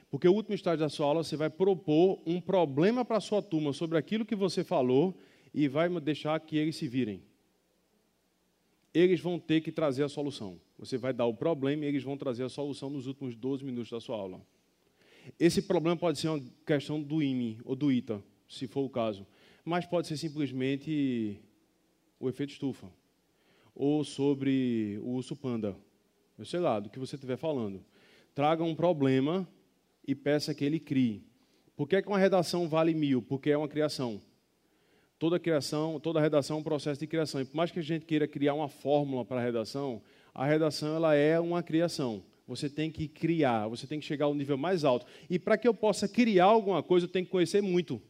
Porque 0.09 0.27
o 0.27 0.33
último 0.33 0.55
estágio 0.55 0.79
da 0.79 0.89
sua 0.89 1.05
aula, 1.05 1.23
você 1.23 1.37
vai 1.37 1.51
propor 1.51 2.19
um 2.25 2.41
problema 2.41 3.05
para 3.05 3.17
a 3.17 3.21
sua 3.21 3.43
turma 3.43 3.73
sobre 3.73 3.95
aquilo 3.95 4.25
que 4.25 4.35
você 4.35 4.63
falou 4.63 5.15
e 5.53 5.67
vai 5.67 5.87
deixar 6.01 6.39
que 6.39 6.57
eles 6.57 6.75
se 6.75 6.87
virem. 6.87 7.21
Eles 8.93 9.19
vão 9.19 9.39
ter 9.39 9.61
que 9.61 9.71
trazer 9.71 10.03
a 10.03 10.09
solução. 10.09 10.59
Você 10.77 10.97
vai 10.97 11.13
dar 11.13 11.25
o 11.25 11.33
problema 11.33 11.85
e 11.85 11.87
eles 11.87 12.03
vão 12.03 12.17
trazer 12.17 12.43
a 12.43 12.49
solução 12.49 12.89
nos 12.89 13.07
últimos 13.07 13.35
12 13.35 13.63
minutos 13.63 13.89
da 13.89 13.99
sua 13.99 14.17
aula. 14.17 14.41
Esse 15.39 15.61
problema 15.61 15.97
pode 15.97 16.19
ser 16.19 16.27
uma 16.27 16.43
questão 16.65 17.01
do 17.01 17.23
IME 17.23 17.59
ou 17.63 17.75
do 17.75 17.91
ITA, 17.91 18.21
se 18.47 18.67
for 18.67 18.81
o 18.81 18.89
caso, 18.89 19.25
mas 19.63 19.85
pode 19.85 20.07
ser 20.07 20.17
simplesmente 20.17 21.39
o 22.19 22.29
efeito 22.29 22.51
estufa 22.51 22.91
ou 23.73 24.03
sobre 24.03 24.99
o 25.01 25.11
urso 25.11 25.35
panda. 25.35 25.75
Eu 26.37 26.45
sei 26.45 26.59
lá, 26.59 26.79
do 26.79 26.89
que 26.89 26.99
você 26.99 27.15
estiver 27.15 27.37
falando. 27.37 27.83
Traga 28.35 28.63
um 28.63 28.75
problema 28.75 29.47
e 30.07 30.13
peça 30.13 30.53
que 30.53 30.65
ele 30.65 30.79
crie. 30.79 31.23
Por 31.75 31.87
que, 31.87 31.95
é 31.95 32.01
que 32.01 32.07
uma 32.07 32.19
redação 32.19 32.67
vale 32.67 32.93
mil? 32.93 33.21
Porque 33.21 33.49
é 33.49 33.57
uma 33.57 33.67
criação. 33.67 34.21
Toda 35.23 35.39
criação, 35.39 36.01
toda 36.01 36.19
redação 36.19 36.57
é 36.57 36.59
um 36.59 36.63
processo 36.63 36.99
de 36.99 37.07
criação. 37.07 37.39
E 37.39 37.45
por 37.45 37.55
mais 37.55 37.71
que 37.71 37.79
a 37.79 37.81
gente 37.81 38.03
queira 38.03 38.27
criar 38.27 38.55
uma 38.55 38.67
fórmula 38.67 39.23
para 39.23 39.39
a 39.39 39.41
redação, 39.41 40.01
a 40.35 40.45
redação 40.45 40.97
ela 40.97 41.15
é 41.15 41.39
uma 41.39 41.63
criação. 41.63 42.21
Você 42.45 42.69
tem 42.69 42.91
que 42.91 43.07
criar, 43.07 43.69
você 43.69 43.87
tem 43.87 44.01
que 44.01 44.05
chegar 44.05 44.25
ao 44.25 44.35
nível 44.35 44.57
mais 44.57 44.83
alto. 44.83 45.05
E 45.29 45.39
para 45.39 45.57
que 45.57 45.65
eu 45.65 45.73
possa 45.73 46.09
criar 46.09 46.43
alguma 46.43 46.83
coisa, 46.83 47.05
eu 47.05 47.09
tenho 47.09 47.23
que 47.23 47.31
conhecer 47.31 47.61
muito. 47.61 48.01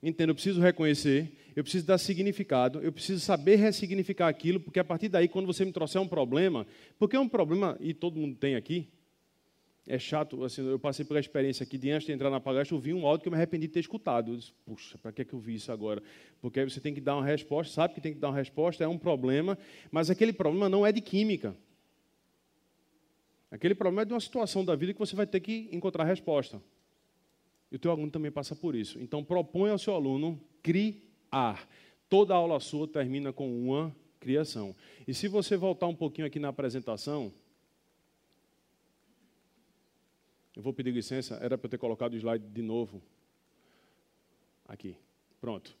Entendo, 0.00 0.30
eu 0.30 0.34
preciso 0.36 0.60
reconhecer, 0.60 1.32
eu 1.56 1.64
preciso 1.64 1.84
dar 1.84 1.98
significado, 1.98 2.80
eu 2.80 2.92
preciso 2.92 3.18
saber 3.18 3.56
ressignificar 3.56 4.28
aquilo, 4.28 4.60
porque 4.60 4.78
a 4.78 4.84
partir 4.84 5.08
daí, 5.08 5.26
quando 5.26 5.46
você 5.46 5.64
me 5.64 5.72
trouxer 5.72 6.00
um 6.00 6.06
problema, 6.06 6.68
porque 7.00 7.16
é 7.16 7.20
um 7.20 7.28
problema, 7.28 7.76
e 7.80 7.92
todo 7.92 8.16
mundo 8.16 8.36
tem 8.36 8.54
aqui, 8.54 8.86
é 9.88 9.98
chato, 9.98 10.44
assim, 10.44 10.68
eu 10.68 10.78
passei 10.78 11.02
pela 11.02 11.18
experiência 11.18 11.64
aqui 11.64 11.78
de 11.78 11.90
antes 11.90 12.06
de 12.06 12.12
entrar 12.12 12.28
na 12.28 12.38
palestra, 12.38 12.76
eu 12.76 12.80
vi 12.80 12.92
um 12.92 13.06
áudio 13.06 13.22
que 13.22 13.28
eu 13.28 13.32
me 13.32 13.36
arrependi 13.36 13.66
de 13.66 13.72
ter 13.72 13.80
escutado. 13.80 14.32
Eu 14.32 14.36
disse, 14.36 14.52
puxa, 14.66 14.98
para 14.98 15.10
que, 15.10 15.22
é 15.22 15.24
que 15.24 15.32
eu 15.32 15.38
vi 15.38 15.54
isso 15.54 15.72
agora? 15.72 16.02
Porque 16.42 16.60
aí 16.60 16.68
você 16.68 16.78
tem 16.78 16.92
que 16.92 17.00
dar 17.00 17.16
uma 17.16 17.24
resposta, 17.24 17.72
sabe 17.72 17.94
que 17.94 18.00
tem 18.00 18.12
que 18.12 18.18
dar 18.18 18.28
uma 18.28 18.36
resposta, 18.36 18.84
é 18.84 18.88
um 18.88 18.98
problema, 18.98 19.56
mas 19.90 20.10
aquele 20.10 20.32
problema 20.32 20.68
não 20.68 20.86
é 20.86 20.92
de 20.92 21.00
química. 21.00 21.56
Aquele 23.50 23.74
problema 23.74 24.02
é 24.02 24.04
de 24.04 24.12
uma 24.12 24.20
situação 24.20 24.62
da 24.62 24.76
vida 24.76 24.92
que 24.92 24.98
você 24.98 25.16
vai 25.16 25.26
ter 25.26 25.40
que 25.40 25.70
encontrar 25.72 26.04
resposta. 26.04 26.60
E 27.72 27.76
o 27.76 27.78
teu 27.78 27.90
aluno 27.90 28.10
também 28.10 28.30
passa 28.30 28.54
por 28.54 28.74
isso. 28.74 29.00
Então, 29.00 29.24
propõe 29.24 29.70
ao 29.70 29.78
seu 29.78 29.94
aluno 29.94 30.38
criar. 30.62 31.66
Toda 32.10 32.34
aula 32.34 32.60
sua 32.60 32.86
termina 32.86 33.32
com 33.32 33.50
uma 33.58 33.94
criação. 34.20 34.76
E 35.06 35.14
se 35.14 35.28
você 35.28 35.56
voltar 35.56 35.86
um 35.86 35.94
pouquinho 35.94 36.26
aqui 36.26 36.38
na 36.38 36.48
apresentação, 36.48 37.32
Eu 40.58 40.62
vou 40.64 40.72
pedir 40.72 40.90
licença, 40.90 41.38
era 41.40 41.56
para 41.56 41.66
eu 41.66 41.70
ter 41.70 41.78
colocado 41.78 42.14
o 42.14 42.16
slide 42.16 42.44
de 42.44 42.62
novo. 42.62 43.00
Aqui. 44.66 44.96
Pronto. 45.40 45.78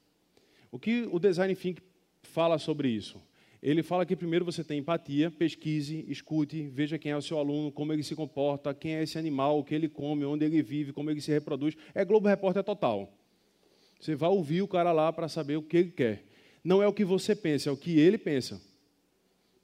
O 0.70 0.78
que 0.78 1.02
o 1.10 1.18
Design 1.18 1.52
Think 1.56 1.82
fala 2.22 2.58
sobre 2.58 2.88
isso? 2.88 3.20
Ele 3.60 3.82
fala 3.82 4.06
que 4.06 4.14
primeiro 4.14 4.44
você 4.44 4.62
tem 4.62 4.78
empatia, 4.78 5.32
pesquise, 5.32 6.04
escute, 6.06 6.68
veja 6.68 6.96
quem 6.96 7.10
é 7.10 7.16
o 7.16 7.20
seu 7.20 7.40
aluno, 7.40 7.72
como 7.72 7.92
ele 7.92 8.04
se 8.04 8.14
comporta, 8.14 8.72
quem 8.72 8.94
é 8.94 9.02
esse 9.02 9.18
animal, 9.18 9.58
o 9.58 9.64
que 9.64 9.74
ele 9.74 9.88
come, 9.88 10.24
onde 10.24 10.44
ele 10.44 10.62
vive, 10.62 10.92
como 10.92 11.10
ele 11.10 11.20
se 11.20 11.32
reproduz. 11.32 11.76
É 11.92 12.04
Globo 12.04 12.28
Repórter 12.28 12.62
total. 12.62 13.12
Você 13.98 14.14
vai 14.14 14.30
ouvir 14.30 14.62
o 14.62 14.68
cara 14.68 14.92
lá 14.92 15.12
para 15.12 15.28
saber 15.28 15.56
o 15.56 15.62
que 15.62 15.76
ele 15.76 15.90
quer. 15.90 16.22
Não 16.62 16.80
é 16.80 16.86
o 16.86 16.92
que 16.92 17.04
você 17.04 17.34
pensa, 17.34 17.68
é 17.68 17.72
o 17.72 17.76
que 17.76 17.98
ele 17.98 18.16
pensa. 18.16 18.62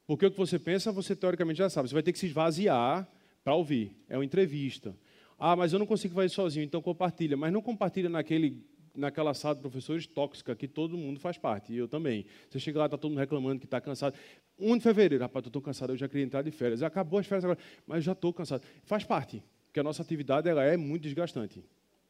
Porque 0.08 0.26
o 0.26 0.30
que 0.32 0.36
você 0.36 0.58
pensa, 0.58 0.90
você 0.90 1.14
teoricamente 1.14 1.58
já 1.58 1.70
sabe. 1.70 1.88
Você 1.88 1.94
vai 1.94 2.02
ter 2.02 2.12
que 2.12 2.18
se 2.18 2.26
esvaziar 2.26 3.08
para 3.44 3.54
ouvir. 3.54 3.92
É 4.08 4.18
uma 4.18 4.24
entrevista. 4.24 4.92
Ah, 5.38 5.56
mas 5.56 5.72
eu 5.72 5.78
não 5.78 5.86
consigo 5.86 6.14
fazer 6.14 6.28
sozinho, 6.28 6.64
então 6.64 6.80
compartilha. 6.80 7.36
Mas 7.36 7.52
não 7.52 7.60
compartilha 7.60 8.08
naquele, 8.08 8.64
naquela 8.94 9.34
sala 9.34 9.54
de 9.54 9.60
professores 9.60 10.06
tóxica 10.06 10.54
que 10.54 10.68
todo 10.68 10.96
mundo 10.96 11.18
faz 11.20 11.36
parte, 11.36 11.72
e 11.72 11.76
eu 11.76 11.88
também. 11.88 12.26
Você 12.48 12.58
chega 12.58 12.78
lá, 12.78 12.84
está 12.86 12.96
todo 12.96 13.10
mundo 13.10 13.20
reclamando 13.20 13.58
que 13.58 13.66
está 13.66 13.80
cansado. 13.80 14.14
1 14.58 14.76
de 14.76 14.82
fevereiro, 14.82 15.22
rapaz, 15.22 15.44
estou 15.46 15.60
cansado, 15.60 15.92
eu 15.92 15.96
já 15.96 16.08
queria 16.08 16.24
entrar 16.24 16.42
de 16.42 16.50
férias. 16.50 16.82
Acabou 16.82 17.18
as 17.18 17.26
férias 17.26 17.44
agora, 17.44 17.58
mas 17.86 18.04
já 18.04 18.12
estou 18.12 18.32
cansado. 18.32 18.62
Faz 18.84 19.04
parte, 19.04 19.42
porque 19.66 19.80
a 19.80 19.82
nossa 19.82 20.02
atividade 20.02 20.48
ela 20.48 20.62
é 20.62 20.76
muito 20.76 21.02
desgastante. 21.02 21.64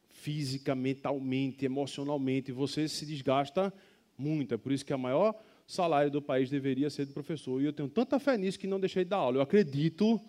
Física, 0.09 0.75
mentalmente, 0.75 1.65
emocionalmente, 1.65 2.51
você 2.51 2.87
se 2.87 3.05
desgasta 3.05 3.73
muito. 4.17 4.53
É 4.53 4.57
por 4.57 4.71
isso 4.71 4.85
que 4.85 4.93
a 4.93 4.97
maior 4.97 5.35
salário 5.67 6.11
do 6.11 6.21
país 6.21 6.49
deveria 6.49 6.89
ser 6.89 7.05
do 7.05 7.13
professor. 7.13 7.61
E 7.61 7.65
eu 7.65 7.73
tenho 7.73 7.89
tanta 7.89 8.19
fé 8.19 8.37
nisso 8.37 8.59
que 8.59 8.67
não 8.67 8.79
deixei 8.79 9.03
de 9.03 9.09
dar 9.09 9.17
aula. 9.17 9.37
Eu 9.37 9.41
acredito 9.41 10.21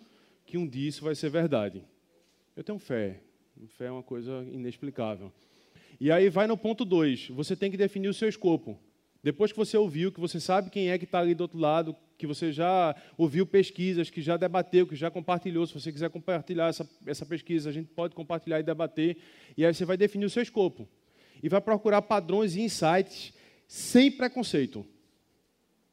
que 0.45 0.57
um 0.57 0.67
dia 0.67 0.89
isso 0.89 1.03
vai 1.03 1.15
ser 1.15 1.29
verdade. 1.29 1.83
Eu 2.57 2.63
tenho 2.63 2.79
fé. 2.79 3.21
Fé 3.77 3.85
é 3.85 3.91
uma 3.91 4.01
coisa 4.01 4.43
inexplicável. 4.51 5.31
E 6.01 6.11
aí 6.11 6.27
vai 6.27 6.47
no 6.47 6.57
ponto 6.57 6.83
2. 6.83 7.29
Você 7.29 7.55
tem 7.55 7.69
que 7.69 7.77
definir 7.77 8.07
o 8.07 8.13
seu 8.15 8.27
escopo. 8.27 8.79
Depois 9.21 9.51
que 9.51 9.57
você 9.59 9.77
ouviu, 9.77 10.11
que 10.11 10.19
você 10.19 10.39
sabe 10.39 10.71
quem 10.71 10.89
é 10.89 10.97
que 10.97 11.05
está 11.05 11.19
ali 11.19 11.35
do 11.35 11.41
outro 11.41 11.59
lado, 11.59 11.95
que 12.17 12.25
você 12.25 12.51
já 12.51 12.95
ouviu 13.15 13.45
pesquisas, 13.45 14.09
que 14.09 14.23
já 14.23 14.37
debateu, 14.37 14.87
que 14.87 14.95
já 14.95 15.11
compartilhou. 15.11 15.67
Se 15.67 15.73
você 15.75 15.91
quiser 15.91 16.09
compartilhar 16.09 16.67
essa, 16.67 16.89
essa 17.05 17.27
pesquisa, 17.27 17.69
a 17.69 17.71
gente 17.71 17.89
pode 17.89 18.15
compartilhar 18.15 18.59
e 18.59 18.63
debater. 18.63 19.17
E 19.55 19.63
aí 19.63 19.71
você 19.71 19.85
vai 19.85 19.95
definir 19.95 20.25
o 20.25 20.29
seu 20.29 20.41
escopo. 20.41 20.89
E 21.43 21.47
vai 21.49 21.61
procurar 21.61 22.01
padrões 22.01 22.55
e 22.55 22.61
insights 22.61 23.33
sem 23.67 24.09
preconceito. 24.09 24.83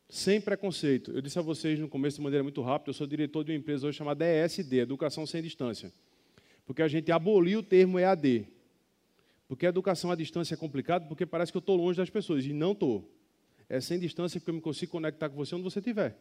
Sem 0.08 0.40
preconceito. 0.40 1.10
Eu 1.10 1.20
disse 1.20 1.38
a 1.38 1.42
vocês 1.42 1.78
no 1.78 1.90
começo 1.90 2.16
de 2.16 2.22
maneira 2.22 2.42
muito 2.42 2.62
rápida, 2.62 2.88
eu 2.88 2.94
sou 2.94 3.06
diretor 3.06 3.44
de 3.44 3.52
uma 3.52 3.58
empresa 3.58 3.86
hoje 3.86 3.98
chamada 3.98 4.24
ESD, 4.24 4.78
Educação 4.78 5.26
Sem 5.26 5.42
Distância. 5.42 5.92
Porque 6.64 6.82
a 6.82 6.88
gente 6.88 7.10
aboliu 7.12 7.60
o 7.60 7.62
termo 7.62 7.98
EAD. 7.98 8.46
Porque 9.46 9.66
a 9.66 9.68
educação 9.68 10.10
à 10.10 10.14
distância 10.14 10.54
é 10.54 10.56
complicado, 10.56 11.06
porque 11.08 11.26
parece 11.26 11.52
que 11.52 11.56
eu 11.56 11.60
estou 11.60 11.76
longe 11.76 11.96
das 11.96 12.10
pessoas. 12.10 12.44
E 12.44 12.52
não 12.52 12.72
estou. 12.72 13.10
É 13.68 13.80
sem 13.80 13.98
distância 13.98 14.40
que 14.40 14.48
eu 14.48 14.54
me 14.54 14.60
consigo 14.60 14.92
conectar 14.92 15.28
com 15.28 15.36
você 15.36 15.54
onde 15.54 15.64
você 15.64 15.78
estiver. 15.78 16.16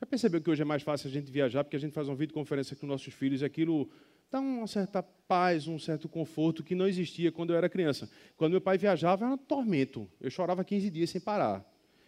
Já 0.00 0.06
percebeu 0.06 0.40
que 0.40 0.50
hoje 0.50 0.62
é 0.62 0.64
mais 0.64 0.82
fácil 0.82 1.08
a 1.08 1.12
gente 1.12 1.30
viajar, 1.30 1.62
porque 1.62 1.76
a 1.76 1.78
gente 1.78 1.92
faz 1.92 2.08
uma 2.08 2.16
videoconferência 2.16 2.74
com 2.74 2.86
nossos 2.86 3.12
filhos 3.12 3.42
e 3.42 3.44
aquilo 3.44 3.90
dá 4.30 4.40
uma 4.40 4.66
certa 4.66 5.02
paz, 5.02 5.68
um 5.68 5.78
certo 5.78 6.08
conforto 6.08 6.62
que 6.62 6.74
não 6.74 6.88
existia 6.88 7.30
quando 7.30 7.50
eu 7.50 7.56
era 7.56 7.68
criança. 7.68 8.08
Quando 8.36 8.52
meu 8.52 8.60
pai 8.62 8.78
viajava, 8.78 9.26
era 9.26 9.34
um 9.34 9.38
tormento. 9.38 10.08
Eu 10.18 10.30
chorava 10.30 10.64
15 10.64 10.88
dias 10.88 11.10
sem 11.10 11.20
parar. 11.20 11.62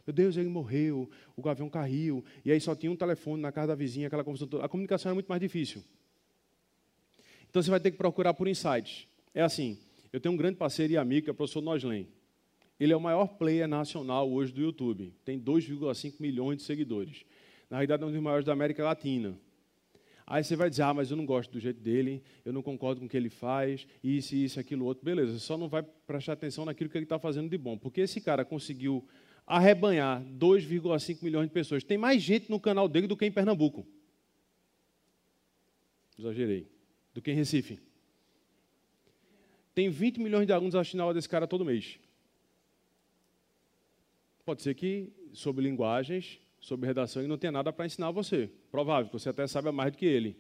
Meu 0.07 0.15
Deus, 0.15 0.37
ele 0.37 0.49
morreu, 0.49 1.09
o 1.37 1.43
gavião 1.43 1.69
caiu, 1.69 2.25
e 2.45 2.51
aí 2.51 2.61
só 2.61 2.75
tinha 2.75 2.91
um 2.91 2.97
telefone 2.97 3.41
na 3.43 3.53
casa 3.53 3.69
da 3.69 3.75
vizinha, 3.75 4.09
aquela 4.09 4.25
conversa 4.25 4.49
A 4.63 4.69
comunicação 4.69 5.11
era 5.11 5.15
muito 5.15 5.29
mais 5.29 5.41
difícil. 5.41 5.83
Então 7.53 7.63
você 7.63 7.71
vai 7.71 7.81
ter 7.81 7.91
que 7.91 7.99
procurar 7.99 8.33
por 8.33 8.49
insights. 8.49 9.07
É 9.35 9.43
assim, 9.43 9.77
eu 10.11 10.19
tenho 10.19 10.35
um 10.35 10.39
grande 10.39 10.57
parceiro 10.57 10.95
e 10.95 10.97
amigo, 10.97 11.25
que 11.25 11.31
é 11.31 11.33
o 11.33 11.35
professor 11.35 11.61
Noslen. 11.61 12.09
Ele 12.81 12.95
é 12.95 12.97
o 12.97 13.01
maior 13.01 13.27
player 13.27 13.69
nacional 13.69 14.33
hoje 14.33 14.51
do 14.55 14.63
YouTube. 14.63 15.13
Tem 15.23 15.39
2,5 15.39 16.15
milhões 16.19 16.57
de 16.57 16.63
seguidores. 16.63 17.27
Na 17.69 17.77
realidade, 17.77 18.03
é 18.03 18.07
um 18.07 18.11
dos 18.11 18.23
maiores 18.23 18.47
da 18.47 18.55
América 18.55 18.83
Latina. 18.83 19.39
Aí 20.27 20.43
você 20.43 20.57
vai 20.57 20.71
dizer, 20.71 20.85
ah, 20.85 20.95
mas 20.95 21.11
eu 21.11 21.17
não 21.19 21.27
gosto 21.27 21.53
do 21.53 21.61
jeito 21.61 21.79
dele, 21.79 22.23
eu 22.43 22.55
não 22.55 22.63
concordo 22.63 23.01
com 23.01 23.07
o 23.07 23.09
que 23.09 23.19
ele 23.19 23.29
faz, 23.29 23.87
isso, 24.03 24.35
isso, 24.35 24.59
aquilo, 24.59 24.87
outro. 24.87 25.05
Beleza, 25.05 25.39
só 25.39 25.59
não 25.59 25.69
vai 25.69 25.83
prestar 26.07 26.33
atenção 26.33 26.65
naquilo 26.65 26.89
que 26.89 26.97
ele 26.97 27.05
está 27.05 27.19
fazendo 27.19 27.51
de 27.51 27.59
bom. 27.59 27.77
Porque 27.77 28.01
esse 28.01 28.19
cara 28.19 28.47
conseguiu 28.47 29.07
arrebanhar 29.47 30.23
2,5 30.23 31.23
milhões 31.23 31.49
de 31.49 31.53
pessoas. 31.53 31.85
Tem 31.85 31.99
mais 31.99 32.23
gente 32.23 32.49
no 32.49 32.59
canal 32.59 32.89
dele 32.89 33.07
do 33.07 33.15
que 33.15 33.27
em 33.27 33.31
Pernambuco. 33.31 33.87
Exagerei 36.19 36.72
do 37.15 37.21
que 37.21 37.31
em 37.31 37.35
Recife. 37.35 37.79
Tem 39.75 39.89
20 39.89 40.21
milhões 40.21 40.47
de 40.47 40.53
alunos 40.53 40.75
assistindo 40.75 41.01
a 41.01 41.05
aula 41.05 41.15
desse 41.15 41.29
cara 41.29 41.47
todo 41.47 41.65
mês. 41.65 41.99
Pode 44.45 44.63
ser 44.63 44.75
que 44.75 45.13
sobre 45.33 45.63
linguagens, 45.63 46.41
sobre 46.61 46.87
redação, 46.87 47.23
ele 47.23 47.29
não 47.29 47.39
tenha 47.39 47.53
nada 47.53 47.73
para 47.73 47.87
ensinar 47.87 48.11
você. 48.11 48.51
Provável, 48.71 49.07
que 49.07 49.13
você 49.13 49.29
até 49.29 49.47
saiba 49.47 49.73
mais 49.73 49.93
do 49.93 49.99
que 49.99 50.07
ele. 50.07 50.37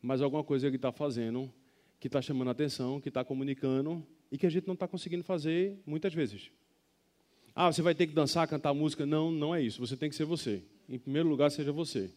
Mas 0.00 0.22
alguma 0.22 0.44
coisa 0.44 0.66
ele 0.66 0.76
está 0.76 0.92
fazendo, 0.92 1.52
que 1.98 2.06
está 2.06 2.22
chamando 2.22 2.48
a 2.48 2.52
atenção, 2.52 3.00
que 3.00 3.08
está 3.08 3.24
comunicando 3.24 4.06
e 4.30 4.38
que 4.38 4.46
a 4.46 4.50
gente 4.50 4.66
não 4.66 4.74
está 4.74 4.86
conseguindo 4.86 5.24
fazer 5.24 5.76
muitas 5.84 6.14
vezes. 6.14 6.50
Ah, 7.54 7.72
você 7.72 7.82
vai 7.82 7.94
ter 7.94 8.06
que 8.06 8.14
dançar, 8.14 8.46
cantar 8.46 8.72
música. 8.72 9.04
Não, 9.04 9.32
não 9.32 9.52
é 9.54 9.60
isso. 9.60 9.80
Você 9.80 9.96
tem 9.96 10.08
que 10.08 10.14
ser 10.14 10.24
você. 10.24 10.62
Em 10.88 10.98
primeiro 10.98 11.28
lugar, 11.28 11.50
seja 11.50 11.72
você. 11.72 12.10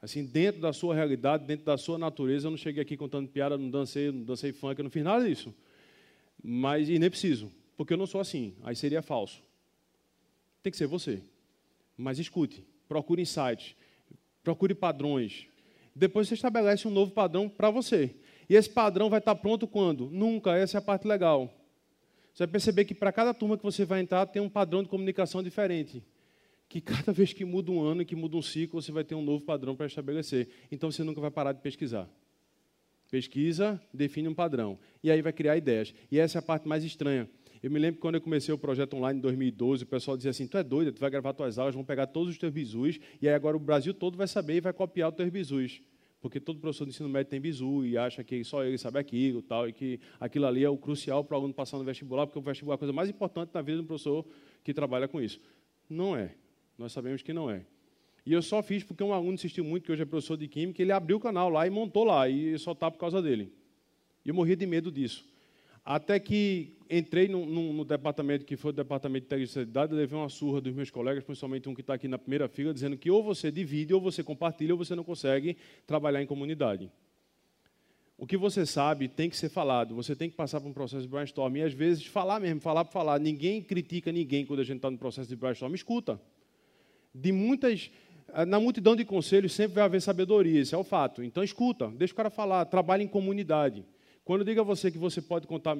Assim, 0.00 0.24
dentro 0.24 0.60
da 0.60 0.72
sua 0.72 0.94
realidade, 0.94 1.44
dentro 1.44 1.66
da 1.66 1.76
sua 1.76 1.98
natureza, 1.98 2.46
eu 2.46 2.50
não 2.50 2.58
cheguei 2.58 2.82
aqui 2.82 2.96
contando 2.96 3.28
piada, 3.28 3.58
não 3.58 3.68
dancei, 3.68 4.12
não 4.12 4.22
dancei 4.22 4.52
funk, 4.52 4.78
eu 4.78 4.84
não 4.84 4.90
fiz 4.90 5.02
nada 5.02 5.28
disso. 5.28 5.52
Mas, 6.42 6.88
e 6.88 6.98
nem 6.98 7.10
preciso, 7.10 7.50
porque 7.76 7.92
eu 7.92 7.96
não 7.96 8.06
sou 8.06 8.20
assim, 8.20 8.54
aí 8.62 8.76
seria 8.76 9.02
falso. 9.02 9.42
Tem 10.62 10.70
que 10.70 10.76
ser 10.76 10.86
você. 10.86 11.20
Mas 11.96 12.20
escute, 12.20 12.64
procure 12.88 13.20
insights, 13.20 13.74
procure 14.44 14.72
padrões. 14.72 15.46
Depois 15.94 16.28
você 16.28 16.34
estabelece 16.34 16.86
um 16.86 16.92
novo 16.92 17.10
padrão 17.10 17.48
para 17.48 17.68
você. 17.68 18.14
E 18.48 18.54
esse 18.54 18.70
padrão 18.70 19.10
vai 19.10 19.18
estar 19.18 19.34
pronto 19.34 19.66
quando? 19.66 20.08
Nunca, 20.10 20.56
essa 20.56 20.76
é 20.76 20.78
a 20.78 20.82
parte 20.82 21.08
legal. 21.08 21.52
Você 22.32 22.46
vai 22.46 22.52
perceber 22.52 22.84
que 22.84 22.94
para 22.94 23.10
cada 23.10 23.34
turma 23.34 23.58
que 23.58 23.64
você 23.64 23.84
vai 23.84 24.00
entrar 24.00 24.26
tem 24.26 24.40
um 24.40 24.48
padrão 24.48 24.84
de 24.84 24.88
comunicação 24.88 25.42
diferente 25.42 26.04
que 26.68 26.80
cada 26.80 27.12
vez 27.12 27.32
que 27.32 27.44
muda 27.44 27.70
um 27.70 27.80
ano, 27.80 28.04
que 28.04 28.14
muda 28.14 28.36
um 28.36 28.42
ciclo, 28.42 28.80
você 28.80 28.92
vai 28.92 29.02
ter 29.02 29.14
um 29.14 29.22
novo 29.22 29.44
padrão 29.44 29.74
para 29.74 29.86
estabelecer. 29.86 30.48
Então 30.70 30.90
você 30.90 31.02
nunca 31.02 31.20
vai 31.20 31.30
parar 31.30 31.52
de 31.52 31.60
pesquisar. 31.60 32.08
Pesquisa, 33.10 33.80
define 33.92 34.28
um 34.28 34.34
padrão. 34.34 34.78
E 35.02 35.10
aí 35.10 35.22
vai 35.22 35.32
criar 35.32 35.56
ideias. 35.56 35.94
E 36.10 36.18
essa 36.18 36.38
é 36.38 36.40
a 36.40 36.42
parte 36.42 36.68
mais 36.68 36.84
estranha. 36.84 37.28
Eu 37.62 37.70
me 37.70 37.78
lembro 37.78 37.96
que 37.96 38.02
quando 38.02 38.16
eu 38.16 38.20
comecei 38.20 38.54
o 38.54 38.58
projeto 38.58 38.94
online 38.94 39.18
em 39.18 39.22
2012, 39.22 39.84
o 39.84 39.86
pessoal 39.86 40.16
dizia 40.16 40.30
assim: 40.30 40.46
tu 40.46 40.58
é 40.58 40.62
doido, 40.62 40.92
tu 40.92 41.00
vai 41.00 41.10
gravar 41.10 41.32
tuas 41.32 41.58
aulas, 41.58 41.74
vão 41.74 41.84
pegar 41.84 42.06
todos 42.06 42.30
os 42.30 42.38
teus 42.38 42.52
bizus, 42.52 43.00
e 43.20 43.28
aí 43.28 43.34
agora 43.34 43.56
o 43.56 43.60
Brasil 43.60 43.92
todo 43.92 44.16
vai 44.16 44.28
saber 44.28 44.56
e 44.56 44.60
vai 44.60 44.72
copiar 44.72 45.08
os 45.08 45.16
teus 45.16 45.28
bizus. 45.30 45.82
Porque 46.20 46.38
todo 46.38 46.60
professor 46.60 46.84
de 46.84 46.90
ensino 46.90 47.08
médio 47.08 47.30
tem 47.30 47.40
bizu 47.40 47.84
e 47.84 47.96
acha 47.96 48.22
que 48.22 48.42
só 48.44 48.64
ele 48.64 48.76
sabe 48.76 48.98
aquilo 48.98 49.40
tal, 49.40 49.68
e 49.68 49.72
que 49.72 49.98
aquilo 50.20 50.46
ali 50.46 50.62
é 50.62 50.68
o 50.68 50.76
crucial 50.76 51.24
para 51.24 51.34
o 51.34 51.38
aluno 51.38 51.54
passar 51.54 51.78
no 51.78 51.84
vestibular, 51.84 52.26
porque 52.26 52.38
o 52.38 52.42
vestibular 52.42 52.74
é 52.74 52.76
a 52.76 52.78
coisa 52.78 52.92
mais 52.92 53.08
importante 53.08 53.50
na 53.54 53.62
vida 53.62 53.78
do 53.78 53.84
professor 53.84 54.24
que 54.62 54.74
trabalha 54.74 55.08
com 55.08 55.20
isso. 55.20 55.40
Não 55.88 56.14
é. 56.14 56.34
Nós 56.78 56.92
sabemos 56.92 57.20
que 57.22 57.32
não 57.32 57.50
é. 57.50 57.66
E 58.24 58.32
eu 58.32 58.40
só 58.40 58.62
fiz 58.62 58.84
porque 58.84 59.02
um 59.02 59.12
aluno 59.12 59.32
insistiu 59.32 59.64
muito, 59.64 59.84
que 59.84 59.92
hoje 59.92 60.02
é 60.02 60.04
professor 60.04 60.36
de 60.36 60.46
Química, 60.46 60.80
ele 60.80 60.92
abriu 60.92 61.16
o 61.16 61.20
canal 61.20 61.48
lá 61.48 61.66
e 61.66 61.70
montou 61.70 62.04
lá, 62.04 62.28
e 62.28 62.56
só 62.58 62.72
está 62.72 62.90
por 62.90 62.98
causa 62.98 63.20
dele. 63.20 63.52
E 64.24 64.28
eu 64.28 64.34
morria 64.34 64.54
de 64.54 64.66
medo 64.66 64.92
disso. 64.92 65.24
Até 65.84 66.20
que 66.20 66.76
entrei 66.90 67.26
no, 67.26 67.46
no, 67.46 67.72
no, 67.72 67.84
departamento, 67.84 68.44
que 68.44 68.56
foi 68.56 68.70
o 68.70 68.74
departamento 68.74 69.24
de 69.24 69.28
terceira 69.28 69.84
levei 69.90 70.18
uma 70.18 70.28
surra 70.28 70.60
dos 70.60 70.74
meus 70.74 70.90
colegas, 70.90 71.24
principalmente 71.24 71.68
um 71.68 71.74
que 71.74 71.80
está 71.80 71.94
aqui 71.94 72.06
na 72.06 72.18
primeira 72.18 72.46
fila, 72.46 72.74
dizendo 72.74 72.96
que 72.96 73.10
ou 73.10 73.22
você 73.22 73.50
divide, 73.50 73.94
ou 73.94 74.00
você 74.00 74.22
compartilha, 74.22 74.74
ou 74.74 74.78
você 74.78 74.94
não 74.94 75.02
consegue 75.02 75.56
trabalhar 75.86 76.22
em 76.22 76.26
comunidade. 76.26 76.92
O 78.18 78.26
que 78.26 78.36
você 78.36 78.66
sabe 78.66 79.08
tem 79.08 79.30
que 79.30 79.36
ser 79.36 79.48
falado, 79.48 79.94
você 79.94 80.14
tem 80.14 80.28
que 80.28 80.36
passar 80.36 80.60
por 80.60 80.68
um 80.68 80.72
processo 80.74 81.02
de 81.02 81.08
brainstorm. 81.08 81.56
E 81.56 81.62
às 81.62 81.72
vezes, 81.72 82.04
falar 82.04 82.40
mesmo, 82.40 82.60
falar 82.60 82.84
para 82.84 82.92
falar. 82.92 83.18
Ninguém 83.18 83.62
critica 83.62 84.12
ninguém 84.12 84.44
quando 84.44 84.60
a 84.60 84.64
gente 84.64 84.76
está 84.76 84.90
no 84.90 84.98
processo 84.98 85.28
de 85.28 85.36
brainstorm. 85.36 85.74
Escuta. 85.74 86.20
De 87.14 87.32
muitas. 87.32 87.90
Na 88.46 88.60
multidão 88.60 88.94
de 88.94 89.04
conselhos 89.04 89.52
sempre 89.52 89.76
vai 89.76 89.84
haver 89.84 90.02
sabedoria, 90.02 90.60
esse 90.60 90.74
é 90.74 90.78
o 90.78 90.84
fato. 90.84 91.22
Então 91.22 91.42
escuta, 91.42 91.88
deixa 91.88 92.12
o 92.12 92.16
cara 92.16 92.28
falar, 92.28 92.64
trabalhe 92.66 93.02
em 93.02 93.08
comunidade. 93.08 93.84
Quando 94.22 94.42
eu 94.42 94.44
digo 94.44 94.60
a 94.60 94.64
você 94.64 94.90
que 94.90 94.98
você 94.98 95.22
pode 95.22 95.46
contar, 95.46 95.78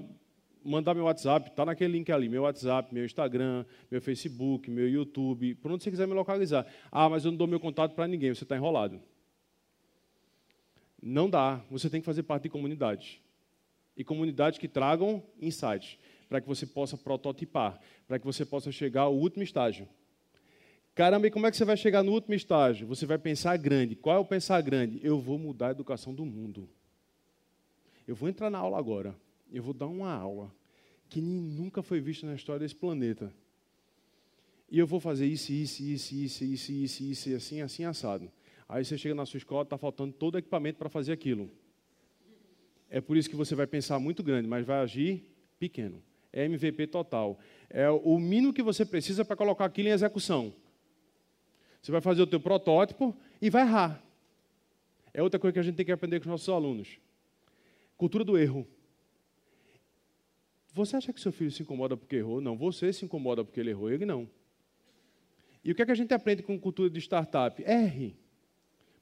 mandar 0.65 0.95
meu 0.95 1.05
WhatsApp, 1.05 1.51
está 1.51 1.67
naquele 1.67 1.93
link 1.93 2.11
ali, 2.11 2.29
meu 2.29 2.45
WhatsApp, 2.45 2.93
meu 2.95 3.05
Instagram, 3.05 3.67
meu 3.91 4.01
Facebook, 4.01 4.71
meu 4.71 4.89
YouTube, 4.89 5.55
por 5.57 5.71
onde 5.71 5.85
você 5.85 5.91
quiser 5.91 6.09
me 6.09 6.15
localizar. 6.15 6.67
Ah, 6.91 7.09
mas 7.11 7.27
eu 7.27 7.31
não 7.31 7.39
dou 7.39 7.47
meu 7.47 7.61
contato 7.61 7.95
para 7.95 8.09
ninguém, 8.09 8.35
você 8.35 8.45
está 8.45 8.57
enrolado. 8.57 9.01
Não 11.03 11.29
dá, 11.29 11.63
você 11.71 11.91
tem 11.91 12.01
que 12.01 12.07
fazer 12.07 12.23
parte 12.23 12.45
de 12.45 12.49
comunidades. 12.49 13.21
E 13.97 14.03
comunidades 14.03 14.59
que 14.59 14.67
tragam 14.67 15.23
insights, 15.41 15.99
para 16.29 16.41
que 16.41 16.49
você 16.49 16.67
possa 16.67 16.97
prototipar, 16.97 17.81
para 18.07 18.19
que 18.19 18.25
você 18.25 18.45
possa 18.45 18.73
chegar 18.73 19.03
ao 19.03 19.15
último 19.15 19.43
estágio. 19.43 19.89
Caramba, 20.99 21.29
e 21.29 21.31
como 21.31 21.47
é 21.47 21.51
que 21.53 21.57
você 21.57 21.65
vai 21.65 21.77
chegar 21.77 22.03
no 22.03 22.11
último 22.11 22.35
estágio? 22.35 22.85
Você 22.89 23.07
vai 23.07 23.19
pensar 23.19 23.57
grande. 23.57 23.95
Qual 23.95 24.17
é 24.17 24.19
o 24.19 24.25
pensar 24.25 24.61
grande? 24.61 24.99
Eu 25.01 25.21
vou 25.21 25.39
mudar 25.39 25.69
a 25.69 25.71
educação 25.71 26.13
do 26.13 26.27
mundo. 26.27 26.69
Eu 28.05 28.17
vou 28.17 28.29
entrar 28.29 28.51
na 28.51 28.59
aula 28.59 28.77
agora. 28.81 29.15
Eu 29.53 29.63
vou 29.63 29.73
dar 29.73 29.87
uma 29.87 30.13
aula 30.13 30.53
que 31.09 31.21
nunca 31.21 31.85
foi 31.85 32.01
vista 32.01 32.27
na 32.27 32.35
história 32.35 32.59
desse 32.59 32.75
planeta. 32.75 33.33
E 34.69 34.77
eu 34.77 34.89
vou 34.89 34.99
fazer 34.99 35.25
isso, 35.27 35.53
isso, 35.53 35.85
isso, 35.85 36.17
isso, 36.17 36.43
isso, 36.43 36.73
isso, 36.73 37.03
isso, 37.05 37.37
assim, 37.37 37.61
assim, 37.61 37.85
assado. 37.85 38.29
Aí 38.69 38.85
você 38.85 38.99
chega 38.99 39.15
na 39.15 39.25
sua 39.25 39.39
escola, 39.39 39.63
está 39.63 39.79
faltando 39.79 40.13
todo 40.13 40.35
o 40.35 40.39
equipamento 40.39 40.81
para 40.81 40.89
fazer 40.89 41.13
aquilo. 41.13 41.49
É 42.91 43.01
por 43.01 43.17
isso 43.17 43.31
que 43.31 43.37
você 43.37 43.55
vai 43.55 43.69
pensar 43.69 44.01
muito 44.01 44.21
grande, 44.21 44.49
mas 44.49 44.67
vai 44.67 44.81
agir 44.81 45.23
pequeno. 45.61 46.03
É 46.33 46.45
MVP 46.45 46.89
total. 46.89 47.39
É 47.71 47.89
o 47.89 48.19
mínimo 48.19 48.53
que 48.53 48.65
você 48.65 48.85
precisa 48.85 49.25
para 49.25 49.37
colocar 49.37 49.65
aquilo 49.65 49.91
em 49.91 49.93
execução. 49.93 50.53
Você 51.81 51.93
vai 51.93 52.01
fazer 52.01 52.23
o 52.23 52.27
teu 52.27 52.41
protótipo 52.41 53.17
e 53.41 53.51
vai 53.51 53.63
errar. 53.63 54.03
É 55.13 55.23
outra 55.23 55.39
coisa 55.39 55.53
que 55.53 55.59
a 55.59 55.63
gente 55.63 55.77
tem 55.77 55.87
que 55.87 55.93
aprender 55.93 56.21
com 56.21 56.25
os 56.25 56.31
nossos 56.31 56.49
alunos. 56.49 56.99
Cultura 57.97 58.25
do 58.25 58.37
erro. 58.37 58.67
Você 60.73 60.97
acha 60.97 61.13
que 61.13 61.21
seu 61.21 61.33
filho 61.33 61.51
se 61.51 61.63
incomoda 61.63 61.97
porque 61.97 62.17
errou? 62.17 62.41
Não, 62.41 62.57
você 62.57 62.93
se 62.93 63.05
incomoda 63.05 63.45
porque 63.45 63.59
ele 63.59 63.71
errou, 63.71 63.91
ele 63.91 64.05
não. 64.05 64.29
E 65.65 65.73
o 65.73 65.75
que, 65.75 65.83
é 65.83 65.87
que 65.87 65.93
a 65.93 65.95
gente 65.95 66.15
aprende 66.15 66.43
com 66.43 66.59
cultura 66.59 66.89
de 66.89 67.01
startup? 67.01 67.63
Erre. 67.65 68.17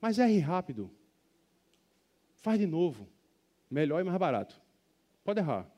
Mas 0.01 0.19
erre 0.19 0.39
rápido. 0.39 0.91
Faz 2.37 2.59
de 2.59 2.67
novo. 2.67 3.09
Melhor 3.71 4.01
e 4.01 4.05
mais 4.05 4.19
barato. 4.19 4.61
Pode 5.25 5.41
errar. 5.41 5.71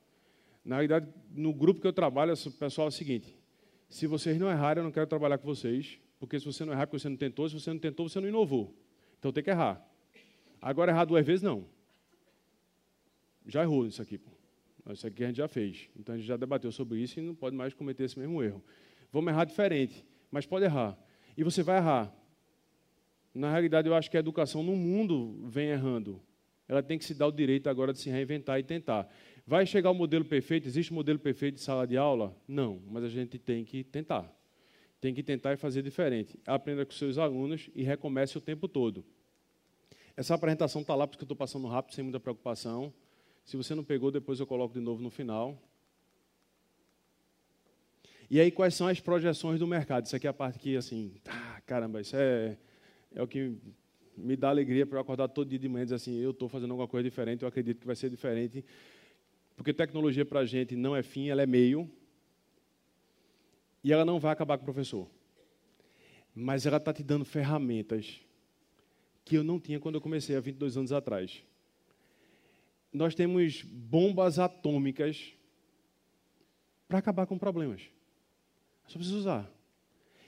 Na 0.64 0.76
realidade, 0.76 1.08
no 1.30 1.52
grupo 1.52 1.80
que 1.80 1.86
eu 1.86 1.92
trabalho, 1.92 2.34
o 2.34 2.50
pessoal 2.52 2.86
é 2.86 2.90
o 2.90 2.92
seguinte: 2.92 3.34
se 3.88 4.06
vocês 4.06 4.38
não 4.38 4.50
errarem, 4.50 4.82
eu 4.82 4.84
não 4.84 4.92
quero 4.92 5.06
trabalhar 5.06 5.38
com 5.38 5.46
vocês, 5.46 5.98
porque 6.18 6.38
se 6.38 6.44
você 6.44 6.64
não 6.64 6.72
errar, 6.72 6.86
porque 6.86 6.98
você 6.98 7.08
não 7.08 7.16
tentou, 7.16 7.48
se 7.48 7.54
você 7.54 7.70
não 7.70 7.78
tentou, 7.78 8.08
você 8.08 8.20
não 8.20 8.28
inovou. 8.28 8.74
Então 9.18 9.32
tem 9.32 9.42
que 9.42 9.50
errar. 9.50 9.84
Agora, 10.60 10.92
errar 10.92 11.04
duas 11.04 11.24
vezes, 11.24 11.42
não 11.42 11.66
já 13.48 13.62
errou 13.62 13.86
isso 13.86 14.00
aqui. 14.00 14.18
Pô. 14.18 14.30
Isso 14.92 15.06
aqui 15.06 15.24
a 15.24 15.26
gente 15.26 15.36
já 15.36 15.48
fez. 15.48 15.88
Então 15.98 16.14
a 16.14 16.18
gente 16.18 16.26
já 16.26 16.36
debateu 16.36 16.70
sobre 16.70 17.00
isso 17.00 17.18
e 17.18 17.22
não 17.22 17.34
pode 17.34 17.56
mais 17.56 17.74
cometer 17.74 18.04
esse 18.04 18.18
mesmo 18.18 18.42
erro. 18.42 18.62
Vamos 19.10 19.32
errar 19.32 19.44
diferente, 19.44 20.04
mas 20.30 20.46
pode 20.46 20.64
errar. 20.64 20.96
E 21.36 21.42
você 21.42 21.62
vai 21.62 21.78
errar. 21.78 22.14
Na 23.34 23.50
realidade, 23.50 23.88
eu 23.88 23.94
acho 23.94 24.10
que 24.10 24.16
a 24.16 24.20
educação 24.20 24.62
no 24.62 24.76
mundo 24.76 25.40
vem 25.44 25.68
errando. 25.68 26.20
Ela 26.66 26.82
tem 26.82 26.98
que 26.98 27.04
se 27.04 27.14
dar 27.14 27.26
o 27.26 27.32
direito 27.32 27.68
agora 27.68 27.92
de 27.92 27.98
se 27.98 28.10
reinventar 28.10 28.58
e 28.58 28.62
tentar. 28.62 29.08
Vai 29.46 29.64
chegar 29.64 29.90
o 29.90 29.94
modelo 29.94 30.24
perfeito? 30.24 30.66
Existe 30.66 30.92
um 30.92 30.96
modelo 30.96 31.18
perfeito 31.18 31.54
de 31.54 31.60
sala 31.60 31.86
de 31.86 31.96
aula? 31.96 32.36
Não, 32.46 32.82
mas 32.90 33.04
a 33.04 33.08
gente 33.08 33.38
tem 33.38 33.64
que 33.64 33.84
tentar. 33.84 34.30
Tem 35.00 35.14
que 35.14 35.22
tentar 35.22 35.52
e 35.52 35.56
fazer 35.56 35.82
diferente. 35.82 36.38
Aprenda 36.46 36.84
com 36.84 36.92
seus 36.92 37.18
alunos 37.18 37.70
e 37.74 37.82
recomece 37.82 38.36
o 38.36 38.40
tempo 38.40 38.66
todo. 38.66 39.04
Essa 40.16 40.34
apresentação 40.34 40.80
está 40.80 40.94
lá 40.94 41.06
porque 41.06 41.22
eu 41.22 41.26
estou 41.26 41.36
passando 41.36 41.68
rápido, 41.68 41.94
sem 41.94 42.02
muita 42.02 42.18
preocupação. 42.18 42.92
Se 43.44 43.56
você 43.56 43.74
não 43.74 43.84
pegou, 43.84 44.10
depois 44.10 44.40
eu 44.40 44.46
coloco 44.46 44.74
de 44.74 44.80
novo 44.80 45.00
no 45.00 45.10
final. 45.10 45.56
E 48.30 48.40
aí, 48.40 48.50
quais 48.50 48.74
são 48.74 48.88
as 48.88 49.00
projeções 49.00 49.58
do 49.58 49.66
mercado? 49.66 50.04
Isso 50.04 50.16
aqui 50.16 50.26
é 50.26 50.30
a 50.30 50.34
parte 50.34 50.58
que, 50.58 50.76
assim, 50.76 51.14
ah, 51.26 51.60
caramba, 51.64 52.00
isso 52.00 52.14
é, 52.14 52.58
é 53.14 53.22
o 53.22 53.26
que 53.26 53.56
me 54.16 54.36
dá 54.36 54.50
alegria 54.50 54.84
para 54.84 54.98
eu 54.98 55.00
acordar 55.00 55.28
todo 55.28 55.48
dia 55.48 55.58
de 55.58 55.68
manhã 55.68 55.82
e 55.82 55.86
dizer 55.86 55.94
assim, 55.94 56.18
eu 56.18 56.32
estou 56.32 56.48
fazendo 56.48 56.72
alguma 56.72 56.88
coisa 56.88 57.08
diferente, 57.08 57.42
eu 57.42 57.48
acredito 57.48 57.80
que 57.80 57.86
vai 57.86 57.96
ser 57.96 58.10
diferente. 58.10 58.64
Porque 59.56 59.72
tecnologia 59.72 60.26
para 60.26 60.40
a 60.40 60.44
gente 60.44 60.76
não 60.76 60.94
é 60.94 61.02
fim, 61.02 61.28
ela 61.28 61.42
é 61.42 61.46
meio. 61.46 61.90
E 63.82 63.92
ela 63.92 64.04
não 64.04 64.18
vai 64.18 64.32
acabar 64.32 64.56
com 64.58 64.62
o 64.62 64.64
professor. 64.64 65.08
Mas 66.34 66.66
ela 66.66 66.76
está 66.76 66.92
te 66.92 67.02
dando 67.02 67.24
ferramentas 67.24 68.20
que 69.24 69.36
eu 69.36 69.44
não 69.44 69.58
tinha 69.58 69.78
quando 69.78 69.96
eu 69.96 70.00
comecei 70.00 70.36
há 70.36 70.40
22 70.40 70.76
anos 70.76 70.92
atrás 70.92 71.42
nós 72.92 73.14
temos 73.14 73.62
bombas 73.62 74.38
atômicas 74.38 75.32
para 76.86 76.98
acabar 76.98 77.26
com 77.26 77.38
problemas. 77.38 77.82
Só 78.86 78.98
precisa 78.98 79.18
usar. 79.18 79.50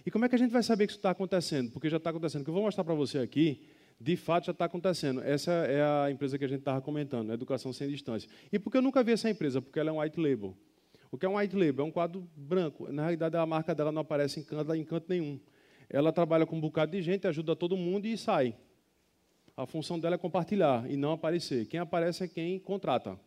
E 0.05 0.11
como 0.11 0.25
é 0.25 0.29
que 0.29 0.35
a 0.35 0.39
gente 0.39 0.51
vai 0.51 0.63
saber 0.63 0.87
que 0.87 0.93
isso 0.93 0.99
está 0.99 1.11
acontecendo? 1.11 1.71
Porque 1.71 1.89
já 1.89 1.97
está 1.97 2.11
acontecendo. 2.11 2.43
O 2.43 2.45
que 2.45 2.51
eu 2.51 2.55
vou 2.55 2.63
mostrar 2.63 2.85
para 2.85 2.95
você 2.95 3.19
aqui, 3.19 3.67
de 3.99 4.17
fato 4.17 4.47
já 4.47 4.53
está 4.53 4.67
acontecendo. 4.67 5.23
Essa 5.23 5.53
é 5.53 5.83
a 5.83 6.11
empresa 6.11 6.39
que 6.39 6.45
a 6.45 6.49
gente 6.49 6.61
estava 6.61 6.81
comentando, 6.81 7.33
Educação 7.33 7.73
Sem 7.73 7.89
Distância. 7.89 8.29
E 8.53 8.59
por 8.59 8.71
que 8.71 8.77
eu 8.77 8.83
nunca 8.83 9.03
vi 9.03 9.13
essa 9.13 9.31
empresa? 9.31 9.61
Porque 9.63 9.79
ela 9.79 9.91
é 9.91 9.93
um 9.93 10.01
white 10.01 10.21
label. 10.21 10.57
O 11.11 11.19
que 11.19 11.27
é 11.27 11.29
um 11.29 11.37
white 11.37 11.57
label? 11.57 11.85
É 11.85 11.89
um 11.89 11.91
quadro 11.91 12.29
branco. 12.37 12.91
Na 12.93 13.03
realidade, 13.03 13.37
a 13.37 13.45
marca 13.45 13.75
dela 13.75 13.91
não 13.91 14.03
aparece 14.03 14.41
em 14.41 14.45
canto, 14.45 14.75
em 14.75 14.85
canto 14.85 15.07
nenhum. 15.09 15.41
Ela 15.89 16.13
trabalha 16.13 16.47
com 16.47 16.57
um 16.57 16.61
bocado 16.61 16.93
de 16.93 17.03
gente, 17.03 17.27
ajuda 17.27 17.57
todo 17.57 17.77
mundo 17.77 18.07
e 18.07 18.17
sai. 18.17 18.55
A 19.57 19.67
função 19.67 19.99
dela 19.99 20.15
é 20.15 20.19
compartilhar 20.19 20.89
e 20.89 20.97
não 20.97 21.13
aparecer. 21.13 21.67
Quem 21.67 21.81
aparece 21.81 22.25
é 22.25 22.29
quem 22.29 22.59
contrata. 22.59 23.19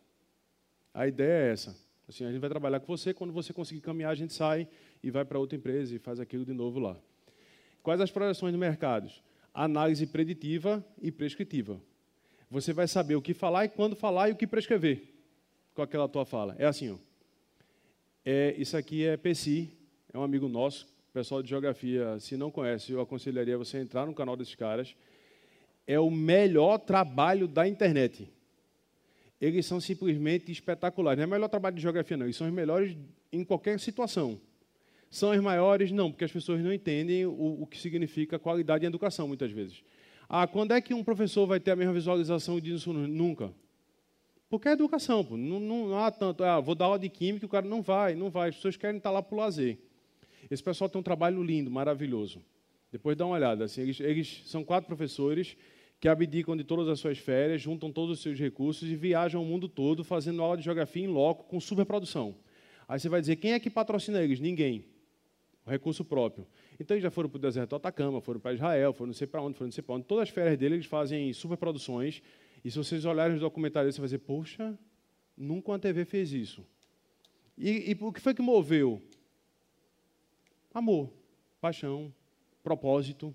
A 0.94 1.08
ideia 1.08 1.50
é 1.50 1.52
essa. 1.52 1.76
Assim, 2.08 2.26
a 2.26 2.32
gente 2.32 2.40
vai 2.40 2.50
trabalhar 2.50 2.80
com 2.80 2.88
você, 2.88 3.14
quando 3.14 3.34
você 3.34 3.52
conseguir 3.54 3.82
caminhar, 3.82 4.12
a 4.12 4.16
gente 4.16 4.34
sai 4.34 4.68
e 5.02 5.12
vai 5.12 5.26
para 5.26 5.40
outra 5.40 5.58
empresa 5.58 5.96
e 5.96 6.00
faz 6.00 6.20
aquilo 6.20 6.46
de 6.46 6.54
novo 6.54 6.80
lá. 6.80 6.98
Quais 7.82 8.00
as 8.00 8.12
projeções 8.12 8.54
de 8.54 8.58
mercados? 8.58 9.22
Análise 9.54 10.08
preditiva 10.08 10.84
e 11.02 11.12
prescritiva. 11.12 11.80
Você 12.50 12.72
vai 12.72 12.88
saber 12.88 13.16
o 13.16 13.22
que 13.22 13.34
falar 13.34 13.66
e 13.66 13.70
quando 13.70 13.96
falar 13.96 14.30
e 14.30 14.32
o 14.32 14.36
que 14.36 14.48
prescrever 14.48 15.02
com 15.74 15.82
aquela 15.82 16.08
tua 16.08 16.26
fala. 16.26 16.56
É 16.58 16.66
assim, 16.66 16.92
ó. 16.92 17.13
É, 18.26 18.56
isso 18.58 18.78
aqui 18.78 19.06
é 19.06 19.18
PSI, 19.18 19.70
é 20.14 20.18
um 20.18 20.24
amigo 20.24 20.48
nosso, 20.48 20.88
pessoal 21.14 21.44
de 21.44 21.50
geografia, 21.50 22.20
se 22.20 22.38
não 22.38 22.50
conhece, 22.50 22.92
eu 22.92 23.02
aconselharia 23.02 23.58
você 23.58 23.78
entrar 23.80 24.06
no 24.06 24.14
canal 24.14 24.36
desses 24.36 24.56
caras 24.56 24.96
é 25.86 26.00
o 26.00 26.10
melhor 26.10 26.78
trabalho 26.80 27.48
da 27.48 27.68
internet. 27.68 28.30
Eles 29.40 29.66
são 29.66 29.80
simplesmente 29.80 30.52
espetaculares. 30.52 31.18
Não 31.18 31.24
é 31.24 31.28
o 31.28 31.32
melhor 31.32 31.50
trabalho 31.50 31.76
de 31.76 31.82
geografia, 31.82 32.16
não. 32.16 32.26
Eles 32.26 32.38
são 32.38 32.48
os 32.48 32.54
melhores 32.54 32.96
em 33.32 33.44
qualquer 33.44 33.80
situação. 33.80 34.40
São 35.10 35.32
os 35.32 35.40
maiores, 35.42 35.92
não, 35.92 36.10
porque 36.10 36.24
as 36.24 36.32
pessoas 36.32 36.62
não 36.62 36.74
entendem 36.74 37.26
o, 37.26 37.62
o 37.62 37.68
que 37.68 37.78
significa 37.78 38.40
qualidade 38.40 38.86
em 38.86 38.88
educação, 38.88 39.28
muitas 39.28 39.52
vezes. 39.52 39.84
Ah, 40.30 40.48
quando 40.48 40.72
é 40.72 40.82
que 40.82 40.94
um 40.94 41.04
professor 41.04 41.46
vai 41.46 41.60
ter 41.60 41.72
a 41.72 41.76
mesma 41.76 41.94
visualização 41.94 42.60
disso? 42.60 42.94
Nunca. 42.94 43.54
Porque 44.54 44.68
é 44.68 44.74
educação, 44.74 45.26
pô. 45.26 45.36
Não, 45.36 45.60
não, 45.60 45.98
há 45.98 46.12
tanto. 46.12 46.44
Ah, 46.44 46.60
vou 46.60 46.76
dar 46.76 46.86
aula 46.86 47.00
de 47.00 47.10
química, 47.10 47.44
o 47.44 47.50
cara 47.50 47.68
não 47.68 47.82
vai, 47.82 48.14
não 48.14 48.30
vai. 48.30 48.50
As 48.50 48.56
pessoas 48.56 48.78
querem 48.78 48.98
estar 48.98 49.10
lá 49.10 49.20
para 49.20 49.34
o 49.34 49.40
lazer. 49.40 49.80
Esse 50.48 50.62
pessoal 50.62 50.88
tem 50.88 51.00
um 51.00 51.04
trabalho 51.04 51.42
lindo, 51.42 51.72
maravilhoso. 51.72 52.40
Depois 52.92 53.18
dá 53.18 53.26
uma 53.26 53.34
olhada. 53.34 53.64
Assim, 53.64 53.82
eles, 53.82 54.00
eles 54.00 54.44
são 54.46 54.64
quatro 54.64 54.86
professores 54.86 55.58
que 56.00 56.08
abdicam 56.08 56.56
de 56.56 56.64
todas 56.64 56.88
as 56.88 57.00
suas 57.00 57.18
férias, 57.18 57.64
juntam 57.64 57.92
todos 57.92 58.20
os 58.20 58.22
seus 58.22 58.38
recursos 58.38 58.88
e 58.88 58.96
viajam 58.96 59.42
o 59.42 59.46
mundo 59.46 59.68
todo 59.68 60.04
fazendo 60.04 60.44
aula 60.44 60.56
de 60.56 60.64
geografia 60.64 61.04
em 61.04 61.08
loco 61.08 61.46
com 61.46 61.60
superprodução. 61.60 62.36
Aí 62.88 63.00
você 63.00 63.10
vai 63.10 63.22
dizer, 63.22 63.38
quem 63.38 63.54
é 63.54 63.60
que 63.60 63.72
patrocina 63.72 64.22
eles? 64.22 64.40
Ninguém. 64.40 64.86
O 65.66 65.72
recurso 65.72 66.06
próprio. 66.06 66.46
Então 66.80 66.94
eles 66.94 67.02
já 67.02 67.10
foram 67.10 67.28
para 67.28 67.38
o 67.38 67.42
deserto 67.42 67.72
do 67.72 67.78
Atacama, 67.78 68.22
foram 68.22 68.40
para 68.40 68.54
Israel, 68.54 68.94
foram 68.94 69.08
não 69.08 69.16
sei 69.16 69.26
para 69.26 69.42
onde, 69.42 69.58
foram 69.58 69.70
não 69.70 69.74
sei 69.74 69.82
para 69.82 69.96
onde. 69.96 70.06
Todas 70.06 70.24
as 70.24 70.30
férias 70.30 70.60
dele 70.60 70.76
eles 70.76 70.86
fazem 70.86 71.34
superproduções. 71.34 72.22
E 72.64 72.72
se 72.72 72.78
vocês 72.78 73.04
olharem 73.06 73.36
os 73.36 73.42
documentários, 73.42 73.96
você 73.96 74.02
vai 74.02 74.08
dizer, 74.08 74.20
poxa, 74.20 74.78
nunca 75.36 75.72
uma 75.72 75.80
TV 75.80 76.06
fez 76.06 76.32
isso. 76.32 76.66
E, 77.58 77.92
e 77.92 77.98
o 78.00 78.12
que 78.12 78.22
foi 78.22 78.34
que 78.34 78.42
moveu? 78.42 79.02
Amor, 80.74 81.12
paixão, 81.60 82.14
propósito, 82.64 83.34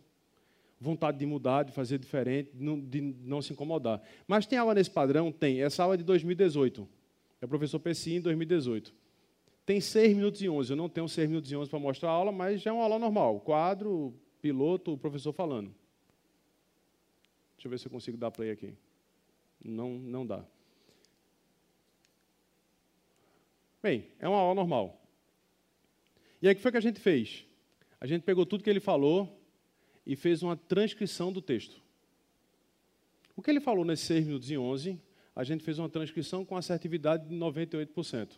vontade 0.80 1.18
de 1.18 1.26
mudar, 1.26 1.64
de 1.64 1.72
fazer 1.72 1.98
diferente, 1.98 2.50
de 2.54 3.00
não 3.00 3.42
se 3.42 3.52
incomodar. 3.52 4.02
Mas 4.26 4.46
tem 4.46 4.58
aula 4.58 4.74
nesse 4.74 4.90
padrão? 4.90 5.30
Tem. 5.30 5.62
Essa 5.62 5.82
aula 5.82 5.94
é 5.94 5.98
de 5.98 6.04
2018. 6.04 6.88
É 7.40 7.44
o 7.44 7.48
professor 7.48 7.78
Pessi 7.78 8.14
em 8.14 8.20
2018. 8.20 8.94
Tem 9.64 9.80
6 9.80 10.16
minutos 10.16 10.40
e 10.40 10.48
11. 10.48 10.72
Eu 10.72 10.76
não 10.76 10.88
tenho 10.88 11.08
6 11.08 11.28
minutos 11.28 11.52
e 11.52 11.56
11 11.56 11.68
para 11.68 11.78
mostrar 11.78 12.08
a 12.08 12.12
aula, 12.12 12.32
mas 12.32 12.62
já 12.62 12.70
é 12.70 12.72
uma 12.72 12.82
aula 12.82 12.98
normal. 12.98 13.40
Quadro, 13.40 14.14
piloto, 14.40 14.94
o 14.94 14.98
professor 14.98 15.32
falando. 15.32 15.74
Deixa 17.54 17.66
eu 17.66 17.70
ver 17.70 17.78
se 17.78 17.86
eu 17.86 17.90
consigo 17.90 18.16
dar 18.16 18.30
play 18.30 18.50
aqui. 18.50 18.74
Não, 19.64 19.90
não 19.90 20.26
dá. 20.26 20.44
Bem, 23.82 24.06
é 24.18 24.28
uma 24.28 24.38
aula 24.38 24.54
normal. 24.54 25.00
E 26.40 26.48
aí 26.48 26.52
o 26.52 26.56
que 26.56 26.62
foi 26.62 26.70
que 26.70 26.78
a 26.78 26.82
gente 26.82 27.00
fez? 27.00 27.44
A 28.00 28.06
gente 28.06 28.22
pegou 28.22 28.46
tudo 28.46 28.62
que 28.62 28.70
ele 28.70 28.80
falou 28.80 29.40
e 30.06 30.16
fez 30.16 30.42
uma 30.42 30.56
transcrição 30.56 31.32
do 31.32 31.42
texto. 31.42 31.80
O 33.36 33.42
que 33.42 33.50
ele 33.50 33.60
falou 33.60 33.84
nesses 33.84 34.06
6 34.06 34.26
minutos 34.26 34.50
e 34.50 34.58
11, 34.58 35.00
a 35.34 35.44
gente 35.44 35.62
fez 35.62 35.78
uma 35.78 35.88
transcrição 35.88 36.44
com 36.44 36.56
assertividade 36.56 37.28
de 37.28 37.34
98%. 37.36 38.30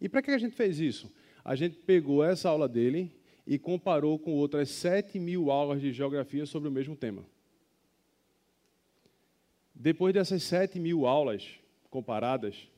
E 0.00 0.08
para 0.08 0.22
que 0.22 0.30
a 0.30 0.38
gente 0.38 0.54
fez 0.54 0.78
isso? 0.78 1.12
A 1.44 1.54
gente 1.56 1.76
pegou 1.80 2.22
essa 2.22 2.48
aula 2.48 2.68
dele 2.68 3.12
e 3.46 3.58
comparou 3.58 4.18
com 4.18 4.32
outras 4.34 4.68
7 4.70 5.18
mil 5.18 5.50
aulas 5.50 5.80
de 5.80 5.92
geografia 5.92 6.46
sobre 6.46 6.68
o 6.68 6.72
mesmo 6.72 6.94
tema. 6.94 7.24
Depois 9.82 10.12
dessas 10.12 10.42
7 10.42 10.78
mil 10.78 11.06
aulas 11.06 11.48
comparadas, 11.88 12.68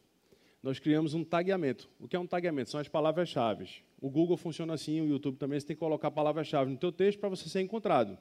nós 0.62 0.78
criamos 0.78 1.14
um 1.14 1.24
tagueamento. 1.24 1.88
O 1.98 2.07
que 2.07 2.14
é 2.14 2.18
um 2.18 2.28
tagueamento? 2.28 2.70
São 2.70 2.78
as 2.78 2.86
palavras-chave. 2.86 3.68
O 4.00 4.09
Google 4.09 4.36
funciona 4.36 4.72
assim, 4.72 5.00
o 5.00 5.09
YouTube 5.09 5.36
também, 5.36 5.59
você 5.59 5.66
tem 5.66 5.74
que 5.74 5.80
colocar 5.80 6.12
palavras-chave 6.12 6.70
no 6.70 6.76
teu 6.76 6.92
texto 6.92 7.18
para 7.18 7.28
você 7.28 7.48
ser 7.48 7.61
encontrado. 7.61 8.16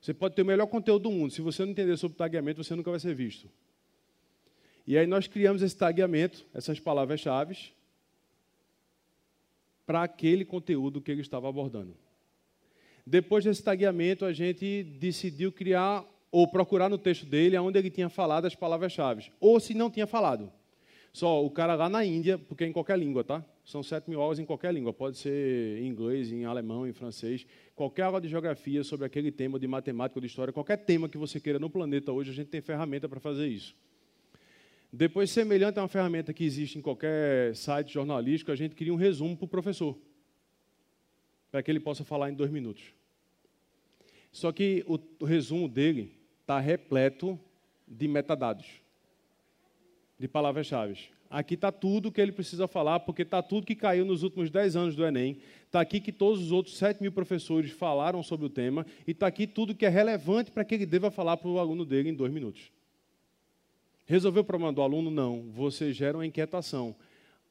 Você 0.00 0.12
pode 0.12 0.34
ter 0.34 0.42
o 0.42 0.44
melhor 0.44 0.66
conteúdo 0.66 1.04
do 1.04 1.12
mundo, 1.12 1.32
se 1.32 1.40
você 1.40 1.64
não 1.64 1.70
entender 1.70 1.96
sobre 1.96 2.16
tagueamento, 2.16 2.64
você 2.64 2.74
nunca 2.74 2.90
vai 2.90 2.98
ser 2.98 3.14
visto. 3.14 3.48
E 4.84 4.98
aí 4.98 5.06
nós 5.06 5.28
criamos 5.28 5.62
esse 5.62 5.76
tagueamento, 5.76 6.44
essas 6.52 6.80
palavras-chave, 6.80 7.56
para 9.86 10.02
aquele 10.02 10.44
conteúdo 10.44 11.00
que 11.00 11.12
ele 11.12 11.20
estava 11.20 11.48
abordando. 11.48 11.96
Depois 13.06 13.44
desse 13.44 13.62
tagueamento, 13.62 14.24
a 14.24 14.32
gente 14.32 14.82
decidiu 14.82 15.52
criar 15.52 16.04
ou 16.30 16.48
procurar 16.48 16.88
no 16.88 16.98
texto 16.98 17.26
dele 17.26 17.56
onde 17.58 17.78
ele 17.78 17.90
tinha 17.90 18.08
falado 18.08 18.46
as 18.46 18.54
palavras-chave, 18.54 19.32
ou 19.40 19.58
se 19.60 19.74
não 19.74 19.90
tinha 19.90 20.06
falado. 20.06 20.52
Só 21.12 21.42
o 21.42 21.50
cara 21.50 21.74
lá 21.74 21.88
na 21.88 22.04
Índia, 22.04 22.36
porque 22.36 22.64
é 22.64 22.66
em 22.66 22.72
qualquer 22.72 22.98
língua, 22.98 23.24
tá? 23.24 23.42
São 23.64 23.82
7 23.82 24.08
mil 24.10 24.20
aulas 24.20 24.38
em 24.38 24.44
qualquer 24.44 24.74
língua. 24.74 24.92
Pode 24.92 25.16
ser 25.16 25.78
em 25.80 25.86
inglês, 25.86 26.30
em 26.30 26.44
alemão, 26.44 26.86
em 26.86 26.92
francês. 26.92 27.46
Qualquer 27.74 28.02
aula 28.02 28.20
de 28.20 28.28
geografia 28.28 28.84
sobre 28.84 29.06
aquele 29.06 29.32
tema, 29.32 29.58
de 29.58 29.66
matemática, 29.66 30.20
de 30.20 30.26
história, 30.26 30.52
qualquer 30.52 30.76
tema 30.76 31.08
que 31.08 31.16
você 31.16 31.40
queira 31.40 31.58
no 31.58 31.70
planeta 31.70 32.12
hoje, 32.12 32.30
a 32.30 32.34
gente 32.34 32.48
tem 32.48 32.60
ferramenta 32.60 33.08
para 33.08 33.18
fazer 33.18 33.48
isso. 33.48 33.74
Depois, 34.92 35.30
semelhante 35.30 35.78
a 35.78 35.82
uma 35.82 35.88
ferramenta 35.88 36.32
que 36.32 36.44
existe 36.44 36.78
em 36.78 36.82
qualquer 36.82 37.56
site 37.56 37.94
jornalístico, 37.94 38.52
a 38.52 38.56
gente 38.56 38.74
cria 38.74 38.92
um 38.92 38.96
resumo 38.96 39.36
para 39.36 39.46
o 39.46 39.48
professor, 39.48 39.98
para 41.50 41.62
que 41.62 41.70
ele 41.70 41.80
possa 41.80 42.04
falar 42.04 42.30
em 42.30 42.34
dois 42.34 42.50
minutos. 42.50 42.92
Só 44.30 44.52
que 44.52 44.84
o 44.86 45.24
resumo 45.24 45.66
dele 45.66 46.15
está 46.46 46.60
repleto 46.60 47.36
de 47.88 48.06
metadados 48.06 48.66
de 50.16 50.28
palavras-chave. 50.28 50.96
Aqui 51.28 51.54
está 51.54 51.72
tudo 51.72 52.12
que 52.12 52.20
ele 52.20 52.30
precisa 52.30 52.68
falar, 52.68 53.00
porque 53.00 53.22
está 53.22 53.42
tudo 53.42 53.66
que 53.66 53.74
caiu 53.74 54.04
nos 54.04 54.22
últimos 54.22 54.48
10 54.48 54.76
anos 54.76 54.94
do 54.94 55.04
Enem. 55.04 55.40
Está 55.64 55.80
aqui 55.80 56.00
que 56.00 56.12
todos 56.12 56.40
os 56.40 56.52
outros 56.52 56.78
7 56.78 57.02
mil 57.02 57.10
professores 57.10 57.72
falaram 57.72 58.22
sobre 58.22 58.46
o 58.46 58.48
tema. 58.48 58.86
E 59.04 59.10
está 59.10 59.26
aqui 59.26 59.44
tudo 59.44 59.74
que 59.74 59.84
é 59.84 59.88
relevante 59.88 60.52
para 60.52 60.64
que 60.64 60.76
ele 60.76 60.86
deva 60.86 61.10
falar 61.10 61.36
para 61.36 61.48
o 61.48 61.58
aluno 61.58 61.84
dele 61.84 62.10
em 62.10 62.14
dois 62.14 62.32
minutos. 62.32 62.70
Resolveu 64.06 64.42
o 64.42 64.44
problema 64.44 64.72
do 64.72 64.82
aluno? 64.82 65.10
Não. 65.10 65.50
Você 65.50 65.92
gera 65.92 66.16
uma 66.16 66.24
inquietação. 66.24 66.94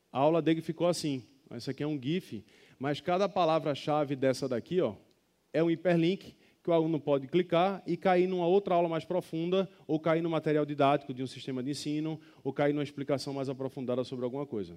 A 0.10 0.20
aula 0.20 0.42
dele 0.42 0.62
ficou 0.62 0.88
assim. 0.88 1.22
Isso 1.54 1.70
aqui 1.70 1.84
é 1.84 1.88
um 1.88 2.02
GIF. 2.02 2.46
Mas 2.80 3.02
cada 3.02 3.28
palavra-chave 3.28 4.16
dessa 4.16 4.48
daqui 4.48 4.80
ó, 4.80 4.96
é 5.52 5.62
um 5.62 5.70
hiperlink 5.70 6.34
que 6.66 6.72
o 6.72 6.74
aluno 6.74 7.00
pode 7.00 7.28
clicar 7.28 7.84
e 7.86 7.96
cair 7.96 8.28
numa 8.28 8.48
outra 8.48 8.74
aula 8.74 8.90
mais 8.90 9.06
profunda, 9.06 9.70
ou 9.86 10.00
cair 10.00 10.24
no 10.24 10.32
material 10.32 10.66
didático 10.66 11.14
de 11.14 11.22
um 11.22 11.28
sistema 11.28 11.62
de 11.62 11.70
ensino, 11.70 12.20
ou 12.44 12.52
cair 12.52 12.74
numa 12.74 12.82
explicação 12.82 13.36
mais 13.36 13.48
aprofundada 13.48 14.04
sobre 14.04 14.26
alguma 14.26 14.48
coisa. 14.48 14.76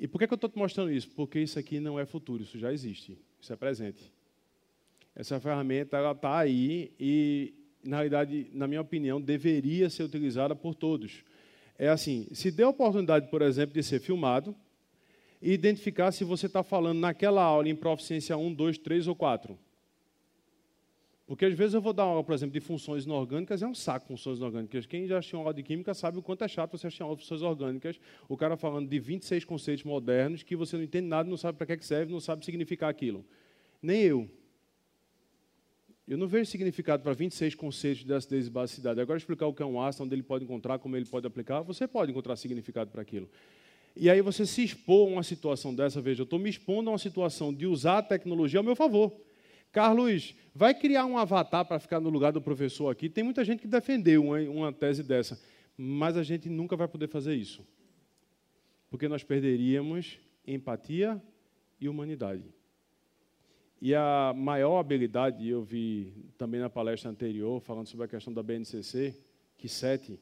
E 0.00 0.08
por 0.08 0.18
que, 0.18 0.26
que 0.26 0.32
eu 0.32 0.34
estou 0.34 0.50
te 0.50 0.58
mostrando 0.58 0.90
isso? 0.90 1.08
Porque 1.10 1.38
isso 1.38 1.60
aqui 1.60 1.78
não 1.78 1.96
é 1.96 2.04
futuro, 2.04 2.42
isso 2.42 2.58
já 2.58 2.72
existe, 2.72 3.16
isso 3.40 3.52
é 3.52 3.56
presente. 3.56 4.12
Essa 5.14 5.38
ferramenta 5.38 5.96
está 6.10 6.36
aí 6.36 6.90
e, 6.98 7.54
na 7.84 7.98
realidade, 7.98 8.50
na 8.52 8.66
minha 8.66 8.80
opinião, 8.80 9.20
deveria 9.20 9.88
ser 9.88 10.02
utilizada 10.02 10.56
por 10.56 10.74
todos. 10.74 11.22
É 11.78 11.88
assim, 11.88 12.26
se 12.32 12.50
der 12.50 12.64
a 12.64 12.68
oportunidade, 12.68 13.30
por 13.30 13.42
exemplo, 13.42 13.74
de 13.74 13.82
ser 13.84 14.00
filmado, 14.00 14.56
e 15.40 15.52
identificar 15.52 16.10
se 16.10 16.24
você 16.24 16.46
está 16.46 16.64
falando 16.64 16.98
naquela 16.98 17.44
aula 17.44 17.68
em 17.68 17.76
proficiência 17.76 18.36
1, 18.36 18.52
2, 18.54 18.78
3 18.78 19.06
ou 19.06 19.14
4. 19.14 19.56
Porque 21.30 21.44
às 21.44 21.54
vezes 21.54 21.74
eu 21.74 21.80
vou 21.80 21.92
dar 21.92 22.02
aula, 22.02 22.24
por 22.24 22.34
exemplo, 22.34 22.52
de 22.52 22.58
funções 22.58 23.04
inorgânicas, 23.04 23.62
é 23.62 23.66
um 23.68 23.72
saco 23.72 24.04
funções 24.04 24.38
inorgânicas. 24.38 24.84
Quem 24.84 25.06
já 25.06 25.18
assistiu 25.18 25.38
aula 25.38 25.54
de 25.54 25.62
química 25.62 25.94
sabe 25.94 26.18
o 26.18 26.22
quanto 26.22 26.42
é 26.42 26.48
chato 26.48 26.76
você 26.76 26.88
assistir 26.88 27.04
aula 27.04 27.14
de 27.14 27.22
funções 27.22 27.40
orgânicas, 27.40 28.00
o 28.28 28.36
cara 28.36 28.56
falando 28.56 28.88
de 28.88 28.98
26 28.98 29.44
conceitos 29.44 29.84
modernos 29.84 30.42
que 30.42 30.56
você 30.56 30.76
não 30.76 30.82
entende 30.82 31.06
nada, 31.06 31.30
não 31.30 31.36
sabe 31.36 31.56
para 31.56 31.76
que 31.76 31.86
serve, 31.86 32.10
não 32.10 32.18
sabe 32.18 32.44
significar 32.44 32.90
aquilo. 32.90 33.24
Nem 33.80 34.02
eu. 34.02 34.28
Eu 36.08 36.18
não 36.18 36.26
vejo 36.26 36.50
significado 36.50 37.00
para 37.04 37.12
26 37.12 37.54
conceitos 37.54 38.04
de 38.04 38.12
acidez 38.12 38.48
e 38.48 38.50
basicidade. 38.50 39.00
Agora, 39.00 39.16
explicar 39.16 39.46
o 39.46 39.54
que 39.54 39.62
é 39.62 39.66
um 39.66 39.80
ácido, 39.80 40.06
onde 40.06 40.16
ele 40.16 40.24
pode 40.24 40.42
encontrar, 40.42 40.80
como 40.80 40.96
ele 40.96 41.06
pode 41.06 41.28
aplicar, 41.28 41.62
você 41.62 41.86
pode 41.86 42.10
encontrar 42.10 42.34
significado 42.34 42.90
para 42.90 43.02
aquilo. 43.02 43.28
E 43.94 44.10
aí 44.10 44.20
você 44.20 44.44
se 44.44 44.64
expor 44.64 45.08
a 45.08 45.12
uma 45.12 45.22
situação 45.22 45.72
dessa, 45.72 46.00
veja, 46.00 46.22
eu 46.22 46.24
estou 46.24 46.40
me 46.40 46.50
expondo 46.50 46.90
a 46.90 46.94
uma 46.94 46.98
situação 46.98 47.54
de 47.54 47.68
usar 47.68 47.98
a 47.98 48.02
tecnologia 48.02 48.58
ao 48.58 48.64
meu 48.64 48.74
favor. 48.74 49.29
Carlos, 49.72 50.34
vai 50.54 50.74
criar 50.74 51.06
um 51.06 51.16
avatar 51.16 51.64
para 51.64 51.78
ficar 51.78 52.00
no 52.00 52.10
lugar 52.10 52.32
do 52.32 52.42
professor 52.42 52.88
aqui. 52.90 53.08
Tem 53.08 53.22
muita 53.22 53.44
gente 53.44 53.60
que 53.60 53.68
defendeu 53.68 54.24
uma, 54.24 54.40
uma 54.40 54.72
tese 54.72 55.02
dessa, 55.02 55.40
mas 55.76 56.16
a 56.16 56.22
gente 56.22 56.48
nunca 56.48 56.76
vai 56.76 56.88
poder 56.88 57.08
fazer 57.08 57.34
isso. 57.34 57.64
Porque 58.88 59.06
nós 59.06 59.22
perderíamos 59.22 60.18
empatia 60.44 61.22
e 61.80 61.88
humanidade. 61.88 62.44
E 63.80 63.94
a 63.94 64.34
maior 64.36 64.78
habilidade, 64.78 65.48
eu 65.48 65.62
vi 65.62 66.12
também 66.36 66.60
na 66.60 66.68
palestra 66.68 67.10
anterior, 67.10 67.60
falando 67.60 67.86
sobre 67.86 68.04
a 68.04 68.08
questão 68.08 68.32
da 68.32 68.42
BNCC, 68.42 69.16
que 69.56 69.68
sete 69.68 70.18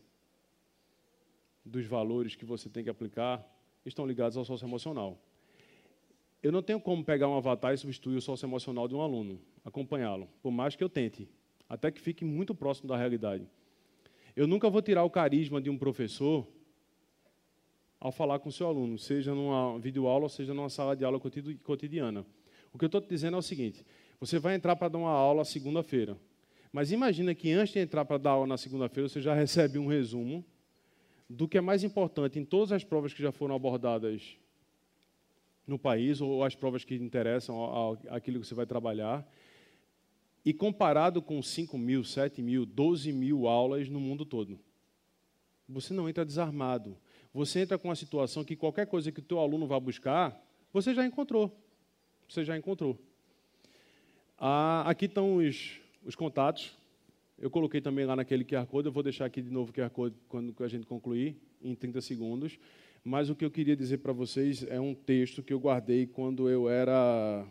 dos 1.64 1.86
valores 1.86 2.36
que 2.36 2.44
você 2.44 2.68
tem 2.68 2.84
que 2.84 2.90
aplicar 2.90 3.44
estão 3.84 4.06
ligados 4.06 4.36
ao 4.36 4.44
socioemocional 4.44 5.18
eu 6.42 6.52
não 6.52 6.62
tenho 6.62 6.80
como 6.80 7.04
pegar 7.04 7.28
um 7.28 7.36
avatar 7.36 7.74
e 7.74 7.78
substituir 7.78 8.16
o 8.16 8.20
sócio 8.20 8.46
emocional 8.46 8.86
de 8.86 8.94
um 8.94 9.00
aluno, 9.00 9.40
acompanhá-lo, 9.64 10.28
por 10.40 10.50
mais 10.50 10.76
que 10.76 10.84
eu 10.84 10.88
tente, 10.88 11.28
até 11.68 11.90
que 11.90 12.00
fique 12.00 12.24
muito 12.24 12.54
próximo 12.54 12.88
da 12.88 12.96
realidade. 12.96 13.46
Eu 14.36 14.46
nunca 14.46 14.70
vou 14.70 14.80
tirar 14.80 15.02
o 15.02 15.10
carisma 15.10 15.60
de 15.60 15.68
um 15.68 15.76
professor 15.76 16.46
ao 17.98 18.12
falar 18.12 18.38
com 18.38 18.48
o 18.48 18.52
seu 18.52 18.68
aluno, 18.68 18.96
seja 18.96 19.34
numa 19.34 19.78
videoaula 19.80 20.24
ou 20.24 20.28
seja 20.28 20.54
numa 20.54 20.70
sala 20.70 20.94
de 20.94 21.04
aula 21.04 21.18
cotidiana. 21.18 22.24
O 22.72 22.78
que 22.78 22.84
eu 22.84 22.86
estou 22.86 23.00
te 23.00 23.08
dizendo 23.08 23.34
é 23.34 23.38
o 23.38 23.42
seguinte: 23.42 23.84
você 24.20 24.38
vai 24.38 24.54
entrar 24.54 24.76
para 24.76 24.88
dar 24.88 24.98
uma 24.98 25.10
aula 25.10 25.44
segunda-feira, 25.44 26.16
mas 26.72 26.92
imagina 26.92 27.34
que 27.34 27.50
antes 27.50 27.72
de 27.72 27.80
entrar 27.80 28.04
para 28.04 28.18
dar 28.18 28.30
aula 28.30 28.46
na 28.46 28.56
segunda-feira, 28.56 29.08
você 29.08 29.20
já 29.20 29.34
recebe 29.34 29.78
um 29.78 29.88
resumo 29.88 30.44
do 31.28 31.48
que 31.48 31.58
é 31.58 31.60
mais 31.60 31.82
importante 31.82 32.38
em 32.38 32.44
todas 32.44 32.70
as 32.70 32.84
provas 32.84 33.12
que 33.12 33.20
já 33.20 33.32
foram 33.32 33.56
abordadas 33.56 34.38
no 35.68 35.78
país, 35.78 36.20
ou 36.20 36.42
as 36.42 36.54
provas 36.54 36.82
que 36.82 36.94
interessam 36.94 37.96
aquilo 38.08 38.40
que 38.40 38.46
você 38.46 38.54
vai 38.54 38.66
trabalhar, 38.66 39.28
e 40.44 40.52
comparado 40.54 41.20
com 41.20 41.42
5 41.42 41.76
mil, 41.76 42.02
7 42.02 42.40
mil, 42.40 42.64
12 42.64 43.12
mil 43.12 43.46
aulas 43.46 43.88
no 43.88 44.00
mundo 44.00 44.24
todo. 44.24 44.58
Você 45.68 45.92
não 45.92 46.08
entra 46.08 46.24
desarmado. 46.24 46.96
Você 47.34 47.60
entra 47.60 47.78
com 47.78 47.88
uma 47.88 47.94
situação 47.94 48.42
que 48.42 48.56
qualquer 48.56 48.86
coisa 48.86 49.12
que 49.12 49.20
o 49.20 49.22
teu 49.22 49.38
aluno 49.38 49.66
vá 49.66 49.78
buscar, 49.78 50.42
você 50.72 50.94
já 50.94 51.04
encontrou. 51.04 51.54
Você 52.26 52.44
já 52.44 52.56
encontrou. 52.56 52.98
Ah, 54.38 54.88
aqui 54.88 55.04
estão 55.04 55.36
os, 55.36 55.78
os 56.02 56.14
contatos. 56.14 56.74
Eu 57.38 57.50
coloquei 57.50 57.82
também 57.82 58.06
lá 58.06 58.16
naquele 58.16 58.44
QR 58.44 58.66
Code. 58.66 58.86
Eu 58.86 58.92
vou 58.92 59.02
deixar 59.02 59.26
aqui 59.26 59.42
de 59.42 59.50
novo 59.50 59.70
o 59.70 59.74
QR 59.74 59.90
Code 59.90 60.16
quando 60.28 60.54
a 60.64 60.68
gente 60.68 60.86
concluir, 60.86 61.36
em 61.60 61.74
30 61.74 62.00
segundos. 62.00 62.58
Mas 63.04 63.30
o 63.30 63.34
que 63.34 63.44
eu 63.44 63.50
queria 63.50 63.76
dizer 63.76 63.98
para 63.98 64.12
vocês 64.12 64.66
é 64.68 64.80
um 64.80 64.94
texto 64.94 65.42
que 65.42 65.52
eu 65.52 65.60
guardei 65.60 66.06
quando 66.06 66.48
eu 66.48 66.68
era 66.68 67.46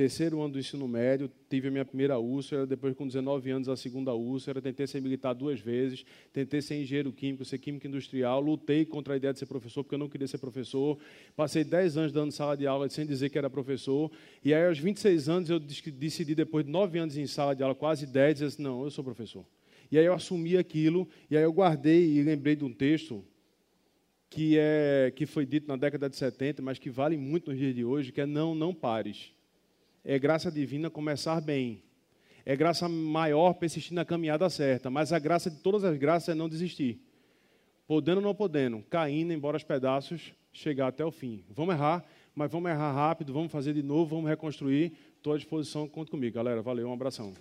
terceiro 0.00 0.40
ano 0.40 0.54
do 0.54 0.58
ensino 0.58 0.88
médio, 0.88 1.30
tive 1.50 1.68
a 1.68 1.70
minha 1.70 1.84
primeira 1.84 2.18
úlcera, 2.18 2.66
depois 2.66 2.96
com 2.96 3.06
19 3.06 3.50
anos 3.50 3.68
a 3.68 3.76
segunda 3.76 4.14
úlcera, 4.14 4.62
tentei 4.62 4.86
ser 4.86 4.98
militar 5.02 5.34
duas 5.34 5.60
vezes, 5.60 6.06
tentei 6.32 6.62
ser 6.62 6.80
engenheiro 6.80 7.12
químico, 7.12 7.44
ser 7.44 7.58
químico 7.58 7.86
industrial, 7.86 8.40
lutei 8.40 8.86
contra 8.86 9.12
a 9.12 9.16
ideia 9.18 9.34
de 9.34 9.38
ser 9.38 9.44
professor, 9.44 9.84
porque 9.84 9.94
eu 9.94 9.98
não 9.98 10.08
queria 10.08 10.26
ser 10.26 10.38
professor, 10.38 10.98
passei 11.36 11.64
10 11.64 11.98
anos 11.98 12.12
dando 12.12 12.32
sala 12.32 12.56
de 12.56 12.66
aula 12.66 12.88
sem 12.88 13.04
dizer 13.04 13.28
que 13.28 13.36
era 13.36 13.50
professor, 13.50 14.10
e 14.42 14.54
aí 14.54 14.66
aos 14.66 14.78
26 14.78 15.28
anos 15.28 15.50
eu 15.50 15.60
decidi, 15.60 16.34
depois 16.34 16.64
de 16.64 16.70
9 16.70 16.98
anos 16.98 17.18
em 17.18 17.26
sala 17.26 17.54
de 17.54 17.62
aula, 17.62 17.74
quase 17.74 18.06
10, 18.06 18.34
dizer 18.36 18.46
assim, 18.46 18.62
não, 18.62 18.82
eu 18.84 18.90
sou 18.90 19.04
professor. 19.04 19.44
E 19.92 19.98
aí 19.98 20.06
eu 20.06 20.14
assumi 20.14 20.56
aquilo, 20.56 21.06
e 21.30 21.36
aí 21.36 21.42
eu 21.42 21.52
guardei 21.52 22.16
e 22.16 22.22
lembrei 22.22 22.56
de 22.56 22.64
um 22.64 22.72
texto 22.72 23.22
que, 24.30 24.56
é, 24.56 25.12
que 25.14 25.26
foi 25.26 25.44
dito 25.44 25.66
na 25.66 25.76
década 25.76 26.08
de 26.08 26.14
70, 26.14 26.62
mas 26.62 26.78
que 26.78 26.88
vale 26.88 27.16
muito 27.16 27.50
nos 27.50 27.58
dias 27.58 27.74
de 27.74 27.84
hoje, 27.84 28.12
que 28.12 28.20
é 28.20 28.26
não, 28.26 28.54
não 28.54 28.72
pares. 28.72 29.32
É 30.04 30.18
graça 30.18 30.50
divina 30.52 30.88
começar 30.88 31.40
bem. 31.40 31.82
É 32.46 32.56
graça 32.56 32.88
maior 32.88 33.54
persistir 33.54 33.92
na 33.92 34.04
caminhada 34.04 34.48
certa. 34.48 34.88
Mas 34.88 35.12
a 35.12 35.18
graça 35.18 35.50
de 35.50 35.58
todas 35.58 35.84
as 35.84 35.98
graças 35.98 36.28
é 36.28 36.34
não 36.34 36.48
desistir. 36.48 37.00
Podendo 37.88 38.18
ou 38.18 38.22
não 38.22 38.34
podendo, 38.34 38.82
caindo, 38.88 39.32
embora 39.32 39.56
os 39.56 39.64
pedaços, 39.64 40.32
chegar 40.52 40.86
até 40.86 41.04
o 41.04 41.10
fim. 41.10 41.44
Vamos 41.50 41.74
errar, 41.74 42.04
mas 42.32 42.50
vamos 42.50 42.70
errar 42.70 42.92
rápido, 42.92 43.32
vamos 43.32 43.50
fazer 43.50 43.74
de 43.74 43.82
novo, 43.82 44.14
vamos 44.14 44.30
reconstruir. 44.30 44.92
Estou 45.16 45.34
à 45.34 45.36
disposição, 45.36 45.88
conta 45.88 46.12
comigo. 46.12 46.36
Galera, 46.36 46.62
valeu, 46.62 46.88
um 46.88 46.92
abração. 46.92 47.34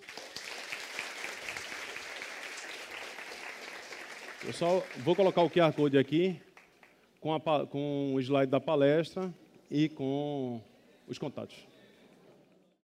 Eu 4.46 4.54
só 4.54 4.84
vou 5.04 5.16
colocar 5.16 5.44
o 5.44 5.50
QR 5.50 5.72
Code 5.72 5.98
aqui 5.98 6.42
com, 7.20 7.34
a, 7.34 7.40
com 7.68 8.14
o 8.14 8.20
slide 8.20 8.50
da 8.50 8.60
palestra 8.60 9.34
e 9.70 9.90
com 9.90 10.62
os 11.08 11.18
contatos. 11.18 11.69